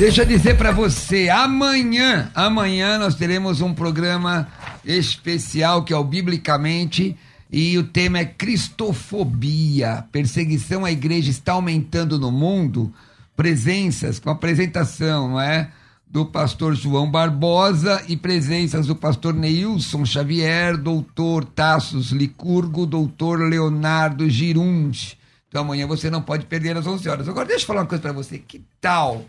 Deixa 0.02 0.24
eu 0.24 0.26
dizer 0.26 0.58
para 0.58 0.72
você, 0.72 1.30
amanhã, 1.30 2.32
amanhã 2.34 2.98
nós 2.98 3.14
teremos 3.14 3.62
um 3.62 3.72
programa 3.72 4.48
especial 4.84 5.84
que 5.84 5.94
é 5.94 5.96
o 5.96 6.04
Biblicamente 6.04 7.16
e 7.52 7.78
o 7.78 7.84
tema 7.84 8.18
é 8.18 8.26
cristofobia. 8.26 10.04
Perseguição 10.12 10.86
à 10.86 10.92
igreja 10.92 11.30
está 11.30 11.54
aumentando 11.54 12.18
no 12.18 12.32
mundo. 12.32 12.92
Presenças 13.38 14.18
com 14.18 14.32
apresentação, 14.32 15.30
não 15.30 15.40
é? 15.40 15.70
Do 16.08 16.26
pastor 16.26 16.74
João 16.74 17.10
Barbosa 17.10 18.04
e 18.08 18.18
presenças 18.18 18.88
do 18.88 18.96
pastor 18.96 19.36
Neilson 19.36 20.04
Xavier, 20.04 20.78
doutor 20.78 21.46
Tassos 21.46 22.10
Licurgo, 22.10 22.88
doutor 22.88 23.40
Leonardo 23.40 24.28
Girundi. 24.28 25.16
Então 25.48 25.62
amanhã 25.62 25.86
você 25.86 26.10
não 26.10 26.24
pode 26.24 26.48
perder 26.48 26.76
às 26.76 26.88
11 26.88 27.08
horas. 27.08 27.30
Agora 27.30 27.46
deixa 27.46 27.66
eu 27.66 27.68
falar 27.68 27.82
uma 27.82 27.88
coisa 27.88 28.02
para 28.02 28.14
você. 28.14 28.40
Que 28.40 28.66
tal 28.82 29.28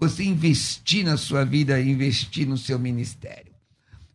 você 0.00 0.24
investir 0.24 1.04
na 1.04 1.16
sua 1.16 1.44
vida, 1.44 1.80
investir 1.80 2.46
no 2.46 2.56
seu 2.56 2.78
ministério? 2.78 3.52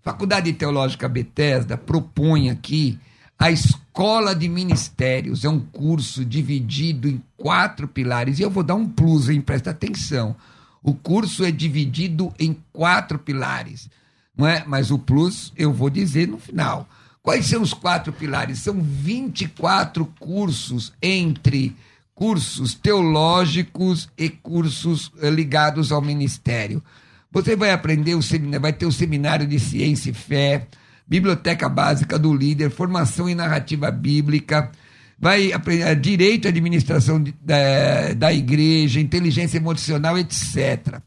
Faculdade 0.02 0.52
Teológica 0.54 1.08
Bethesda 1.08 1.78
propõe 1.78 2.50
aqui 2.50 3.00
a 3.38 3.52
Escola 3.52 4.34
de 4.34 4.48
Ministérios 4.48 5.44
é 5.44 5.50
um 5.50 5.60
curso 5.60 6.24
dividido 6.24 7.08
em 7.08 7.22
quatro 7.36 7.88
pilares. 7.88 8.40
E 8.40 8.42
eu 8.42 8.50
vou 8.50 8.64
dar 8.64 8.76
um 8.76 8.88
plus, 8.88 9.30
hein? 9.30 9.42
Presta 9.42 9.72
atenção. 9.72 10.36
O 10.82 10.94
curso 10.94 11.44
é 11.44 11.52
dividido 11.52 12.34
em 12.40 12.58
quatro 12.72 13.20
pilares, 13.20 13.90
não 14.38 14.48
é? 14.48 14.64
Mas 14.66 14.90
o 14.90 14.98
plus 14.98 15.52
eu 15.58 15.74
vou 15.74 15.90
dizer 15.90 16.28
no 16.28 16.40
final. 16.40 16.88
Quais 17.22 17.48
são 17.48 17.62
os 17.62 17.74
quatro 17.74 18.14
pilares? 18.14 18.60
São 18.60 18.82
24 18.82 20.06
cursos 20.20 20.94
entre 21.02 21.76
cursos 22.16 22.74
teológicos 22.74 24.10
e 24.18 24.30
cursos 24.30 25.12
eh, 25.22 25.30
ligados 25.30 25.92
ao 25.92 26.02
ministério. 26.02 26.82
Você 27.30 27.58
vai 27.58 27.72
aprender 27.72 28.16
o 28.16 28.22
seminário, 28.22 28.62
vai 28.62 28.72
ter 28.72 28.86
o 28.86 28.92
seminário 28.92 29.46
de 29.46 29.60
ciência 29.60 30.10
e 30.10 30.14
fé, 30.14 30.68
biblioteca 31.06 31.68
básica 31.68 32.18
do 32.18 32.34
líder, 32.34 32.72
formação 32.72 33.28
em 33.28 33.36
narrativa 33.36 33.92
bíblica, 33.92 34.72
vai 35.20 35.52
aprender 35.52 35.94
direito 35.98 36.48
à 36.48 36.50
administração 36.50 37.22
da, 37.42 38.14
da 38.16 38.34
igreja, 38.34 39.02
inteligência 39.02 39.58
emocional, 39.58 40.18
etc. 40.18 41.02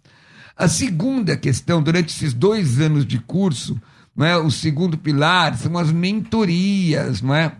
A 0.54 0.68
segunda 0.68 1.36
questão, 1.38 1.82
durante 1.82 2.14
esses 2.14 2.34
dois 2.34 2.78
anos 2.78 3.06
de 3.06 3.18
curso, 3.18 3.80
não 4.14 4.26
é, 4.26 4.36
o 4.36 4.50
segundo 4.50 4.98
pilar 4.98 5.56
são 5.56 5.78
as 5.78 5.90
mentorias, 5.90 7.22
não 7.22 7.34
é? 7.34 7.52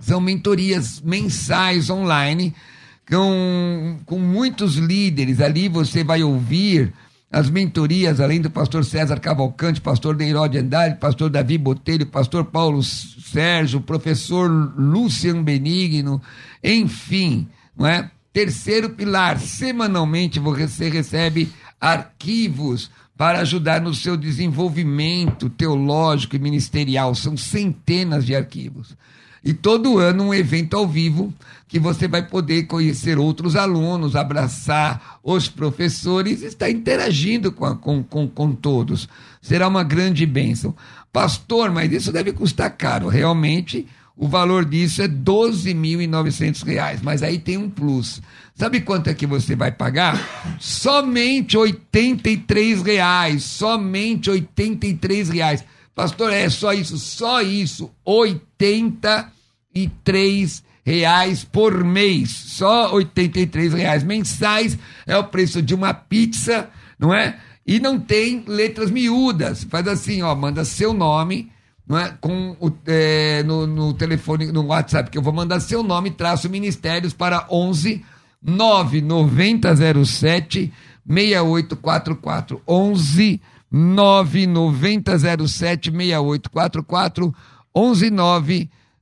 São 0.00 0.20
mentorias 0.20 1.02
mensais 1.02 1.90
online 1.90 2.54
com, 3.10 3.98
com 4.04 4.18
muitos 4.18 4.76
líderes. 4.76 5.40
Ali 5.40 5.68
você 5.68 6.04
vai 6.04 6.22
ouvir 6.22 6.92
as 7.30 7.50
mentorias, 7.50 8.20
além 8.20 8.40
do 8.40 8.50
pastor 8.50 8.84
César 8.84 9.20
Cavalcante, 9.20 9.80
pastor 9.80 10.16
Neiró 10.16 10.46
de 10.46 10.58
Andrade, 10.58 10.98
pastor 10.98 11.28
Davi 11.28 11.58
Botelho, 11.58 12.06
pastor 12.06 12.44
Paulo 12.44 12.82
Sérgio, 12.82 13.80
professor 13.80 14.48
Lucian 14.48 15.42
Benigno, 15.42 16.22
enfim, 16.62 17.46
não 17.76 17.86
é? 17.86 18.10
Terceiro 18.32 18.90
pilar, 18.90 19.38
semanalmente 19.38 20.38
você 20.38 20.88
recebe 20.88 21.50
arquivos 21.80 22.90
para 23.16 23.40
ajudar 23.40 23.80
no 23.80 23.92
seu 23.92 24.16
desenvolvimento 24.16 25.50
teológico 25.50 26.36
e 26.36 26.38
ministerial. 26.38 27.14
São 27.14 27.36
centenas 27.36 28.24
de 28.24 28.36
arquivos. 28.36 28.96
E 29.42 29.52
todo 29.52 29.98
ano 29.98 30.24
um 30.24 30.34
evento 30.34 30.76
ao 30.76 30.86
vivo 30.86 31.32
que 31.68 31.78
você 31.78 32.08
vai 32.08 32.26
poder 32.26 32.64
conhecer 32.64 33.18
outros 33.18 33.54
alunos, 33.54 34.16
abraçar 34.16 35.18
os 35.22 35.48
professores, 35.48 36.42
estar 36.42 36.70
interagindo 36.70 37.52
com, 37.52 37.66
a, 37.66 37.76
com, 37.76 38.02
com, 38.02 38.26
com 38.26 38.52
todos. 38.52 39.06
Será 39.42 39.68
uma 39.68 39.84
grande 39.84 40.24
bênção. 40.24 40.74
Pastor, 41.12 41.70
mas 41.70 41.92
isso 41.92 42.10
deve 42.10 42.32
custar 42.32 42.74
caro. 42.74 43.08
Realmente, 43.08 43.86
o 44.16 44.26
valor 44.26 44.64
disso 44.64 45.02
é 45.02 45.04
R$ 45.04 45.12
12.900, 45.12 47.00
mas 47.02 47.22
aí 47.22 47.38
tem 47.38 47.58
um 47.58 47.68
plus. 47.68 48.22
Sabe 48.54 48.80
quanto 48.80 49.10
é 49.10 49.14
que 49.14 49.26
você 49.26 49.54
vai 49.54 49.70
pagar? 49.70 50.56
Somente 50.58 51.56
83 51.56 52.82
reais, 52.82 53.44
somente 53.44 54.30
83 54.30 55.28
reais. 55.28 55.64
Pastor, 55.94 56.32
é 56.32 56.48
só 56.48 56.72
isso, 56.72 56.96
só 56.96 57.42
isso, 57.42 57.90
83 58.04 60.66
reais 60.88 61.44
por 61.44 61.84
mês, 61.84 62.30
só 62.30 62.94
83 62.94 63.74
reais 63.74 64.02
mensais 64.02 64.78
é 65.06 65.14
o 65.18 65.24
preço 65.24 65.60
de 65.60 65.74
uma 65.74 65.92
pizza, 65.92 66.70
não 66.98 67.12
é? 67.12 67.36
E 67.66 67.78
não 67.78 68.00
tem 68.00 68.42
letras 68.46 68.90
miúdas, 68.90 69.64
faz 69.64 69.86
assim, 69.86 70.22
ó, 70.22 70.34
manda 70.34 70.64
seu 70.64 70.94
nome, 70.94 71.52
não 71.86 71.98
é? 71.98 72.16
Com 72.18 72.56
o, 72.58 72.72
é, 72.86 73.42
no, 73.42 73.66
no 73.66 73.92
telefone, 73.92 74.50
no 74.50 74.64
WhatsApp, 74.64 75.10
que 75.10 75.18
eu 75.18 75.22
vou 75.22 75.34
mandar 75.34 75.60
seu 75.60 75.82
nome, 75.82 76.10
traço 76.10 76.48
ministérios 76.48 77.12
para 77.12 77.46
11 77.50 78.02
99007 78.42 80.72
6844 81.06 82.62
11 82.66 83.42
99007 83.70 85.90
6844 85.90 87.34
119 87.76 88.70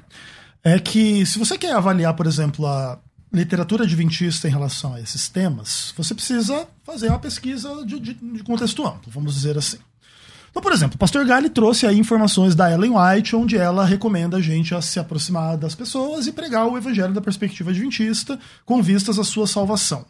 é 0.62 0.78
que 0.78 1.24
se 1.26 1.38
você 1.38 1.58
quer 1.58 1.72
avaliar, 1.72 2.14
por 2.14 2.26
exemplo, 2.26 2.66
a 2.66 2.98
literatura 3.32 3.84
adventista 3.84 4.48
em 4.48 4.50
relação 4.50 4.94
a 4.94 5.00
esses 5.00 5.28
temas, 5.28 5.92
você 5.96 6.14
precisa 6.14 6.66
fazer 6.84 7.08
uma 7.08 7.18
pesquisa 7.18 7.84
de, 7.84 7.98
de, 7.98 8.14
de 8.14 8.42
contexto 8.42 8.86
amplo, 8.86 9.10
vamos 9.12 9.34
dizer 9.34 9.58
assim. 9.58 9.78
Então, 10.50 10.62
por 10.62 10.72
exemplo, 10.72 10.96
o 10.96 10.98
pastor 10.98 11.26
Gali 11.26 11.50
trouxe 11.50 11.86
aí 11.86 11.98
informações 11.98 12.54
da 12.54 12.72
Ellen 12.72 12.92
White, 12.96 13.36
onde 13.36 13.56
ela 13.56 13.84
recomenda 13.84 14.38
a 14.38 14.40
gente 14.40 14.74
a 14.74 14.80
se 14.80 14.98
aproximar 14.98 15.56
das 15.58 15.74
pessoas 15.74 16.26
e 16.26 16.32
pregar 16.32 16.66
o 16.66 16.76
evangelho 16.76 17.12
da 17.12 17.20
perspectiva 17.20 17.70
adventista 17.70 18.38
com 18.64 18.82
vistas 18.82 19.18
à 19.18 19.24
sua 19.24 19.46
salvação. 19.46 20.06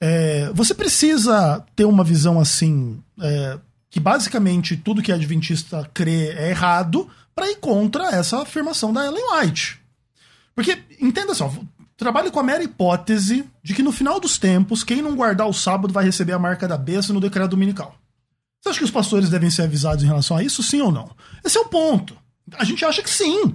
É, 0.00 0.50
você 0.54 0.74
precisa 0.74 1.64
ter 1.76 1.84
uma 1.84 2.02
visão 2.02 2.40
assim 2.40 3.00
é, 3.20 3.58
que 3.92 4.00
basicamente 4.00 4.74
tudo 4.74 5.02
que 5.02 5.12
adventista 5.12 5.88
crê 5.92 6.30
é 6.30 6.48
errado 6.48 7.08
para 7.34 7.50
ir 7.50 7.56
contra 7.56 8.04
essa 8.04 8.40
afirmação 8.40 8.90
da 8.90 9.04
Ellen 9.04 9.22
White. 9.30 9.78
Porque, 10.54 10.82
entenda 10.98 11.34
só, 11.34 11.52
trabalhe 11.94 12.30
com 12.30 12.40
a 12.40 12.42
mera 12.42 12.64
hipótese 12.64 13.44
de 13.62 13.74
que 13.74 13.82
no 13.82 13.92
final 13.92 14.18
dos 14.18 14.38
tempos, 14.38 14.82
quem 14.82 15.02
não 15.02 15.14
guardar 15.14 15.46
o 15.46 15.52
sábado 15.52 15.92
vai 15.92 16.06
receber 16.06 16.32
a 16.32 16.38
marca 16.38 16.66
da 16.66 16.78
besta 16.78 17.12
no 17.12 17.20
decreto 17.20 17.50
dominical. 17.50 17.94
Você 18.62 18.70
acha 18.70 18.78
que 18.78 18.84
os 18.86 18.90
pastores 18.90 19.28
devem 19.28 19.50
ser 19.50 19.62
avisados 19.62 20.02
em 20.02 20.06
relação 20.06 20.38
a 20.38 20.42
isso, 20.42 20.62
sim 20.62 20.80
ou 20.80 20.90
não? 20.90 21.14
Esse 21.44 21.58
é 21.58 21.60
o 21.60 21.66
ponto. 21.66 22.16
A 22.54 22.64
gente 22.64 22.82
acha 22.86 23.02
que 23.02 23.10
sim. 23.10 23.54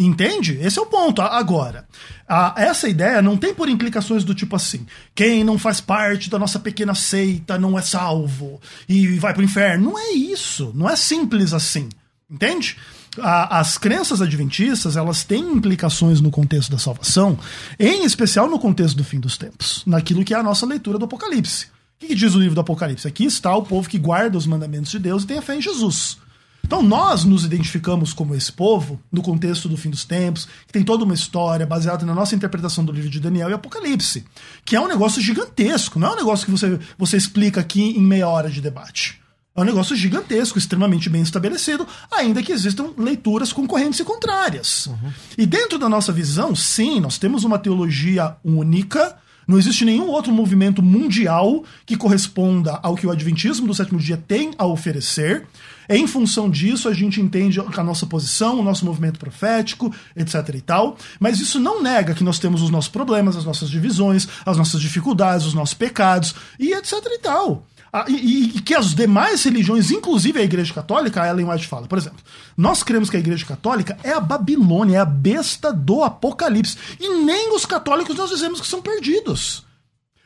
Entende? 0.00 0.58
Esse 0.62 0.78
é 0.78 0.82
o 0.82 0.86
ponto. 0.86 1.20
Agora, 1.20 1.86
a, 2.26 2.54
essa 2.56 2.88
ideia 2.88 3.20
não 3.20 3.36
tem 3.36 3.54
por 3.54 3.68
implicações 3.68 4.24
do 4.24 4.34
tipo 4.34 4.56
assim: 4.56 4.86
quem 5.14 5.44
não 5.44 5.58
faz 5.58 5.78
parte 5.78 6.30
da 6.30 6.38
nossa 6.38 6.58
pequena 6.58 6.94
seita 6.94 7.58
não 7.58 7.78
é 7.78 7.82
salvo 7.82 8.58
e 8.88 9.18
vai 9.18 9.34
pro 9.34 9.44
inferno. 9.44 9.90
Não 9.90 9.98
é 9.98 10.12
isso. 10.12 10.72
Não 10.74 10.88
é 10.88 10.96
simples 10.96 11.52
assim. 11.52 11.90
Entende? 12.30 12.78
A, 13.20 13.58
as 13.60 13.76
crenças 13.76 14.22
adventistas 14.22 14.96
elas 14.96 15.22
têm 15.22 15.42
implicações 15.52 16.22
no 16.22 16.30
contexto 16.30 16.70
da 16.70 16.78
salvação, 16.78 17.38
em 17.78 18.04
especial 18.04 18.48
no 18.48 18.58
contexto 18.58 18.96
do 18.96 19.04
fim 19.04 19.20
dos 19.20 19.36
tempos, 19.36 19.82
naquilo 19.84 20.24
que 20.24 20.32
é 20.32 20.38
a 20.38 20.42
nossa 20.42 20.64
leitura 20.64 20.96
do 20.96 21.04
Apocalipse. 21.04 21.66
O 21.66 21.68
que, 22.00 22.06
que 22.06 22.14
diz 22.14 22.34
o 22.34 22.38
livro 22.38 22.54
do 22.54 22.62
Apocalipse? 22.62 23.06
Aqui 23.06 23.26
está 23.26 23.54
o 23.54 23.64
povo 23.64 23.86
que 23.86 23.98
guarda 23.98 24.38
os 24.38 24.46
mandamentos 24.46 24.90
de 24.90 24.98
Deus 24.98 25.24
e 25.24 25.26
tem 25.26 25.36
a 25.36 25.42
fé 25.42 25.56
em 25.56 25.60
Jesus. 25.60 26.16
Então 26.64 26.82
nós 26.82 27.24
nos 27.24 27.44
identificamos 27.44 28.12
como 28.12 28.34
esse 28.34 28.52
povo, 28.52 29.00
no 29.10 29.22
contexto 29.22 29.68
do 29.68 29.76
fim 29.76 29.90
dos 29.90 30.04
tempos, 30.04 30.46
que 30.66 30.72
tem 30.72 30.82
toda 30.82 31.04
uma 31.04 31.14
história 31.14 31.66
baseada 31.66 32.06
na 32.06 32.14
nossa 32.14 32.34
interpretação 32.34 32.84
do 32.84 32.92
livro 32.92 33.10
de 33.10 33.20
Daniel 33.20 33.50
e 33.50 33.54
Apocalipse, 33.54 34.24
que 34.64 34.76
é 34.76 34.80
um 34.80 34.88
negócio 34.88 35.20
gigantesco, 35.20 35.98
não 35.98 36.08
é 36.08 36.12
um 36.12 36.16
negócio 36.16 36.44
que 36.44 36.52
você, 36.52 36.78
você 36.96 37.16
explica 37.16 37.60
aqui 37.60 37.82
em 37.82 38.02
meia 38.02 38.28
hora 38.28 38.48
de 38.48 38.60
debate. 38.60 39.20
É 39.56 39.60
um 39.60 39.64
negócio 39.64 39.96
gigantesco, 39.96 40.58
extremamente 40.58 41.10
bem 41.10 41.22
estabelecido, 41.22 41.86
ainda 42.10 42.42
que 42.42 42.52
existam 42.52 42.90
leituras 42.96 43.52
concorrentes 43.52 43.98
e 43.98 44.04
contrárias. 44.04 44.86
Uhum. 44.86 45.12
E 45.36 45.44
dentro 45.44 45.76
da 45.78 45.88
nossa 45.88 46.12
visão, 46.12 46.54
sim, 46.54 47.00
nós 47.00 47.18
temos 47.18 47.42
uma 47.42 47.58
teologia 47.58 48.36
única, 48.44 49.18
não 49.50 49.58
existe 49.58 49.84
nenhum 49.84 50.06
outro 50.06 50.32
movimento 50.32 50.80
mundial 50.80 51.64
que 51.84 51.96
corresponda 51.96 52.78
ao 52.82 52.94
que 52.94 53.04
o 53.04 53.10
Adventismo 53.10 53.66
do 53.66 53.74
sétimo 53.74 53.98
dia 53.98 54.16
tem 54.16 54.52
a 54.56 54.64
oferecer. 54.64 55.44
Em 55.92 56.06
função 56.06 56.48
disso, 56.48 56.88
a 56.88 56.94
gente 56.94 57.20
entende 57.20 57.58
a 57.60 57.82
nossa 57.82 58.06
posição, 58.06 58.60
o 58.60 58.62
nosso 58.62 58.84
movimento 58.84 59.18
profético, 59.18 59.92
etc 60.14 60.54
e 60.54 60.60
tal. 60.60 60.96
Mas 61.18 61.40
isso 61.40 61.58
não 61.58 61.82
nega 61.82 62.14
que 62.14 62.22
nós 62.22 62.38
temos 62.38 62.62
os 62.62 62.70
nossos 62.70 62.88
problemas, 62.88 63.36
as 63.36 63.44
nossas 63.44 63.68
divisões, 63.68 64.28
as 64.46 64.56
nossas 64.56 64.80
dificuldades, 64.80 65.46
os 65.46 65.52
nossos 65.52 65.74
pecados, 65.74 66.32
e 66.60 66.72
etc 66.72 66.92
e 67.06 67.18
tal. 67.18 67.66
Ah, 67.92 68.04
e, 68.06 68.56
e, 68.56 68.60
que 68.60 68.72
as 68.72 68.94
demais 68.94 69.42
religiões, 69.42 69.90
inclusive 69.90 70.38
a 70.38 70.44
Igreja 70.44 70.72
Católica, 70.72 71.22
a 71.22 71.28
Ellen 71.28 71.50
White 71.50 71.66
fala, 71.66 71.88
por 71.88 71.98
exemplo, 71.98 72.20
nós 72.56 72.84
cremos 72.84 73.10
que 73.10 73.16
a 73.16 73.20
Igreja 73.20 73.44
Católica 73.44 73.98
é 74.04 74.12
a 74.12 74.20
Babilônia, 74.20 74.98
é 74.98 75.00
a 75.00 75.04
besta 75.04 75.72
do 75.72 76.04
Apocalipse. 76.04 76.78
E 77.00 77.08
nem 77.24 77.52
os 77.52 77.66
católicos 77.66 78.16
nós 78.16 78.30
dizemos 78.30 78.60
que 78.60 78.68
são 78.68 78.80
perdidos. 78.80 79.66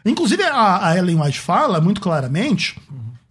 Inclusive 0.04 0.42
a, 0.42 0.88
a 0.88 0.98
Ellen 0.98 1.22
White 1.22 1.40
fala 1.40 1.80
muito 1.80 2.02
claramente 2.02 2.78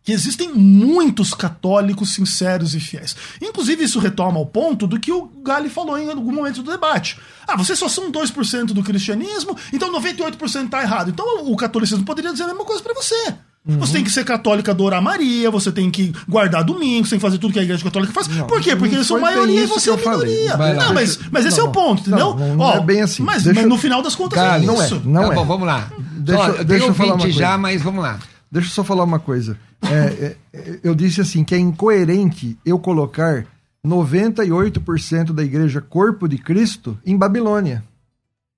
que 0.04 0.12
existem 0.12 0.52
muitos 0.54 1.34
católicos 1.34 2.14
sinceros 2.14 2.76
e 2.76 2.80
fiéis. 2.80 3.16
Inclusive, 3.42 3.84
isso 3.86 4.00
retoma 4.00 4.38
ao 4.38 4.46
ponto 4.46 4.86
do 4.86 5.00
que 5.00 5.12
o 5.12 5.26
Gali 5.44 5.70
falou 5.70 5.98
em 5.98 6.10
algum 6.10 6.34
momento 6.34 6.62
do 6.62 6.72
debate. 6.72 7.18
Ah, 7.48 7.56
vocês 7.56 7.80
só 7.80 7.88
são 7.88 8.12
2% 8.12 8.66
do 8.68 8.84
cristianismo, 8.84 9.58
então 9.72 9.92
98% 9.92 10.66
está 10.66 10.82
errado. 10.82 11.10
Então 11.10 11.46
o 11.46 11.56
catolicismo 11.56 12.04
poderia 12.04 12.32
dizer 12.32 12.44
a 12.44 12.48
mesma 12.48 12.66
coisa 12.66 12.84
para 12.84 12.94
você. 12.94 13.36
Uhum. 13.66 13.80
Você 13.80 13.94
tem 13.94 14.04
que 14.04 14.10
ser 14.10 14.26
católica, 14.26 14.72
adorar 14.72 15.02
Maria, 15.02 15.50
você 15.50 15.72
tem 15.72 15.90
que 15.90 16.14
guardar 16.28 16.66
domingo, 16.66 17.06
você 17.06 17.12
tem 17.12 17.20
que 17.20 17.26
fazer 17.26 17.38
tudo 17.38 17.54
que 17.54 17.60
a 17.60 17.64
igreja 17.64 17.82
católica 17.82 18.12
faz. 18.12 18.28
Não, 18.28 18.46
Por 18.46 18.60
quê? 18.60 18.76
Porque 18.76 18.94
eles 18.94 19.08
são 19.08 19.22
maioria 19.22 19.64
e 19.64 19.66
você 19.66 19.90
é 19.90 19.96
minoria. 19.96 20.58
Não, 20.58 20.94
mas, 20.94 21.18
mas 21.32 21.46
esse 21.46 21.60
não, 21.60 21.68
é 21.68 21.70
o 21.70 21.72
ponto, 21.72 22.02
entendeu? 22.02 22.36
Não, 22.36 22.56
não 22.56 22.66
Ó, 22.66 22.74
é 22.76 22.82
bem 22.82 23.02
assim. 23.02 23.24
Mas, 23.24 23.46
mas, 23.46 23.66
no 23.66 23.78
final 23.78 24.02
das 24.02 24.16
contas 24.16 24.38
Cara, 24.38 24.62
é 24.62 24.66
não 24.66 24.84
isso. 24.84 24.96
É, 24.96 25.08
não 25.08 25.28
tá 25.28 25.32
é. 25.32 25.36
bom, 25.36 25.46
vamos 25.46 25.66
lá. 25.66 25.90
Deixa, 25.98 26.44
Só, 26.44 26.64
deixa 26.64 26.86
eu 26.88 26.94
falar 26.94 27.14
uma 27.14 27.22
coisa. 27.22 27.40
já, 27.40 27.58
mas 27.58 27.82
vamos 27.82 28.04
lá. 28.04 28.20
Deixa 28.54 28.70
eu 28.70 28.74
só 28.74 28.84
falar 28.84 29.04
uma 29.04 29.18
coisa. 29.18 29.58
É, 29.82 30.36
é, 30.54 30.80
eu 30.84 30.94
disse 30.94 31.20
assim 31.20 31.44
que 31.44 31.56
é 31.56 31.58
incoerente 31.58 32.56
eu 32.64 32.78
colocar 32.78 33.48
98% 33.84 35.34
da 35.34 35.44
igreja 35.44 35.82
corpo 35.82 36.28
de 36.28 36.38
Cristo 36.38 36.96
em 37.04 37.18
Babilônia 37.18 37.84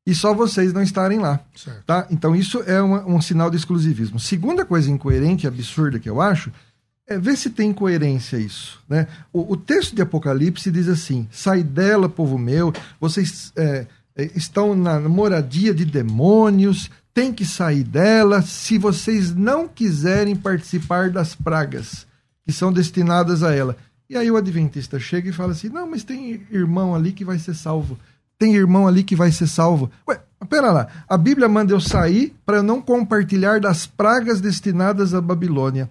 e 0.06 0.14
só 0.14 0.34
vocês 0.34 0.74
não 0.74 0.84
estarem 0.84 1.18
lá. 1.18 1.40
Certo. 1.56 1.82
Tá? 1.86 2.08
Então 2.12 2.36
isso 2.36 2.62
é 2.68 2.82
uma, 2.82 3.06
um 3.06 3.22
sinal 3.22 3.50
de 3.50 3.56
exclusivismo. 3.56 4.20
Segunda 4.20 4.66
coisa 4.66 4.92
incoerente 4.92 5.46
e 5.46 5.48
absurda 5.48 5.98
que 5.98 6.10
eu 6.10 6.20
acho 6.20 6.52
é 7.08 7.18
ver 7.18 7.38
se 7.38 7.50
tem 7.50 7.72
coerência 7.72 8.36
isso. 8.36 8.84
Né? 8.90 9.08
O, 9.32 9.54
o 9.54 9.56
texto 9.56 9.96
de 9.96 10.02
Apocalipse 10.02 10.70
diz 10.72 10.90
assim: 10.90 11.26
sai 11.32 11.64
dela, 11.64 12.10
povo 12.10 12.38
meu, 12.38 12.74
vocês 13.00 13.54
é, 13.56 13.88
é 14.14 14.30
estão 14.36 14.76
na 14.76 15.00
moradia 15.00 15.74
de 15.74 15.86
demônios, 15.86 16.92
tem 17.16 17.34
que 17.34 17.46
sair 17.46 17.84
dela 17.84 18.44
se 18.44 18.78
vocês 18.78 19.34
não 19.34 19.68
quiserem 19.68 20.36
participar 20.36 21.10
das 21.10 21.34
pragas 21.34 22.06
que 22.46 22.54
são 22.54 22.72
destinadas 22.72 23.42
a 23.42 23.52
ela. 23.56 23.76
E 24.08 24.16
aí 24.16 24.30
o 24.30 24.38
adventista 24.38 25.00
chega 25.00 25.30
e 25.30 25.34
fala 25.34 25.54
assim: 25.54 25.70
não, 25.70 25.90
mas 25.90 26.04
tem 26.04 26.46
irmão 26.52 26.94
ali 26.94 27.12
que 27.12 27.26
vai 27.26 27.40
ser 27.40 27.56
salvo 27.56 27.98
tem 28.38 28.56
irmão 28.56 28.88
ali 28.88 29.04
que 29.04 29.16
vai 29.16 29.32
ser 29.32 29.48
salvo. 29.48 29.90
Ué, 30.08 30.20
pera 30.50 30.72
lá. 30.72 30.88
A 31.08 31.18
Bíblia 31.18 31.48
manda 31.48 31.74
eu 31.74 31.80
sair 31.80 32.36
para 32.46 32.58
eu 32.58 32.64
não 32.64 32.82
compartilhar 32.82 33.60
das 33.60 33.86
pragas 33.86 34.42
destinadas 34.42 35.14
à 35.14 35.22
Babilônia. 35.22 35.90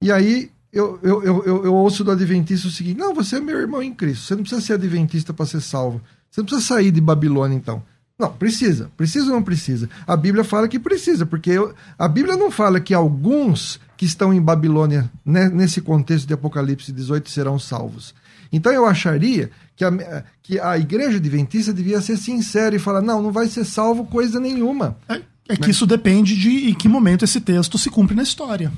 E 0.00 0.10
aí 0.10 0.50
eu, 0.72 0.98
eu, 1.02 1.22
eu, 1.22 1.64
eu, 1.64 1.74
ouço 1.74 2.04
do 2.04 2.10
Adventista 2.10 2.68
o 2.68 2.70
seguinte: 2.70 2.98
não, 2.98 3.14
você 3.14 3.36
é 3.36 3.40
meu 3.40 3.58
irmão 3.58 3.82
em 3.82 3.94
Cristo. 3.94 4.24
Você 4.24 4.34
não 4.34 4.42
precisa 4.42 4.60
ser 4.60 4.72
Adventista 4.74 5.32
para 5.32 5.46
ser 5.46 5.60
salvo. 5.60 6.00
Você 6.30 6.40
não 6.40 6.46
precisa 6.46 6.66
sair 6.66 6.90
de 6.90 7.00
Babilônia, 7.00 7.56
então. 7.56 7.82
Não, 8.18 8.32
precisa. 8.32 8.90
Precisa 8.96 9.26
ou 9.26 9.32
não 9.32 9.42
precisa? 9.42 9.90
A 10.06 10.16
Bíblia 10.16 10.42
fala 10.42 10.68
que 10.68 10.78
precisa, 10.78 11.26
porque 11.26 11.50
eu, 11.50 11.74
a 11.98 12.08
Bíblia 12.08 12.36
não 12.36 12.50
fala 12.50 12.80
que 12.80 12.94
alguns 12.94 13.78
que 13.96 14.06
estão 14.06 14.32
em 14.32 14.40
Babilônia, 14.40 15.10
né, 15.24 15.48
nesse 15.48 15.80
contexto 15.80 16.26
de 16.26 16.32
Apocalipse 16.32 16.92
18, 16.92 17.28
serão 17.28 17.58
salvos. 17.58 18.14
Então 18.50 18.72
eu 18.72 18.86
acharia 18.86 19.50
que 19.74 19.84
a, 19.84 20.24
que 20.42 20.58
a 20.58 20.78
igreja 20.78 21.18
adventista 21.18 21.72
devia 21.72 22.00
ser 22.00 22.16
sincera 22.16 22.74
e 22.74 22.78
falar: 22.78 23.02
não, 23.02 23.20
não 23.20 23.32
vai 23.32 23.48
ser 23.48 23.64
salvo 23.64 24.06
coisa 24.06 24.40
nenhuma. 24.40 24.96
É, 25.08 25.20
é 25.48 25.56
que 25.56 25.66
Mas... 25.66 25.76
isso 25.76 25.86
depende 25.86 26.34
de 26.36 26.70
em 26.70 26.74
que 26.74 26.88
momento 26.88 27.24
esse 27.24 27.40
texto 27.40 27.76
se 27.76 27.90
cumpre 27.90 28.16
na 28.16 28.22
história. 28.22 28.72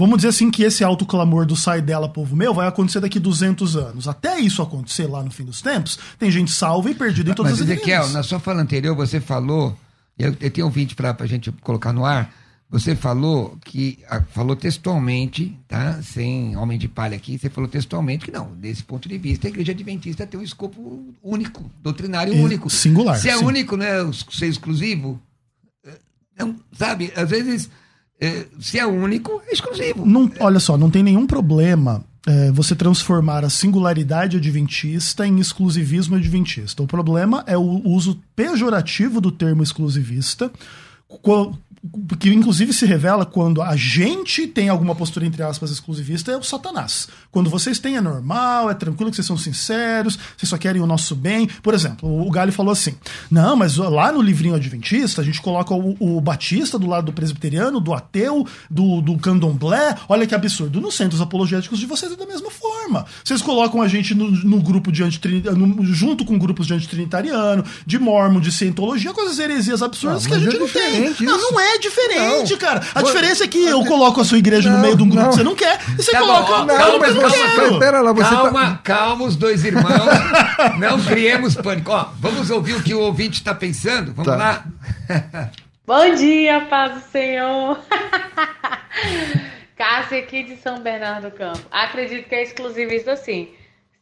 Vamos 0.00 0.16
dizer 0.16 0.28
assim 0.28 0.50
que 0.50 0.62
esse 0.62 0.82
alto 0.82 1.04
clamor 1.04 1.44
do 1.44 1.54
sai 1.54 1.82
dela, 1.82 2.08
povo 2.08 2.34
meu, 2.34 2.54
vai 2.54 2.66
acontecer 2.66 3.00
daqui 3.00 3.20
200 3.20 3.76
anos. 3.76 4.08
Até 4.08 4.40
isso 4.40 4.62
acontecer 4.62 5.06
lá 5.06 5.22
no 5.22 5.30
fim 5.30 5.44
dos 5.44 5.60
tempos, 5.60 5.98
tem 6.18 6.30
gente 6.30 6.50
salva 6.50 6.90
e 6.90 6.94
perdida 6.94 7.30
em 7.30 7.34
todas 7.34 7.52
Mas, 7.52 7.60
as 7.60 7.68
Ezequiel, 7.68 8.08
na 8.08 8.22
sua 8.22 8.40
fala 8.40 8.62
anterior 8.62 8.96
você 8.96 9.20
falou, 9.20 9.76
eu, 10.18 10.34
eu 10.40 10.50
tenho 10.50 10.66
um 10.66 10.70
vídeo 10.70 10.96
para 10.96 11.14
a 11.18 11.26
gente 11.26 11.52
colocar 11.52 11.92
no 11.92 12.06
ar, 12.06 12.32
você 12.70 12.96
falou 12.96 13.58
que 13.62 13.98
falou 14.30 14.56
textualmente, 14.56 15.54
tá? 15.68 16.00
Sem 16.02 16.56
homem 16.56 16.78
de 16.78 16.88
palha 16.88 17.14
aqui, 17.14 17.36
você 17.36 17.50
falou 17.50 17.68
textualmente 17.68 18.24
que 18.24 18.30
não, 18.30 18.54
desse 18.54 18.82
ponto 18.82 19.06
de 19.06 19.18
vista, 19.18 19.48
a 19.48 19.50
igreja 19.50 19.72
adventista 19.72 20.26
tem 20.26 20.40
um 20.40 20.42
escopo 20.42 21.12
único, 21.22 21.70
doutrinário 21.82 22.32
é 22.32 22.36
único. 22.36 22.70
Singular. 22.70 23.18
Se 23.18 23.28
é 23.28 23.36
sim. 23.36 23.44
único, 23.44 23.76
né? 23.76 23.88
Ser 24.30 24.46
exclusivo. 24.46 25.20
Não, 26.38 26.56
sabe, 26.72 27.12
às 27.14 27.28
vezes, 27.28 27.66
é, 27.66 27.70
se 28.58 28.78
é 28.78 28.86
único, 28.86 29.40
é 29.48 29.52
exclusivo. 29.52 30.04
Não, 30.04 30.30
olha 30.40 30.60
só, 30.60 30.76
não 30.76 30.90
tem 30.90 31.02
nenhum 31.02 31.26
problema 31.26 32.04
é, 32.26 32.50
você 32.52 32.74
transformar 32.74 33.44
a 33.44 33.50
singularidade 33.50 34.36
adventista 34.36 35.26
em 35.26 35.38
exclusivismo 35.38 36.16
adventista. 36.16 36.82
O 36.82 36.86
problema 36.86 37.42
é 37.46 37.56
o 37.56 37.82
uso 37.84 38.20
pejorativo 38.36 39.20
do 39.20 39.32
termo 39.32 39.62
exclusivista 39.62 40.50
que 42.18 42.28
inclusive 42.28 42.74
se 42.74 42.84
revela 42.84 43.24
quando 43.24 43.62
a 43.62 43.74
gente 43.74 44.46
tem 44.46 44.68
alguma 44.68 44.94
postura, 44.94 45.24
entre 45.24 45.42
aspas, 45.42 45.70
exclusivista, 45.70 46.30
é 46.30 46.36
o 46.36 46.42
Satanás. 46.42 47.08
Quando 47.30 47.48
vocês 47.48 47.78
têm 47.78 47.96
é 47.96 48.00
normal, 48.02 48.70
é 48.70 48.74
tranquilo, 48.74 49.10
que 49.10 49.16
vocês 49.16 49.26
são 49.26 49.38
sinceros, 49.38 50.18
vocês 50.36 50.48
só 50.48 50.58
querem 50.58 50.82
o 50.82 50.86
nosso 50.86 51.16
bem. 51.16 51.46
Por 51.62 51.72
exemplo, 51.72 52.26
o 52.26 52.30
Galho 52.30 52.52
falou 52.52 52.72
assim: 52.72 52.94
não, 53.30 53.56
mas 53.56 53.76
lá 53.78 54.12
no 54.12 54.20
livrinho 54.20 54.54
adventista, 54.54 55.22
a 55.22 55.24
gente 55.24 55.40
coloca 55.40 55.72
o, 55.74 55.96
o 55.98 56.20
batista 56.20 56.78
do 56.78 56.86
lado 56.86 57.06
do 57.06 57.12
presbiteriano, 57.14 57.80
do 57.80 57.94
ateu, 57.94 58.46
do, 58.68 59.00
do 59.00 59.16
candomblé. 59.18 59.96
Olha 60.06 60.26
que 60.26 60.34
absurdo. 60.34 60.80
Nos 60.82 60.96
centros 60.96 61.22
apologéticos 61.22 61.78
de 61.78 61.86
vocês 61.86 62.12
é 62.12 62.16
da 62.16 62.26
mesma 62.26 62.50
forma. 62.50 63.06
Vocês 63.24 63.40
colocam 63.40 63.80
a 63.80 63.88
gente 63.88 64.14
no, 64.14 64.30
no 64.30 64.60
grupo 64.60 64.92
de 64.92 65.02
antitrinitariano, 65.02 65.82
junto 65.84 66.26
com 66.26 66.38
grupos 66.38 66.66
de 66.66 66.74
antitrinitariano, 66.74 67.64
de 67.86 67.98
mormon, 67.98 68.40
de 68.40 68.52
cientologia, 68.52 69.14
coisas 69.14 69.38
heresias 69.38 69.82
absurdas 69.82 70.24
não, 70.24 70.30
que 70.30 70.36
a 70.36 70.38
gente 70.38 70.56
é 70.56 70.58
não 70.58 70.68
tem. 70.68 70.99
Não, 71.20 71.38
não 71.38 71.60
é 71.60 71.78
diferente, 71.78 72.52
não. 72.52 72.58
cara. 72.58 72.80
A 72.94 73.02
diferença 73.02 73.44
é 73.44 73.48
que 73.48 73.64
eu 73.64 73.84
coloco 73.84 74.20
a 74.20 74.24
sua 74.24 74.38
igreja 74.38 74.68
não, 74.68 74.76
no 74.76 74.82
meio 74.82 74.96
de 74.96 75.02
um 75.02 75.08
grupo 75.08 75.22
não. 75.22 75.30
que 75.30 75.36
você 75.36 75.44
não 75.44 75.54
quer, 75.54 75.78
e 75.98 76.02
você 76.02 76.12
tá 76.12 76.20
coloca 76.20 76.52
bom, 76.52 76.64
não, 76.66 76.76
calma, 76.76 76.98
mas 76.98 77.14
você, 77.14 77.78
pera 77.78 78.00
lá, 78.00 78.12
você 78.12 78.34
calma, 78.34 78.66
tá... 78.66 78.80
calma, 78.82 79.24
os 79.24 79.36
dois 79.36 79.64
irmãos. 79.64 79.88
não 80.78 81.02
criemos 81.02 81.54
pânico. 81.54 81.90
Ó, 81.90 82.08
vamos 82.18 82.50
ouvir 82.50 82.74
o 82.74 82.82
que 82.82 82.94
o 82.94 83.00
ouvinte 83.00 83.38
está 83.38 83.54
pensando? 83.54 84.12
Vamos 84.12 84.30
tá. 84.30 84.36
lá? 84.36 84.64
Bom 85.86 86.14
dia, 86.14 86.60
paz 86.62 86.94
do 86.94 87.10
Senhor. 87.10 87.78
Cássia 89.76 90.18
aqui 90.18 90.42
de 90.42 90.56
São 90.56 90.80
Bernardo 90.80 91.30
do 91.30 91.36
Campo. 91.36 91.60
Acredito 91.70 92.28
que 92.28 92.34
é 92.34 92.42
exclusivista 92.42 93.12
assim. 93.12 93.48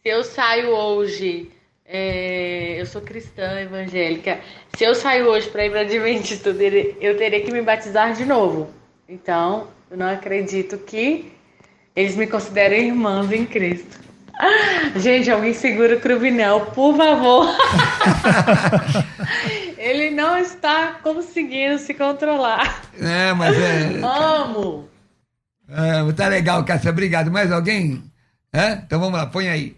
Se 0.03 0.09
eu 0.09 0.25
saio 0.25 0.71
hoje 0.71 1.51
é, 1.91 2.79
eu 2.79 2.85
sou 2.85 3.01
cristã 3.01 3.59
evangélica. 3.61 4.41
Se 4.79 4.85
eu 4.85 4.95
sair 4.95 5.25
hoje 5.25 5.49
para 5.49 5.67
ir 5.67 5.71
para 5.71 5.81
Adventista, 5.81 6.51
eu 7.01 7.17
teria 7.17 7.45
que 7.45 7.51
me 7.51 7.61
batizar 7.61 8.13
de 8.13 8.25
novo. 8.25 8.71
Então, 9.09 9.67
eu 9.91 9.97
não 9.97 10.07
acredito 10.07 10.79
que 10.79 11.33
eles 11.97 12.15
me 12.15 12.29
considerem 12.29 12.87
irmãos 12.87 13.33
em 13.33 13.45
Cristo. 13.45 13.99
Gente, 14.95 15.33
alguém 15.33 15.53
segura 15.53 15.97
o 15.97 16.01
Cruvinel, 16.01 16.67
por 16.77 16.97
favor. 16.97 17.49
Ele 19.77 20.11
não 20.11 20.39
está 20.39 21.01
conseguindo 21.03 21.77
se 21.81 21.93
controlar. 21.93 22.85
É, 23.01 23.33
mas 23.33 23.59
é. 23.59 24.01
Amo! 24.01 24.89
É, 25.69 26.13
tá 26.13 26.29
legal, 26.29 26.65
Cássia. 26.65 26.93
Obrigado. 26.93 27.33
Mais 27.33 27.51
alguém? 27.51 28.05
É? 28.53 28.75
Então 28.75 29.01
vamos 29.01 29.19
lá, 29.19 29.27
põe 29.27 29.49
aí. 29.49 29.77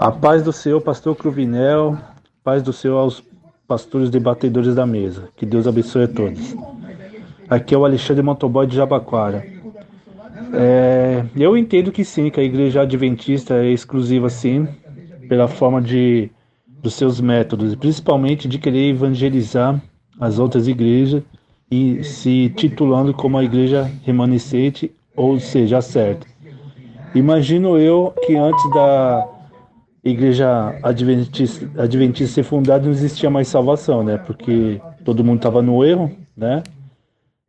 A 0.00 0.10
paz 0.10 0.42
do 0.42 0.52
Senhor, 0.52 0.80
pastor 0.80 1.14
Cruvinel, 1.14 1.96
paz 2.42 2.60
do 2.60 2.72
Senhor 2.72 2.98
aos 2.98 3.29
pastores 3.70 4.10
debatedores 4.10 4.74
da 4.74 4.84
mesa. 4.84 5.28
Que 5.36 5.46
Deus 5.46 5.64
abençoe 5.64 6.02
a 6.02 6.08
todos. 6.08 6.56
Aqui 7.48 7.72
é 7.72 7.78
o 7.78 7.84
Alexandre 7.84 8.20
Motoboy 8.20 8.66
de 8.66 8.74
Jabaquara. 8.74 9.46
É, 10.52 11.24
eu 11.36 11.56
entendo 11.56 11.92
que 11.92 12.04
sim, 12.04 12.30
que 12.30 12.40
a 12.40 12.42
igreja 12.42 12.82
adventista 12.82 13.54
é 13.54 13.70
exclusiva 13.70 14.28
sim, 14.28 14.66
pela 15.28 15.46
forma 15.46 15.80
de 15.80 16.28
dos 16.82 16.94
seus 16.94 17.20
métodos, 17.20 17.76
principalmente 17.76 18.48
de 18.48 18.58
querer 18.58 18.88
evangelizar 18.88 19.80
as 20.18 20.40
outras 20.40 20.66
igrejas 20.66 21.22
e 21.70 22.02
se 22.02 22.52
titulando 22.56 23.14
como 23.14 23.38
a 23.38 23.44
igreja 23.44 23.88
remanescente, 24.02 24.90
ou 25.14 25.38
seja, 25.38 25.80
certa. 25.80 26.26
Imagino 27.14 27.78
eu 27.78 28.12
que 28.26 28.34
antes 28.34 28.70
da 28.70 29.28
igreja 30.02 30.78
adventista, 30.82 31.68
adventista 31.80 32.34
ser 32.34 32.42
fundada 32.42 32.84
não 32.84 32.92
existia 32.92 33.30
mais 33.30 33.48
salvação, 33.48 34.02
né? 34.02 34.18
Porque 34.18 34.80
todo 35.04 35.24
mundo 35.24 35.36
estava 35.38 35.60
no 35.62 35.84
erro, 35.84 36.16
né? 36.36 36.62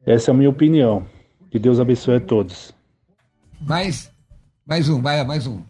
Essa 0.06 0.32
é 0.32 0.34
a 0.34 0.38
minha 0.38 0.50
opinião. 0.50 1.06
Que 1.50 1.60
Deus 1.60 1.80
abençoe 1.80 2.16
a 2.16 2.20
todos. 2.20 2.74
Mais, 3.60 4.12
mais 4.66 4.90
um, 4.90 5.02
vai, 5.02 5.24
mais 5.24 5.46
um. 5.46 5.62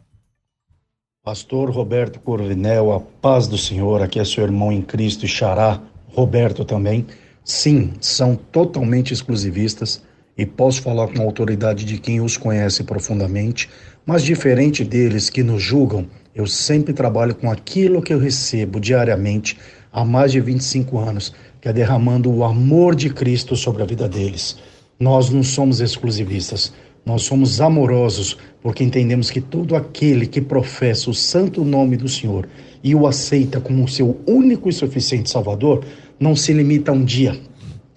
Pastor 1.23 1.69
Roberto 1.69 2.19
Corvinel, 2.19 2.91
a 2.91 2.99
paz 2.99 3.47
do 3.47 3.57
Senhor, 3.57 4.01
aqui 4.01 4.19
é 4.19 4.25
seu 4.25 4.43
irmão 4.43 4.71
em 4.71 4.81
Cristo 4.81 5.25
e 5.25 5.27
Xará, 5.27 5.79
Roberto 6.07 6.65
também. 6.65 7.05
Sim, 7.43 7.93
são 7.99 8.35
totalmente 8.35 9.13
exclusivistas 9.13 10.03
e 10.37 10.45
posso 10.45 10.81
falar 10.81 11.07
com 11.07 11.21
a 11.21 11.25
autoridade 11.25 11.85
de 11.85 11.99
quem 11.99 12.21
os 12.21 12.37
conhece 12.37 12.83
profundamente, 12.83 13.69
mas 14.05 14.23
diferente 14.23 14.83
deles 14.83 15.29
que 15.29 15.43
nos 15.43 15.61
julgam, 15.61 16.07
eu 16.33 16.47
sempre 16.47 16.93
trabalho 16.93 17.35
com 17.35 17.51
aquilo 17.51 18.01
que 18.01 18.13
eu 18.13 18.19
recebo 18.19 18.79
diariamente 18.79 19.57
há 19.91 20.05
mais 20.05 20.31
de 20.31 20.39
25 20.39 20.97
anos, 20.97 21.33
que 21.59 21.67
é 21.67 21.73
derramando 21.73 22.31
o 22.31 22.43
amor 22.43 22.95
de 22.95 23.09
Cristo 23.09 23.55
sobre 23.55 23.83
a 23.83 23.85
vida 23.85 24.07
deles. 24.07 24.57
Nós 24.99 25.29
não 25.29 25.43
somos 25.43 25.81
exclusivistas, 25.81 26.73
nós 27.05 27.23
somos 27.23 27.59
amorosos, 27.59 28.37
porque 28.61 28.83
entendemos 28.83 29.29
que 29.29 29.41
todo 29.41 29.75
aquele 29.75 30.25
que 30.25 30.39
professa 30.39 31.09
o 31.09 31.13
santo 31.13 31.65
nome 31.65 31.97
do 31.97 32.07
Senhor 32.07 32.47
e 32.83 32.95
o 32.95 33.05
aceita 33.05 33.59
como 33.59 33.87
seu 33.87 34.19
único 34.25 34.69
e 34.69 34.73
suficiente 34.73 35.29
Salvador, 35.29 35.83
não 36.19 36.35
se 36.35 36.53
limita 36.53 36.91
a 36.91 36.93
um 36.93 37.03
dia, 37.03 37.39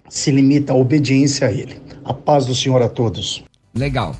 se 0.09 0.31
limita 0.31 0.73
à 0.73 0.77
obediência 0.77 1.47
a 1.47 1.53
Ele. 1.53 1.77
A 2.05 2.13
paz 2.13 2.47
do 2.47 2.55
Senhor 2.55 2.83
a 2.83 2.89
todos. 2.89 3.45
Legal. 3.75 4.15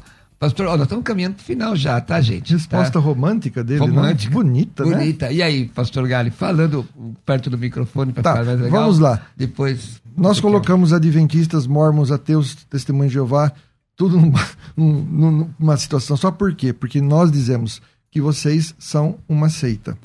Pastor, 0.45 0.67
ó, 0.67 0.73
nós 0.77 0.83
estamos 0.83 1.05
caminhando 1.05 1.35
para 1.37 1.43
o 1.43 1.45
final 1.45 1.75
já, 1.77 2.01
tá, 2.01 2.21
gente? 2.21 2.53
Resposta 2.53 2.93
tá? 2.93 2.99
romântica 2.99 3.65
dele, 3.65 3.81
Romântica. 3.81 4.29
Né? 4.31 4.35
Bonita, 4.43 4.85
né? 4.85 4.97
Bonita. 4.97 5.33
E 5.33 5.43
aí, 5.43 5.67
pastor 5.69 6.07
Gali, 6.07 6.31
falando 6.31 6.87
perto 7.25 7.49
do 7.49 7.57
microfone 7.57 8.13
para 8.13 8.23
Tá, 8.23 8.33
ficar 8.33 8.45
mais 8.45 8.61
legal. 8.61 8.81
vamos 8.83 8.99
lá. 8.99 9.23
Depois. 9.37 10.03
Nós 10.17 10.41
colocamos 10.41 10.93
adventistas, 10.93 11.67
mormons, 11.67 12.11
ateus, 12.11 12.55
testemunhos 12.69 13.11
de 13.11 13.15
Jeová, 13.15 13.53
tudo 13.97 14.21
numa, 14.21 14.41
num- 14.77 15.49
numa 15.59 15.77
situação. 15.77 16.17
Só 16.17 16.31
por 16.31 16.55
quê? 16.55 16.73
Porque 16.73 17.01
nós 17.01 17.33
dizemos 17.33 17.81
que 18.11 18.21
vocês 18.21 18.75
são 18.79 19.17
uma 19.29 19.49
seita. 19.49 19.97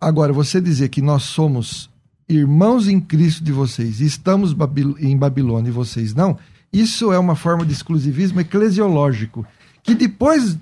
Agora, 0.00 0.32
você 0.32 0.60
dizer 0.60 0.88
que 0.88 1.02
nós 1.02 1.22
somos 1.24 1.90
irmãos 2.28 2.88
em 2.88 2.98
Cristo 2.98 3.44
de 3.44 3.52
vocês 3.52 4.00
e 4.00 4.06
estamos 4.06 4.56
em 5.00 5.16
Babilônia 5.16 5.68
e 5.68 5.72
vocês 5.72 6.14
não, 6.14 6.38
isso 6.72 7.12
é 7.12 7.18
uma 7.18 7.36
forma 7.36 7.64
de 7.66 7.72
exclusivismo 7.72 8.40
eclesiológico, 8.40 9.46
que 9.82 9.94
depois, 9.94 10.56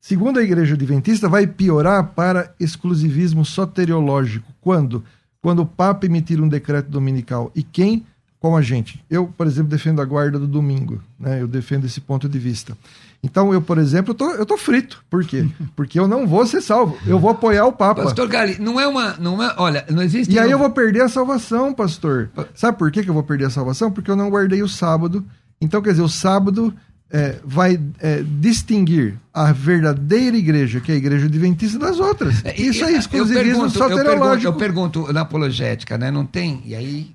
segundo 0.00 0.38
a 0.38 0.42
igreja 0.42 0.74
adventista, 0.74 1.28
vai 1.28 1.46
piorar 1.46 2.08
para 2.08 2.54
exclusivismo 2.58 3.44
soteriológico. 3.44 4.52
Quando? 4.60 5.04
Quando 5.40 5.62
o 5.62 5.66
Papa 5.66 6.06
emitir 6.06 6.40
um 6.40 6.48
decreto 6.48 6.88
dominical. 6.88 7.50
E 7.54 7.62
quem? 7.62 8.06
Como 8.38 8.56
a 8.56 8.62
gente. 8.62 9.04
Eu, 9.08 9.26
por 9.26 9.46
exemplo, 9.46 9.70
defendo 9.70 10.00
a 10.00 10.04
guarda 10.04 10.38
do 10.38 10.46
domingo. 10.46 11.00
Né? 11.18 11.42
Eu 11.42 11.48
defendo 11.48 11.84
esse 11.84 12.00
ponto 12.00 12.28
de 12.28 12.38
vista. 12.38 12.76
Então, 13.22 13.54
eu, 13.54 13.62
por 13.62 13.78
exemplo, 13.78 14.10
eu 14.10 14.14
tô, 14.16 14.30
eu 14.32 14.44
tô 14.44 14.56
frito. 14.56 15.04
Por 15.08 15.24
quê? 15.24 15.48
Porque 15.76 15.98
eu 15.98 16.08
não 16.08 16.26
vou 16.26 16.44
ser 16.44 16.60
salvo. 16.60 16.98
Eu 17.06 17.20
vou 17.20 17.30
apoiar 17.30 17.66
o 17.66 17.72
Papa. 17.72 18.02
Pastor 18.02 18.26
Gali, 18.26 18.58
não 18.58 18.80
é 18.80 18.86
uma. 18.86 19.14
Não 19.14 19.40
é, 19.40 19.54
olha, 19.56 19.84
não 19.88 20.02
existe. 20.02 20.34
E 20.34 20.38
aí 20.40 20.50
eu 20.50 20.58
vou 20.58 20.70
perder 20.70 21.02
a 21.02 21.08
salvação, 21.08 21.72
pastor. 21.72 22.30
Sabe 22.52 22.76
por 22.76 22.90
que 22.90 23.02
que 23.04 23.10
eu 23.10 23.14
vou 23.14 23.22
perder 23.22 23.44
a 23.44 23.50
salvação? 23.50 23.92
Porque 23.92 24.10
eu 24.10 24.16
não 24.16 24.28
guardei 24.28 24.60
o 24.60 24.68
sábado. 24.68 25.24
Então, 25.60 25.80
quer 25.80 25.90
dizer, 25.90 26.02
o 26.02 26.08
sábado 26.08 26.74
é, 27.12 27.38
vai 27.44 27.78
é, 28.00 28.22
distinguir 28.22 29.18
a 29.34 29.52
verdadeira 29.52 30.36
igreja, 30.36 30.80
que 30.80 30.90
é 30.90 30.94
a 30.94 30.98
igreja 30.98 31.26
adventista, 31.26 31.78
das 31.78 32.00
outras. 32.00 32.42
É, 32.44 32.58
Isso 32.60 32.82
é 32.84 32.92
eu 32.92 32.98
exclusivismo 32.98 33.42
pergunto, 33.70 33.78
eu 33.78 33.88
pergunto, 33.88 33.98
soteriológico. 33.98 34.46
eu 34.48 34.54
pergunto 34.56 35.12
na 35.12 35.20
apologética, 35.20 35.98
né? 35.98 36.10
Não 36.10 36.24
tem? 36.24 36.62
E 36.64 36.74
aí 36.74 37.14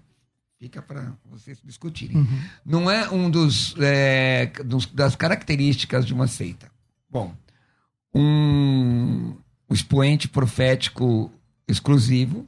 fica 0.60 0.82
para 0.82 1.14
vocês 1.30 1.60
discutirem. 1.66 2.18
Uhum. 2.18 2.40
Não 2.66 2.92
é 2.92 3.10
um 3.10 3.30
dos, 3.30 3.76
é, 3.80 4.52
dos- 4.64 4.86
das 4.86 5.16
características 5.16 6.06
de 6.06 6.14
uma 6.14 6.28
seita. 6.28 6.68
Bom, 7.10 7.34
um, 8.14 9.34
um 9.70 9.74
expoente 9.74 10.28
profético 10.28 11.32
exclusivo, 11.68 12.48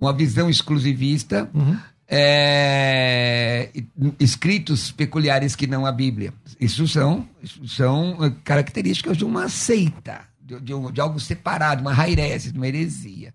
uma 0.00 0.12
visão 0.12 0.48
exclusivista, 0.50 1.48
Uhum. 1.54 1.76
É, 2.08 3.70
escritos 4.18 4.90
peculiares 4.92 5.54
que 5.56 5.66
não 5.66 5.84
a 5.86 5.92
Bíblia. 5.92 6.32
Isso 6.60 6.86
são, 6.88 7.28
isso 7.42 7.66
são 7.68 8.24
eh, 8.24 8.32
características 8.44 9.16
de 9.16 9.24
uma 9.24 9.48
seita, 9.48 10.22
de, 10.40 10.60
de 10.60 10.72
um- 10.74 10.90
de 10.90 11.00
algo 11.00 11.18
separado, 11.20 11.82
uma 11.82 11.92
rairese, 11.92 12.52
uma 12.52 12.66
heresia. 12.66 13.34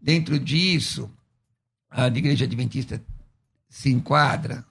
Dentro 0.00 0.38
disso, 0.38 1.10
a 1.90 2.06
igreja 2.06 2.44
adventista 2.44 3.02
se 3.68 3.90
enquadra. 3.90 4.64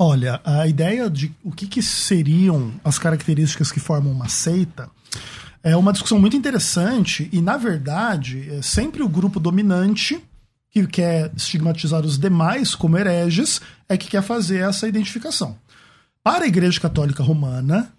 Olha, 0.00 0.40
a 0.44 0.66
ideia 0.66 1.10
de 1.10 1.34
o 1.42 1.50
que, 1.50 1.66
que 1.66 1.82
seriam 1.82 2.72
as 2.84 2.98
características 2.98 3.72
que 3.72 3.80
formam 3.80 4.12
uma 4.12 4.28
seita 4.28 4.88
é 5.62 5.76
uma 5.76 5.92
discussão 5.92 6.20
muito 6.20 6.36
interessante 6.36 7.28
e, 7.32 7.40
na 7.42 7.56
verdade, 7.56 8.48
é 8.48 8.62
sempre 8.62 9.02
o 9.02 9.08
grupo 9.08 9.40
dominante 9.40 10.22
que 10.86 10.92
quer 10.92 11.32
estigmatizar 11.36 12.04
os 12.04 12.18
demais 12.18 12.74
como 12.74 12.98
hereges 12.98 13.60
é 13.88 13.96
que 13.96 14.08
quer 14.08 14.22
fazer 14.22 14.58
essa 14.58 14.88
identificação. 14.88 15.56
Para 16.22 16.44
a 16.44 16.48
Igreja 16.48 16.80
Católica 16.80 17.22
Romana, 17.22 17.92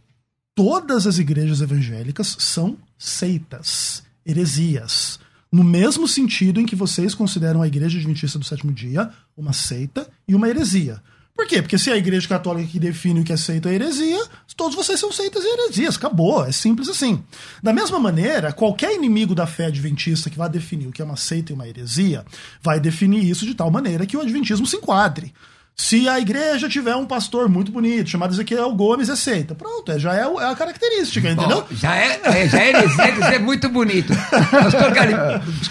todas 0.54 1.08
as 1.08 1.18
igrejas 1.18 1.62
evangélicas 1.62 2.36
são 2.40 2.78
seitas, 2.98 4.04
heresias. 4.26 5.20
No 5.52 5.64
mesmo 5.64 6.08
sentido 6.08 6.60
em 6.60 6.66
que 6.66 6.76
vocês 6.76 7.16
consideram 7.16 7.62
a 7.62 7.68
Igreja 7.68 7.98
Adventista 7.98 8.38
do 8.38 8.46
Sétimo 8.46 8.72
Dia 8.72 9.10
uma 9.36 9.54
seita 9.54 10.08
e 10.28 10.36
uma 10.36 10.48
heresia. 10.48 11.02
Por 11.36 11.48
quê? 11.48 11.62
Porque 11.62 11.78
se 11.78 11.90
é 11.90 11.94
a 11.94 11.98
Igreja 11.98 12.28
Católica 12.28 12.70
que 12.70 12.80
define 12.80 13.22
o 13.22 13.24
que 13.24 13.32
é 13.32 13.38
seita 13.38 13.72
e 13.72 13.76
heresia, 13.76 14.20
todos 14.60 14.76
vocês 14.76 15.00
são 15.00 15.10
seitas 15.10 15.42
e 15.42 15.48
heresias. 15.48 15.96
Acabou. 15.96 16.46
É 16.46 16.52
simples 16.52 16.90
assim. 16.90 17.24
Da 17.64 17.72
mesma 17.72 17.98
maneira, 17.98 18.52
qualquer 18.52 18.94
inimigo 18.94 19.34
da 19.34 19.48
fé 19.48 19.68
adventista 19.68 20.30
que 20.30 20.38
vá 20.38 20.50
definir 20.50 20.86
o 20.86 20.92
que 20.92 21.02
é 21.02 21.06
uma 21.06 21.16
seita 21.16 21.54
e 21.54 21.56
uma 21.56 21.66
heresia, 21.66 22.26
vai 22.62 22.78
definir 22.78 23.24
isso 23.24 23.46
de 23.46 23.56
tal 23.56 23.72
maneira 23.72 24.06
que 24.06 24.18
o 24.18 24.22
adventismo 24.22 24.68
se 24.68 24.76
enquadre. 24.76 25.34
Se 25.78 26.10
a 26.10 26.20
igreja 26.20 26.68
tiver 26.68 26.94
um 26.94 27.06
pastor 27.06 27.48
muito 27.48 27.72
bonito, 27.72 28.10
chamado 28.10 28.34
Ezequiel 28.34 28.70
Gomes, 28.76 29.08
é 29.08 29.16
seita. 29.16 29.56
Pronto, 29.56 29.94
é- 29.94 29.98
já 29.98 30.14
é, 30.14 30.24
é 30.24 30.46
a 30.52 30.54
característica, 30.54 31.30
entendeu? 31.32 31.62
Bom, 31.62 31.68
já 31.74 31.96
é, 31.96 32.20
é, 32.22 32.50
já 32.50 32.60
é 32.60 32.70
heresia 32.70 33.12
dizer 33.14 33.40
muito 33.40 33.70
bonito. 33.70 34.12
Pastor 34.52 34.92
Gali, 34.92 35.14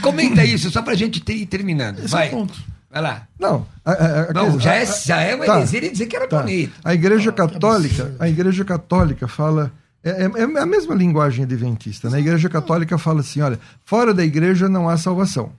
comenta 0.00 0.42
isso, 0.42 0.70
só 0.70 0.80
pra 0.80 0.94
gente 0.94 1.20
ter, 1.20 1.34
ir 1.34 1.44
terminando. 1.44 1.98
Esse 1.98 2.08
Vai. 2.08 2.24
é 2.24 2.28
o 2.28 2.30
ponto. 2.30 2.58
Vai 2.90 3.02
lá. 3.02 3.28
Não, 3.38 3.66
a- 3.84 3.92
a- 3.92 4.30
a- 4.30 4.32
Não, 4.32 4.58
já 4.58 4.74
é, 4.74 4.82
a- 4.82 4.84
já 4.86 5.20
é 5.20 5.34
uma 5.34 5.44
tá. 5.44 5.56
heresia 5.58 5.78
ele 5.78 5.90
dizer 5.90 6.06
que 6.06 6.16
era 6.16 6.26
Tá. 6.26 6.40
bonito. 6.40 6.72
A 6.82 6.94
Igreja 6.94 7.30
Ah, 7.30 7.32
Católica, 7.34 8.14
a 8.18 8.28
Igreja 8.28 8.64
Católica 8.64 9.28
fala 9.28 9.70
é, 10.02 10.10
é- 10.24 10.30
é 10.40 10.42
a 10.62 10.66
mesma 10.66 10.94
linguagem 10.94 11.44
adventista, 11.44 12.08
né? 12.08 12.16
A 12.16 12.20
Igreja 12.20 12.48
Católica 12.48 12.96
fala 12.96 13.20
assim, 13.20 13.40
olha, 13.42 13.58
fora 13.84 14.14
da 14.14 14.24
igreja 14.24 14.68
não 14.68 14.88
há 14.88 14.96
salvação. 14.96 15.52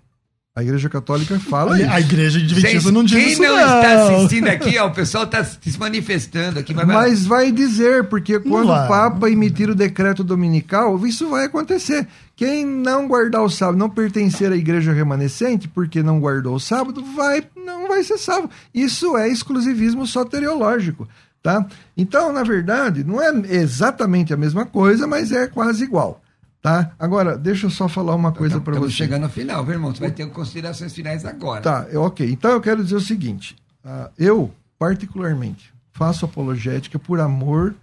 A 0.59 0.61
Igreja 0.61 0.89
Católica 0.89 1.39
fala 1.39 1.79
isso. 1.79 1.89
A 1.89 2.01
igreja 2.01 2.37
adventista 2.37 2.91
não 2.91 3.01
diz 3.01 3.13
quem 3.13 3.31
isso, 3.31 3.41
não, 3.41 3.55
não. 3.55 3.81
está 3.81 4.03
assistindo 4.03 4.47
aqui, 4.49 4.77
ó, 4.77 4.87
o 4.87 4.91
pessoal 4.91 5.23
está 5.23 5.41
se 5.41 5.79
manifestando 5.79 6.59
aqui. 6.59 6.73
Mas, 6.73 6.85
Mas 6.85 7.25
vai 7.25 7.49
dizer, 7.49 8.09
porque 8.09 8.41
quando 8.41 8.67
vai. 8.67 8.85
o 8.85 8.87
Papa 8.89 9.29
emitir 9.29 9.69
o 9.69 9.75
decreto 9.75 10.21
dominical, 10.21 11.07
isso 11.07 11.29
vai 11.29 11.45
acontecer. 11.45 12.05
Quem 12.35 12.65
não 12.65 13.07
guardar 13.07 13.41
o 13.41 13.49
sábado, 13.49 13.77
não 13.77 13.89
pertencer 13.89 14.51
à 14.51 14.55
igreja 14.57 14.91
remanescente, 14.91 15.69
porque 15.69 16.03
não 16.03 16.19
guardou 16.19 16.55
o 16.55 16.59
sábado, 16.59 17.01
vai, 17.15 17.41
não 17.55 17.87
vai 17.87 18.03
ser 18.03 18.17
salvo. 18.17 18.49
Isso 18.73 19.15
é 19.15 19.29
exclusivismo 19.29 20.05
soteriológico. 20.05 21.07
Tá? 21.41 21.65
Então, 21.95 22.33
na 22.33 22.43
verdade, 22.43 23.05
não 23.05 23.21
é 23.21 23.31
exatamente 23.49 24.33
a 24.33 24.37
mesma 24.37 24.65
coisa, 24.65 25.07
mas 25.07 25.31
é 25.31 25.47
quase 25.47 25.85
igual. 25.85 26.21
Tá? 26.61 26.91
Agora, 26.99 27.37
deixa 27.37 27.67
eu 27.67 27.69
só 27.69 27.87
falar 27.87 28.15
uma 28.15 28.33
coisa 28.33 28.59
para 28.59 28.77
você. 28.77 28.91
chegando 28.93 29.23
ao 29.23 29.29
final, 29.29 29.63
viu, 29.63 29.75
irmão? 29.75 29.93
Você 29.95 30.01
vai 30.01 30.11
ter 30.11 30.29
considerações 30.29 30.93
finais 30.93 31.23
agora. 31.23 31.61
Tá, 31.61 31.87
eu- 31.89 32.01
ok. 32.01 32.29
Então 32.29 32.51
eu 32.51 32.59
quero 32.59 32.83
dizer 32.83 32.95
o 32.95 33.01
seguinte: 33.01 33.55
ah, 33.83 34.09
eu, 34.17 34.51
particularmente, 34.77 35.73
faço 35.91 36.25
apologética 36.25 36.99
por 36.99 37.19
amor 37.19 37.73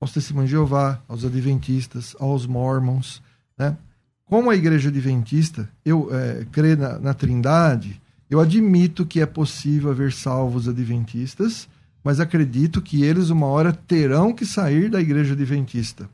aos 0.00 0.12
testemunhos 0.12 0.48
de 0.48 0.56
Jeová, 0.56 0.98
aos 1.06 1.24
adventistas, 1.24 2.16
aos 2.18 2.46
mormons. 2.46 3.22
Né? 3.58 3.76
Como 4.24 4.50
a 4.50 4.56
igreja 4.56 4.88
adventista, 4.88 5.68
eu 5.84 6.08
eh, 6.10 6.46
creio 6.50 6.76
na, 6.78 6.98
na 6.98 7.14
trindade, 7.14 8.00
eu 8.30 8.40
admito 8.40 9.04
que 9.04 9.20
é 9.20 9.26
possível 9.26 9.90
haver 9.90 10.10
salvos 10.10 10.66
adventistas, 10.66 11.68
mas 12.02 12.18
acredito 12.18 12.80
que 12.80 13.04
eles 13.04 13.28
uma 13.28 13.46
hora 13.46 13.72
terão 13.74 14.32
que 14.32 14.46
sair 14.46 14.88
da 14.90 15.00
igreja 15.00 15.34
adventista. 15.34 16.08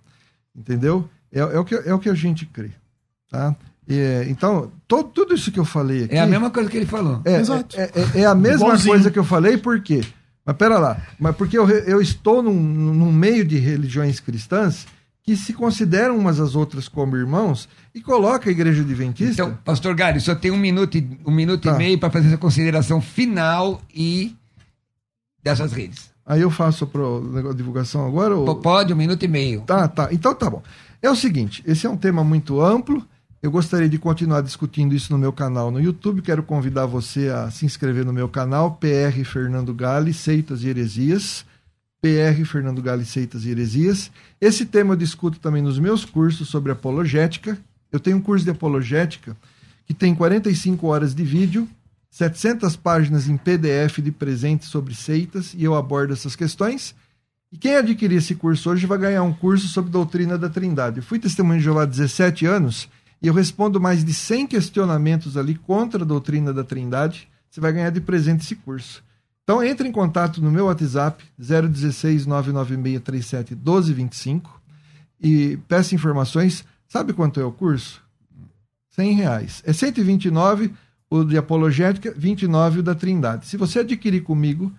Entendeu? 0.54 1.08
É, 1.32 1.40
é 1.40 1.58
o, 1.58 1.64
que, 1.64 1.74
é 1.74 1.94
o 1.94 1.98
que 1.98 2.08
a 2.08 2.14
gente 2.14 2.46
crê. 2.46 2.70
Tá? 3.30 3.54
É, 3.88 4.26
então, 4.28 4.70
todo, 4.86 5.08
tudo 5.10 5.34
isso 5.34 5.50
que 5.50 5.58
eu 5.58 5.64
falei 5.64 6.04
aqui. 6.04 6.14
É 6.14 6.20
a 6.20 6.26
mesma 6.26 6.50
coisa 6.50 6.68
que 6.68 6.76
ele 6.76 6.86
falou. 6.86 7.20
É, 7.24 7.36
Exato. 7.40 7.78
é, 7.78 7.90
é- 8.16 8.20
é 8.22 8.26
a 8.26 8.34
mesma 8.34 8.66
Igualzinho. 8.66 8.94
coisa 8.94 9.10
que 9.10 9.18
eu 9.18 9.24
falei, 9.24 9.56
por 9.56 9.80
quê? 9.80 10.02
Mas 10.44 10.56
pera 10.56 10.78
lá. 10.78 11.00
Mas 11.18 11.36
porque 11.36 11.58
eu, 11.58 11.68
eu 11.68 12.00
estou 12.00 12.42
num, 12.42 12.52
num 12.54 13.12
meio 13.12 13.44
de 13.44 13.58
religiões 13.58 14.20
cristãs 14.20 14.86
que 15.22 15.36
se 15.36 15.52
consideram 15.52 16.16
umas 16.16 16.40
às 16.40 16.54
outras 16.54 16.88
como 16.88 17.14
irmãos 17.16 17.68
e 17.94 18.00
coloca 18.00 18.48
a 18.48 18.52
igreja 18.52 18.80
adventista. 18.82 19.42
Então, 19.42 19.58
pastor 19.62 19.94
Gary, 19.94 20.20
só 20.20 20.34
tem 20.34 20.50
um 20.50 20.56
minuto 20.56 20.96
e, 20.96 21.18
um 21.26 21.30
minuto 21.30 21.64
Tá. 21.68 21.74
e 21.74 21.78
meio 21.78 21.98
para 21.98 22.10
fazer 22.10 22.28
essa 22.28 22.38
consideração 22.38 22.98
final 23.00 23.82
e 23.94 24.34
dessas 25.42 25.72
redes. 25.72 26.10
Aí 26.24 26.40
eu 26.40 26.50
faço 26.50 26.86
de 26.86 27.54
divulgação 27.54 28.06
agora? 28.06 28.34
Ou... 28.36 28.56
Pode, 28.56 28.92
um 28.92 28.96
minuto 28.96 29.22
e 29.22 29.28
meio. 29.28 29.60
Tá, 29.62 29.86
tá. 29.88 30.08
Então 30.12 30.34
tá 30.34 30.48
bom. 30.50 30.62
É 31.00 31.08
o 31.08 31.14
seguinte, 31.14 31.62
esse 31.64 31.86
é 31.86 31.90
um 31.90 31.96
tema 31.96 32.24
muito 32.24 32.60
amplo. 32.60 33.06
Eu 33.40 33.52
gostaria 33.52 33.88
de 33.88 33.98
continuar 33.98 34.40
discutindo 34.40 34.94
isso 34.96 35.12
no 35.12 35.18
meu 35.18 35.32
canal 35.32 35.70
no 35.70 35.80
YouTube. 35.80 36.22
Quero 36.22 36.42
convidar 36.42 36.86
você 36.86 37.28
a 37.28 37.50
se 37.52 37.64
inscrever 37.64 38.04
no 38.04 38.12
meu 38.12 38.28
canal, 38.28 38.72
PR 38.72 39.24
Fernando 39.24 39.72
Gale, 39.72 40.12
Seitas 40.12 40.64
e 40.64 40.68
Heresias. 40.68 41.46
PR 42.00 42.44
Fernando 42.44 42.82
Gale, 42.82 43.04
Seitas 43.04 43.44
e 43.44 43.50
Heresias. 43.50 44.10
Esse 44.40 44.66
tema 44.66 44.94
eu 44.94 44.96
discuto 44.96 45.38
também 45.38 45.62
nos 45.62 45.78
meus 45.78 46.04
cursos 46.04 46.48
sobre 46.48 46.72
apologética. 46.72 47.56
Eu 47.92 48.00
tenho 48.00 48.16
um 48.16 48.20
curso 48.20 48.44
de 48.44 48.50
apologética 48.50 49.36
que 49.86 49.94
tem 49.94 50.14
45 50.14 50.86
horas 50.86 51.14
de 51.14 51.22
vídeo, 51.22 51.68
700 52.10 52.76
páginas 52.76 53.28
em 53.28 53.36
PDF 53.36 53.98
de 53.98 54.10
presentes 54.10 54.68
sobre 54.68 54.94
seitas 54.94 55.54
e 55.54 55.62
eu 55.62 55.74
abordo 55.74 56.12
essas 56.12 56.34
questões. 56.34 56.94
E 57.50 57.56
quem 57.56 57.76
adquirir 57.76 58.16
esse 58.16 58.34
curso 58.34 58.70
hoje 58.70 58.86
vai 58.86 58.98
ganhar 58.98 59.22
um 59.22 59.32
curso 59.32 59.68
sobre 59.68 59.90
doutrina 59.90 60.36
da 60.36 60.50
Trindade. 60.50 60.98
Eu 60.98 61.02
fui 61.02 61.18
testemunho 61.18 61.58
de 61.58 61.64
Jeová 61.64 61.82
há 61.82 61.86
17 61.86 62.44
anos 62.44 62.88
e 63.22 63.26
eu 63.26 63.32
respondo 63.32 63.80
mais 63.80 64.04
de 64.04 64.12
100 64.12 64.48
questionamentos 64.48 65.36
ali 65.36 65.54
contra 65.54 66.02
a 66.02 66.06
doutrina 66.06 66.52
da 66.52 66.62
Trindade. 66.62 67.26
Você 67.50 67.60
vai 67.60 67.72
ganhar 67.72 67.90
de 67.90 68.02
presente 68.02 68.44
esse 68.44 68.54
curso. 68.54 69.02
Então 69.42 69.62
entre 69.64 69.88
em 69.88 69.92
contato 69.92 70.42
no 70.42 70.50
meu 70.50 70.66
WhatsApp 70.66 71.24
016 71.38 72.26
996 72.26 73.00
37 73.02 73.54
1225 73.54 74.62
e 75.18 75.56
peça 75.66 75.94
informações. 75.94 76.66
Sabe 76.86 77.14
quanto 77.14 77.40
é 77.40 77.44
o 77.44 77.52
curso? 77.52 78.02
100 78.90 79.12
reais. 79.14 79.62
É 79.64 79.72
129 79.72 80.74
o 81.10 81.24
de 81.24 81.38
apologética, 81.38 82.12
29 82.14 82.80
o 82.80 82.82
da 82.82 82.94
Trindade. 82.94 83.46
Se 83.46 83.56
você 83.56 83.78
adquirir 83.78 84.22
comigo, 84.22 84.70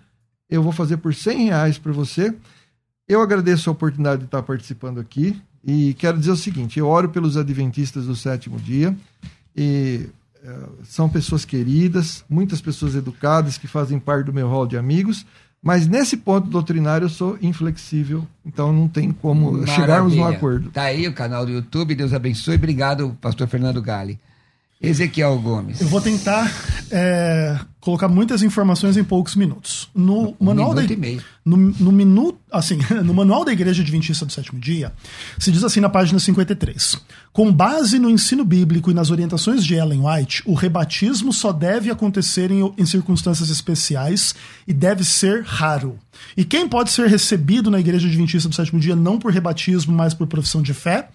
eu 0.48 0.62
vou 0.62 0.72
fazer 0.72 0.98
por 0.98 1.12
100 1.12 1.46
reais 1.46 1.78
para 1.78 1.90
você. 1.90 2.32
Eu 3.10 3.20
agradeço 3.20 3.68
a 3.68 3.72
oportunidade 3.72 4.20
de 4.20 4.26
estar 4.26 4.40
participando 4.40 5.00
aqui 5.00 5.36
e 5.66 5.94
quero 5.94 6.16
dizer 6.16 6.30
o 6.30 6.36
seguinte: 6.36 6.78
eu 6.78 6.86
oro 6.86 7.08
pelos 7.08 7.36
adventistas 7.36 8.06
do 8.06 8.14
sétimo 8.14 8.56
dia 8.56 8.96
e 9.56 10.08
eh, 10.44 10.56
são 10.84 11.08
pessoas 11.08 11.44
queridas, 11.44 12.24
muitas 12.30 12.60
pessoas 12.60 12.94
educadas 12.94 13.58
que 13.58 13.66
fazem 13.66 13.98
parte 13.98 14.26
do 14.26 14.32
meu 14.32 14.48
hall 14.48 14.64
de 14.64 14.76
amigos, 14.76 15.26
mas 15.60 15.88
nesse 15.88 16.18
ponto 16.18 16.48
doutrinário 16.48 17.06
eu 17.06 17.08
sou 17.08 17.36
inflexível, 17.42 18.24
então 18.46 18.72
não 18.72 18.86
tem 18.86 19.10
como 19.10 19.66
chegarmos 19.66 20.12
num 20.14 20.20
Maravilha. 20.20 20.38
acordo. 20.38 20.70
Tá 20.70 20.82
aí 20.82 21.08
o 21.08 21.12
canal 21.12 21.44
do 21.44 21.50
YouTube, 21.50 21.96
Deus 21.96 22.12
abençoe. 22.12 22.54
Obrigado, 22.54 23.18
pastor 23.20 23.48
Fernando 23.48 23.82
Gale. 23.82 24.20
Ezequiel 24.80 25.38
Gomes. 25.38 25.80
Eu 25.80 25.88
vou 25.88 26.00
tentar 26.00 26.50
é, 26.90 27.58
colocar 27.80 28.08
muitas 28.08 28.42
informações 28.42 28.96
em 28.96 29.04
poucos 29.04 29.36
minutos. 29.36 29.90
No 29.94 30.34
manual 30.40 30.74
da 30.74 30.82
e 30.82 31.20
no, 31.44 31.56
no 31.56 31.92
minuto, 31.92 32.38
assim, 32.50 32.78
no 33.04 33.12
manual 33.12 33.44
da 33.44 33.52
Igreja 33.52 33.82
Adventista 33.82 34.24
do 34.24 34.32
Sétimo 34.32 34.58
Dia, 34.58 34.92
se 35.38 35.52
diz 35.52 35.62
assim 35.64 35.80
na 35.80 35.90
página 35.90 36.18
53: 36.18 36.96
Com 37.30 37.52
base 37.52 37.98
no 37.98 38.08
ensino 38.08 38.42
bíblico 38.42 38.90
e 38.90 38.94
nas 38.94 39.10
orientações 39.10 39.64
de 39.64 39.74
Ellen 39.74 40.00
White, 40.02 40.42
o 40.46 40.54
rebatismo 40.54 41.30
só 41.30 41.52
deve 41.52 41.90
acontecer 41.90 42.50
em, 42.50 42.72
em 42.78 42.86
circunstâncias 42.86 43.50
especiais 43.50 44.34
e 44.66 44.72
deve 44.72 45.04
ser 45.04 45.42
raro. 45.44 45.98
E 46.34 46.44
quem 46.44 46.66
pode 46.66 46.90
ser 46.90 47.06
recebido 47.06 47.70
na 47.70 47.80
Igreja 47.80 48.08
Adventista 48.08 48.48
do 48.48 48.54
Sétimo 48.54 48.80
Dia 48.80 48.96
não 48.96 49.18
por 49.18 49.32
rebatismo, 49.32 49.92
mas 49.94 50.14
por 50.14 50.26
profissão 50.26 50.62
de 50.62 50.72
fé? 50.72 51.08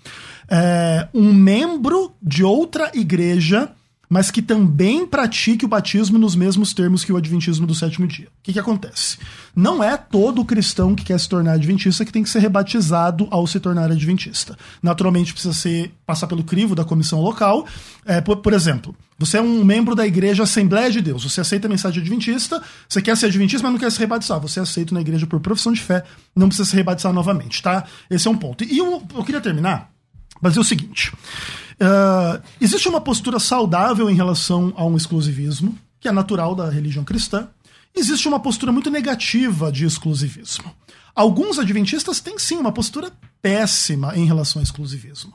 É, 0.49 1.07
um 1.13 1.33
membro 1.33 2.13
de 2.21 2.43
outra 2.43 2.91
igreja 2.93 3.71
mas 4.09 4.29
que 4.31 4.41
também 4.41 5.05
pratique 5.05 5.65
o 5.65 5.67
batismo 5.67 6.17
nos 6.17 6.35
mesmos 6.35 6.73
termos 6.73 7.03
que 7.03 7.11
o 7.11 7.17
adventismo 7.17 7.65
do 7.65 7.73
sétimo 7.73 8.07
dia. 8.07 8.27
O 8.27 8.43
que, 8.43 8.53
que 8.53 8.59
acontece? 8.59 9.17
Não 9.55 9.83
é 9.83 9.97
todo 9.97 10.45
cristão 10.45 10.95
que 10.95 11.03
quer 11.03 11.19
se 11.19 11.27
tornar 11.27 11.53
adventista 11.53 12.05
que 12.05 12.11
tem 12.11 12.23
que 12.23 12.29
ser 12.29 12.39
rebatizado 12.39 13.27
ao 13.31 13.47
se 13.47 13.59
tornar 13.59 13.91
adventista. 13.91 14.57
Naturalmente 14.81 15.33
precisa 15.33 15.53
ser 15.53 15.91
passar 16.05 16.27
pelo 16.27 16.43
crivo 16.43 16.75
da 16.75 16.85
comissão 16.85 17.21
local. 17.21 17.65
É, 18.05 18.21
por, 18.21 18.37
por 18.37 18.53
exemplo, 18.53 18.95
você 19.17 19.37
é 19.37 19.41
um 19.41 19.63
membro 19.63 19.95
da 19.95 20.05
igreja 20.05 20.43
Assembleia 20.43 20.91
de 20.91 21.01
Deus, 21.01 21.23
você 21.23 21.41
aceita 21.41 21.67
a 21.67 21.69
mensagem 21.69 22.01
adventista, 22.01 22.61
você 22.87 23.01
quer 23.01 23.15
ser 23.17 23.27
adventista, 23.27 23.63
mas 23.63 23.71
não 23.71 23.79
quer 23.79 23.91
se 23.91 23.99
rebatizar. 23.99 24.39
Você 24.39 24.59
é 24.59 24.63
aceito 24.63 24.93
na 24.93 25.01
igreja 25.01 25.25
por 25.25 25.39
profissão 25.39 25.73
de 25.73 25.81
fé, 25.81 26.03
não 26.35 26.47
precisa 26.47 26.69
se 26.69 26.75
rebatizar 26.75 27.13
novamente, 27.13 27.61
tá? 27.63 27.85
Esse 28.09 28.27
é 28.27 28.31
um 28.31 28.37
ponto. 28.37 28.63
E 28.63 28.77
eu, 28.77 29.01
eu 29.15 29.23
queria 29.23 29.41
terminar, 29.41 29.94
mas 30.45 30.53
dizer 30.53 30.61
o 30.61 30.63
seguinte. 30.63 31.11
Uh, 31.11 32.39
existe 32.61 32.87
uma 32.87 33.01
postura 33.01 33.39
saudável 33.39 34.07
em 34.11 34.13
relação 34.13 34.71
a 34.77 34.85
um 34.85 34.95
exclusivismo, 34.95 35.75
que 35.99 36.07
é 36.07 36.11
natural 36.11 36.53
da 36.53 36.69
religião 36.69 37.03
cristã. 37.03 37.47
Existe 37.95 38.27
uma 38.27 38.39
postura 38.39 38.71
muito 38.71 38.91
negativa 38.91 39.71
de 39.71 39.85
exclusivismo. 39.85 40.71
Alguns 41.15 41.57
adventistas 41.57 42.19
têm 42.19 42.37
sim 42.37 42.57
uma 42.57 42.71
postura 42.71 43.11
péssima 43.41 44.15
em 44.15 44.27
relação 44.27 44.59
ao 44.59 44.63
exclusivismo. 44.63 45.33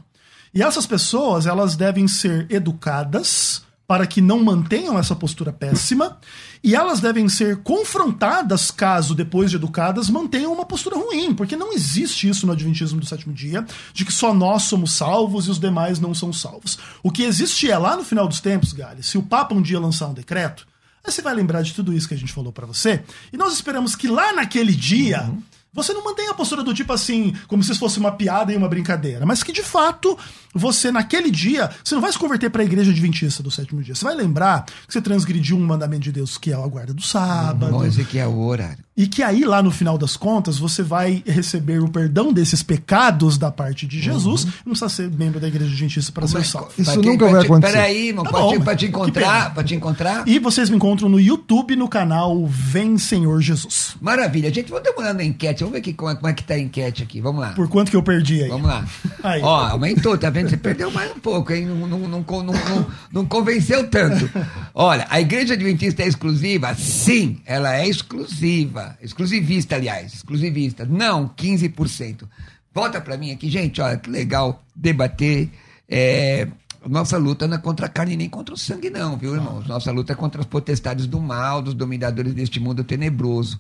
E 0.55 0.63
essas 0.63 0.87
pessoas, 0.87 1.45
elas 1.45 1.75
devem 1.75 2.07
ser 2.07 2.47
educadas 2.49 3.63
para 3.91 4.07
que 4.07 4.21
não 4.21 4.45
mantenham 4.45 4.97
essa 4.97 5.17
postura 5.17 5.53
péssima, 5.53 6.17
e 6.63 6.77
elas 6.77 7.01
devem 7.01 7.29
ser 7.29 7.57
confrontadas 7.65 8.71
caso, 8.71 9.17
depois 9.17 9.51
de 9.51 9.57
educadas, 9.57 10.09
mantenham 10.09 10.53
uma 10.53 10.65
postura 10.65 10.95
ruim, 10.95 11.35
porque 11.35 11.57
não 11.57 11.73
existe 11.73 12.29
isso 12.29 12.47
no 12.47 12.53
Adventismo 12.53 13.01
do 13.01 13.07
sétimo 13.07 13.35
dia, 13.35 13.67
de 13.93 14.05
que 14.05 14.13
só 14.13 14.33
nós 14.33 14.63
somos 14.63 14.93
salvos 14.93 15.49
e 15.49 15.51
os 15.51 15.59
demais 15.59 15.99
não 15.99 16.15
são 16.15 16.33
salvos. 16.33 16.79
O 17.03 17.11
que 17.11 17.25
existe 17.25 17.69
é 17.69 17.77
lá 17.77 17.97
no 17.97 18.05
final 18.05 18.29
dos 18.29 18.39
tempos, 18.41 18.73
Gales, 18.73 19.07
se 19.07 19.19
o 19.19 19.25
Papa 19.25 19.57
um 19.57 19.61
dia 19.61 19.81
lançar 19.81 20.07
um 20.07 20.15
decreto, 20.15 20.69
você 21.05 21.21
vai 21.21 21.35
lembrar 21.35 21.63
de 21.63 21.75
tudo 21.75 21.93
isso 21.93 22.07
que 22.07 22.15
a 22.15 22.17
gente 22.17 22.33
falou 22.33 22.53
para 22.53 22.69
você, 22.69 23.03
e 23.33 23.37
nós 23.37 23.55
esperamos 23.55 23.97
que 23.97 24.07
lá 24.07 24.33
naquele 24.33 24.73
dia. 24.73 25.29
Você 25.73 25.93
não 25.93 26.03
mantém 26.05 26.29
a 26.29 26.35
postura 26.35 26.63
do 26.65 26.75
tipo 26.75 26.93
assim, 26.93 27.33
como 27.47 27.63
se 27.63 27.75
fosse 27.77 27.99
uma 27.99 28.13
piada 28.13 28.53
e 28.53 28.57
uma 28.57 28.69
brincadeira, 28.69 29.25
mas 29.25 29.43
que 29.43 29.53
de 29.53 29.63
fato 29.63 30.19
você 30.53 30.91
naquele 30.91 31.31
dia, 31.31 31.71
você 31.85 31.95
não 31.95 32.03
vai 32.03 32.11
se 32.11 32.19
converter 32.19 32.51
para 32.51 32.63
a 32.63 32.65
igreja 32.65 32.91
adventista 32.91 33.41
do 33.43 33.51
sétimo 33.51 33.81
dia. 33.83 33.95
Você 33.95 34.05
vai 34.05 34.15
lembrar 34.17 34.65
que 34.65 34.93
você 34.93 35.01
transgrediu 35.01 35.57
um 35.57 35.65
mandamento 35.65 36.03
de 36.03 36.13
Deus 36.13 36.37
que 36.37 36.51
é 36.51 36.55
a 36.55 36.67
guarda 36.67 36.93
do 36.93 37.03
sábado. 37.03 37.71
Bom, 37.71 37.85
Ezequiel, 37.85 38.31
o 38.31 38.45
horário. 38.47 38.79
E 38.97 39.07
que 39.07 39.23
aí, 39.23 39.45
lá 39.45 39.63
no 39.63 39.71
final 39.71 39.97
das 39.97 40.15
contas, 40.17 40.59
você 40.59 40.83
vai 40.83 41.23
receber 41.27 41.81
o 41.81 41.89
perdão 41.89 42.33
desses 42.33 42.63
pecados 42.63 43.39
da 43.39 43.51
parte 43.51 43.87
de 43.87 43.99
Jesus. 44.01 44.45
Não 44.45 44.73
precisa 44.73 44.89
ser 44.91 45.11
membro 45.11 45.41
da 45.41 45.49
igreja 45.49 45.71
adventista 45.73 46.13
para 46.13 46.27
ser 46.27 46.45
salvo. 46.45 46.71
Isso 46.77 46.93
Pra 46.93 47.03
nunca 47.03 47.27
vai 47.31 47.41
te- 47.41 47.47
acontecer. 47.47 47.73
Peraí, 47.73 48.09
irmão, 48.09 48.25
Tá 48.25 48.31
pra, 48.31 48.41
bom, 48.41 48.53
te, 48.53 48.61
pra 48.61 48.77
te 48.77 48.79
que 48.85 48.91
encontrar, 48.91 49.55
pra 49.55 49.65
te 49.65 49.75
encontrar. 49.75 50.29
E 50.29 50.39
vocês 50.39 50.69
me 50.69 50.77
encontram 50.77 51.09
no 51.09 51.19
YouTube, 51.19 51.77
no 51.77 51.89
canal 51.89 52.45
Vem 52.47 52.99
Senhor 52.99 53.41
Jesus. 53.41 53.97
Maravilha, 54.03 54.53
gente, 54.53 54.71
dar 54.71 54.81
uma 54.91 54.99
olhada 55.01 55.15
na 55.19 55.25
enquete. 55.61 55.65
Vamos 55.65 55.73
ver 55.73 55.79
aqui 55.79 55.93
como 55.93 56.11
é, 56.11 56.15
como 56.15 56.29
é 56.29 56.33
que 56.33 56.45
tá 56.45 56.55
a 56.55 56.59
enquete 56.59 57.03
aqui. 57.03 57.21
Vamos 57.21 57.41
lá. 57.41 57.51
Por 57.53 57.69
quanto 57.69 57.91
que 57.91 57.97
eu 57.97 58.03
perdi 58.03 58.43
aí? 58.43 58.49
Vamos 58.49 58.67
lá. 58.67 58.87
Aí. 59.23 59.43
Ó, 59.43 59.69
aumentou, 59.69 60.17
tá 60.17 60.31
vendo? 60.31 60.51
Você 60.51 60.57
perdeu 60.57 60.91
mais 60.91 61.11
um 61.11 61.19
pouco, 61.19 61.53
hein? 61.53 61.67
Não, 61.67 61.87
não, 61.87 61.99
não, 62.01 62.25
não, 62.43 62.87
não- 63.13 63.27
convenceu 63.27 63.89
tanto. 63.89 64.29
Olha, 64.75 65.07
a 65.11 65.21
igreja 65.21 65.55
adventista 65.55 66.03
é 66.03 66.07
exclusiva? 66.09 66.75
Sim, 66.75 67.41
ela 67.45 67.77
é 67.77 67.87
exclusiva. 67.89 68.97
Exclusivista, 69.03 69.77
aliás. 69.77 70.15
Exclusivista. 70.15 70.85
Não, 70.85 71.29
15%. 71.29 72.25
Volta 72.73 73.01
pra 73.01 73.17
mim 73.17 73.33
aqui, 73.33 73.51
gente, 73.51 73.81
olha, 73.81 73.97
que 73.97 74.09
legal 74.09 74.63
debater. 74.75 75.51
É, 75.89 76.47
nossa 76.87 77.19
luta 77.19 77.47
não 77.49 77.57
é 77.57 77.59
contra 77.59 77.87
a 77.87 77.89
carne 77.89 78.17
nem 78.17 78.29
contra 78.29 78.55
o 78.55 78.59
sangue, 78.59 78.89
não, 78.89 79.17
viu, 79.17 79.35
irmãos? 79.35 79.67
Nossa 79.67 79.91
luta 79.91 80.13
é 80.13 80.17
contra 80.17 80.41
as 80.41 80.47
potestades 80.47 81.07
do 81.07 81.21
mal, 81.21 81.61
dos 81.61 81.75
dominadores 81.75 82.33
deste 82.33 82.61
mundo 82.61 82.85
tenebroso. 82.85 83.59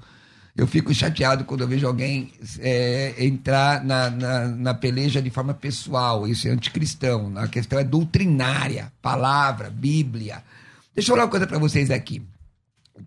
Eu 0.61 0.67
fico 0.67 0.93
chateado 0.93 1.47
quando 1.47 1.63
eu 1.63 1.67
vejo 1.67 1.87
alguém 1.87 2.31
é, 2.59 3.15
entrar 3.25 3.83
na, 3.83 4.11
na, 4.11 4.47
na 4.49 4.75
peleja 4.75 5.23
de 5.23 5.31
forma 5.31 5.55
pessoal. 5.55 6.29
Isso 6.29 6.47
é 6.47 6.51
anticristão. 6.51 7.33
A 7.37 7.49
questão 7.49 7.79
é 7.79 7.83
doutrinária, 7.83 8.93
palavra, 9.01 9.71
Bíblia. 9.71 10.43
Deixa 10.95 11.11
eu 11.11 11.15
falar 11.15 11.25
uma 11.25 11.31
coisa 11.31 11.47
para 11.47 11.59
vocês 11.59 11.91
aqui. 11.91 12.23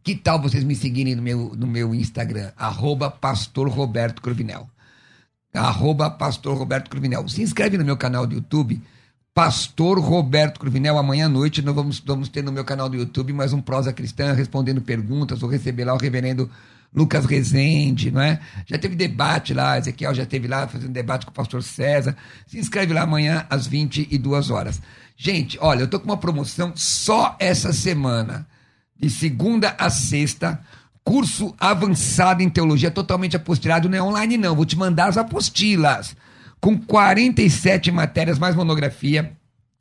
Que 0.04 0.16
tal 0.16 0.42
vocês 0.42 0.64
me 0.64 0.76
seguirem 0.76 1.14
no 1.14 1.22
meu, 1.22 1.54
no 1.56 1.68
meu 1.68 1.94
Instagram? 1.94 2.52
Arroba 2.58 3.12
Pastor 3.12 3.70
Roberto 3.70 4.20
Cruvinel. 4.20 4.68
Arroba 5.54 6.10
Pastor 6.10 6.58
Roberto 6.58 6.90
Cruvinel. 6.90 7.30
Se 7.30 7.44
inscreve 7.44 7.78
no 7.78 7.86
meu 7.86 7.98
canal 7.98 8.26
do 8.26 8.34
YouTube. 8.34 8.82
Pastor 9.32 10.00
Roberto 10.00 10.60
Cruvinel, 10.60 10.98
amanhã 10.98 11.28
à 11.28 11.30
noite 11.30 11.62
nós 11.62 11.76
vamos, 11.76 12.00
vamos 12.00 12.30
ter 12.30 12.44
no 12.44 12.52
meu 12.52 12.66
canal 12.66 12.90
do 12.90 12.98
YouTube 12.98 13.32
mais 13.32 13.54
um 13.54 13.62
Prosa 13.62 13.94
Cristã 13.94 14.34
respondendo 14.34 14.82
perguntas. 14.82 15.40
Vou 15.40 15.50
receber 15.52 15.86
lá 15.86 15.94
o 15.94 15.98
reverendo 15.98 16.50
Lucas 16.94 17.26
Rezende, 17.26 18.12
não 18.12 18.22
é? 18.22 18.40
Já 18.66 18.78
teve 18.78 18.96
debate 18.96 19.54
lá, 19.54 19.78
Ezequiel 19.78 20.14
já 20.14 20.26
teve 20.26 20.48
lá 20.48 20.68
fazendo 20.68 20.92
debate 20.92 21.26
com 21.26 21.32
o 21.32 21.34
pastor 21.34 21.64
César. 21.64 22.16
Se 22.46 22.60
inscreve 22.60 22.94
lá 22.94 23.02
amanhã 23.02 23.46
às 23.50 23.66
22 23.66 24.50
horas. 24.50 24.82
Gente, 25.18 25.58
olha, 25.60 25.82
eu 25.82 25.88
tô 25.88 26.00
com 26.00 26.06
uma 26.06 26.18
promoção 26.18 26.74
só 26.76 27.36
essa 27.40 27.74
semana, 27.74 28.48
de 29.00 29.10
segunda 29.10 29.76
a 29.80 29.90
sexta, 29.90 30.60
curso 31.04 31.54
avançado 31.60 32.42
em 32.42 32.50
teologia, 32.50 32.92
totalmente 32.92 33.36
apostilado, 33.36 33.90
não 33.90 33.98
é 33.98 34.02
online 34.02 34.38
não, 34.38 34.56
vou 34.56 34.66
te 34.66 34.78
mandar 34.78 35.10
as 35.10 35.18
apostilas 35.18 36.16
com 36.62 36.78
47 36.78 37.92
matérias 37.92 38.40
mais 38.40 38.56
monografia 38.56 39.34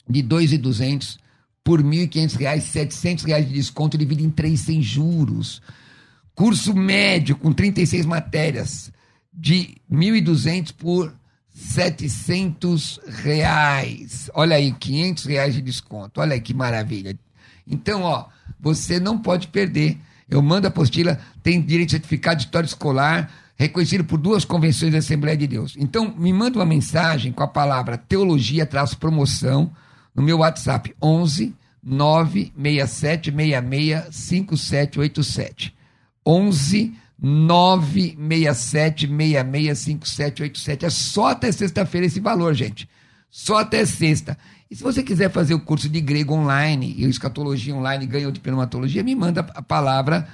de 0.08 0.22
2.200 0.22 1.16
por 1.62 1.80
R$ 1.80 1.86
1.500, 2.08 2.60
700 2.60 3.24
reais 3.24 3.46
de 3.46 3.54
desconto 3.54 3.96
dividido 3.96 4.26
em 4.26 4.30
três 4.30 4.60
sem 4.60 4.82
juros. 4.82 5.62
Curso 6.34 6.74
médio 6.74 7.36
com 7.36 7.52
36 7.52 8.06
matérias 8.06 8.90
de 9.32 9.76
1.200 9.90 10.72
por 10.72 11.14
700 11.54 13.00
reais. 13.06 14.30
Olha 14.34 14.56
aí, 14.56 14.72
500 14.72 15.24
reais 15.24 15.54
de 15.54 15.62
desconto. 15.62 16.20
Olha 16.20 16.34
aí 16.34 16.40
que 16.40 16.54
maravilha. 16.54 17.18
Então, 17.66 18.02
ó, 18.02 18.26
você 18.58 18.98
não 18.98 19.18
pode 19.18 19.48
perder. 19.48 19.98
Eu 20.28 20.40
mando 20.40 20.66
a 20.66 20.70
apostila, 20.70 21.20
tem 21.42 21.60
direito 21.60 21.88
de 21.88 21.96
certificado 21.96 22.36
de 22.36 22.44
história 22.44 22.66
escolar, 22.66 23.30
reconhecido 23.56 24.04
por 24.04 24.18
duas 24.18 24.44
convenções 24.44 24.92
da 24.92 24.98
Assembleia 24.98 25.36
de 25.36 25.46
Deus. 25.46 25.74
Então, 25.78 26.14
me 26.16 26.32
manda 26.32 26.58
uma 26.58 26.66
mensagem 26.66 27.32
com 27.32 27.42
a 27.42 27.48
palavra 27.48 27.98
teologia 27.98 28.64
traço 28.64 28.96
promoção 28.96 29.70
no 30.14 30.22
meu 30.22 30.38
WhatsApp 30.38 30.94
11 31.02 31.54
96766 31.82 34.14
5787. 34.14 35.74
11 36.26 37.00
96766 37.22 39.78
5787. 39.78 40.86
É 40.86 40.90
só 40.90 41.28
até 41.28 41.52
sexta-feira 41.52 42.06
esse 42.06 42.18
valor, 42.18 42.52
gente. 42.54 42.88
Só 43.30 43.58
até 43.58 43.86
sexta. 43.86 44.36
E 44.70 44.76
se 44.76 44.82
você 44.82 45.02
quiser 45.02 45.30
fazer 45.30 45.54
o 45.54 45.60
curso 45.60 45.88
de 45.88 46.00
grego 46.00 46.34
online 46.34 46.94
e 46.98 47.04
escatologia 47.04 47.74
online, 47.74 48.06
ganha 48.06 48.30
de 48.32 48.40
pneumatologia, 48.40 49.04
me 49.04 49.14
manda 49.14 49.46
a 49.54 49.62
palavra 49.62 50.26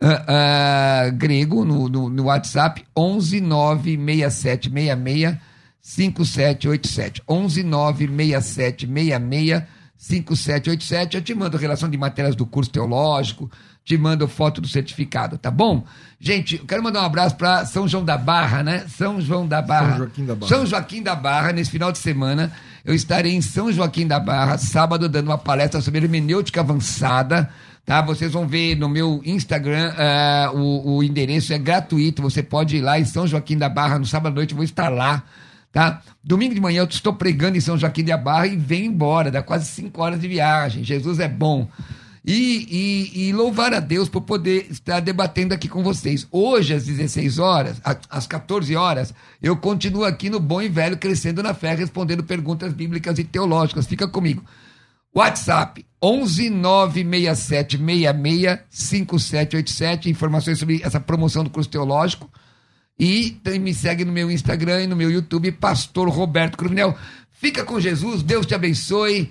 uh, 0.00 0.06
uh, 0.06 1.12
grego 1.16 1.64
no, 1.64 1.88
no, 1.88 2.08
no 2.08 2.22
WhatsApp 2.24 2.84
11 2.96 3.40
96766 3.40 5.36
5787. 5.80 7.22
11 7.28 7.62
96766 7.62 9.62
5787. 9.96 11.16
Eu 11.16 11.22
te 11.22 11.34
mando 11.34 11.56
relação 11.56 11.88
de 11.88 11.96
matérias 11.96 12.36
do 12.36 12.44
curso 12.46 12.70
teológico, 12.70 13.50
te 13.86 13.96
mando 13.96 14.26
foto 14.26 14.60
do 14.60 14.66
certificado, 14.66 15.38
tá 15.38 15.48
bom? 15.48 15.84
Gente, 16.18 16.56
eu 16.56 16.66
quero 16.66 16.82
mandar 16.82 17.02
um 17.02 17.06
abraço 17.06 17.36
para 17.36 17.64
São 17.64 17.86
João 17.86 18.04
da 18.04 18.18
Barra, 18.18 18.64
né? 18.64 18.84
São 18.88 19.20
João 19.20 19.46
da 19.46 19.62
Barra. 19.62 19.90
São 19.90 19.98
Joaquim 19.98 20.24
da 20.24 20.34
Barra. 20.34 20.48
São 20.48 20.66
Joaquim 20.66 21.02
da 21.02 21.14
Barra, 21.14 21.52
nesse 21.52 21.70
final 21.70 21.92
de 21.92 21.98
semana, 21.98 22.52
eu 22.84 22.92
estarei 22.92 23.32
em 23.32 23.40
São 23.40 23.70
Joaquim 23.70 24.04
da 24.04 24.18
Barra, 24.18 24.58
sábado, 24.58 25.08
dando 25.08 25.28
uma 25.28 25.38
palestra 25.38 25.80
sobre 25.80 26.00
hermenêutica 26.00 26.60
avançada 26.60 27.48
tá? 27.84 28.02
Vocês 28.02 28.32
vão 28.32 28.48
ver 28.48 28.74
no 28.74 28.88
meu 28.88 29.22
Instagram, 29.24 29.94
uh, 29.94 30.58
o, 30.58 30.96
o, 30.96 31.04
endereço 31.04 31.52
é 31.52 31.58
gratuito, 31.58 32.20
você 32.20 32.42
pode 32.42 32.78
ir 32.78 32.80
lá 32.80 32.98
em 32.98 33.04
São 33.04 33.24
Joaquim 33.24 33.56
da 33.56 33.68
Barra, 33.68 34.00
no 34.00 34.04
sábado 34.04 34.32
à 34.32 34.34
noite 34.34 34.50
eu 34.50 34.56
vou 34.56 34.64
estar 34.64 34.88
lá, 34.88 35.22
tá? 35.72 36.02
Domingo 36.24 36.52
de 36.52 36.60
manhã 36.60 36.80
eu 36.80 36.86
estou 36.86 37.12
pregando 37.12 37.56
em 37.56 37.60
São 37.60 37.78
Joaquim 37.78 38.02
da 38.02 38.16
Barra 38.16 38.48
e 38.48 38.56
venho 38.56 38.86
embora, 38.86 39.30
dá 39.30 39.40
quase 39.40 39.66
cinco 39.66 40.02
horas 40.02 40.20
de 40.20 40.26
viagem, 40.26 40.82
Jesus 40.82 41.20
é 41.20 41.28
bom. 41.28 41.68
E, 42.26 43.12
e, 43.14 43.28
e, 43.28 43.32
louvar 43.32 43.72
a 43.72 43.78
Deus 43.78 44.08
por 44.08 44.22
poder 44.22 44.66
estar 44.68 44.98
debatendo 44.98 45.54
aqui 45.54 45.68
com 45.68 45.84
vocês. 45.84 46.26
Hoje, 46.32 46.74
às 46.74 46.84
16 46.84 47.38
horas, 47.38 47.80
às 48.10 48.26
14 48.26 48.74
horas, 48.74 49.14
eu 49.40 49.56
continuo 49.56 50.02
aqui 50.02 50.28
no 50.28 50.40
Bom 50.40 50.60
e 50.60 50.68
Velho 50.68 50.98
Crescendo 50.98 51.40
na 51.40 51.54
Fé, 51.54 51.72
respondendo 51.76 52.24
perguntas 52.24 52.72
bíblicas 52.72 53.16
e 53.20 53.24
teológicas. 53.24 53.86
Fica 53.86 54.08
comigo. 54.08 54.44
WhatsApp 55.14 55.86
11 56.02 56.50
967 56.50 57.78
66 57.78 58.58
5787. 58.70 60.10
Informações 60.10 60.58
sobre 60.58 60.80
essa 60.82 60.98
promoção 60.98 61.44
do 61.44 61.50
curso 61.50 61.70
teológico. 61.70 62.28
E 62.98 63.40
me 63.60 63.72
segue 63.72 64.04
no 64.04 64.12
meu 64.12 64.32
Instagram 64.32 64.82
e 64.82 64.86
no 64.88 64.96
meu 64.96 65.12
YouTube, 65.12 65.52
Pastor 65.52 66.08
Roberto 66.08 66.58
Cruvinel. 66.58 66.98
Fica 67.30 67.64
com 67.64 67.78
Jesus, 67.78 68.24
Deus 68.24 68.46
te 68.46 68.54
abençoe. 68.54 69.30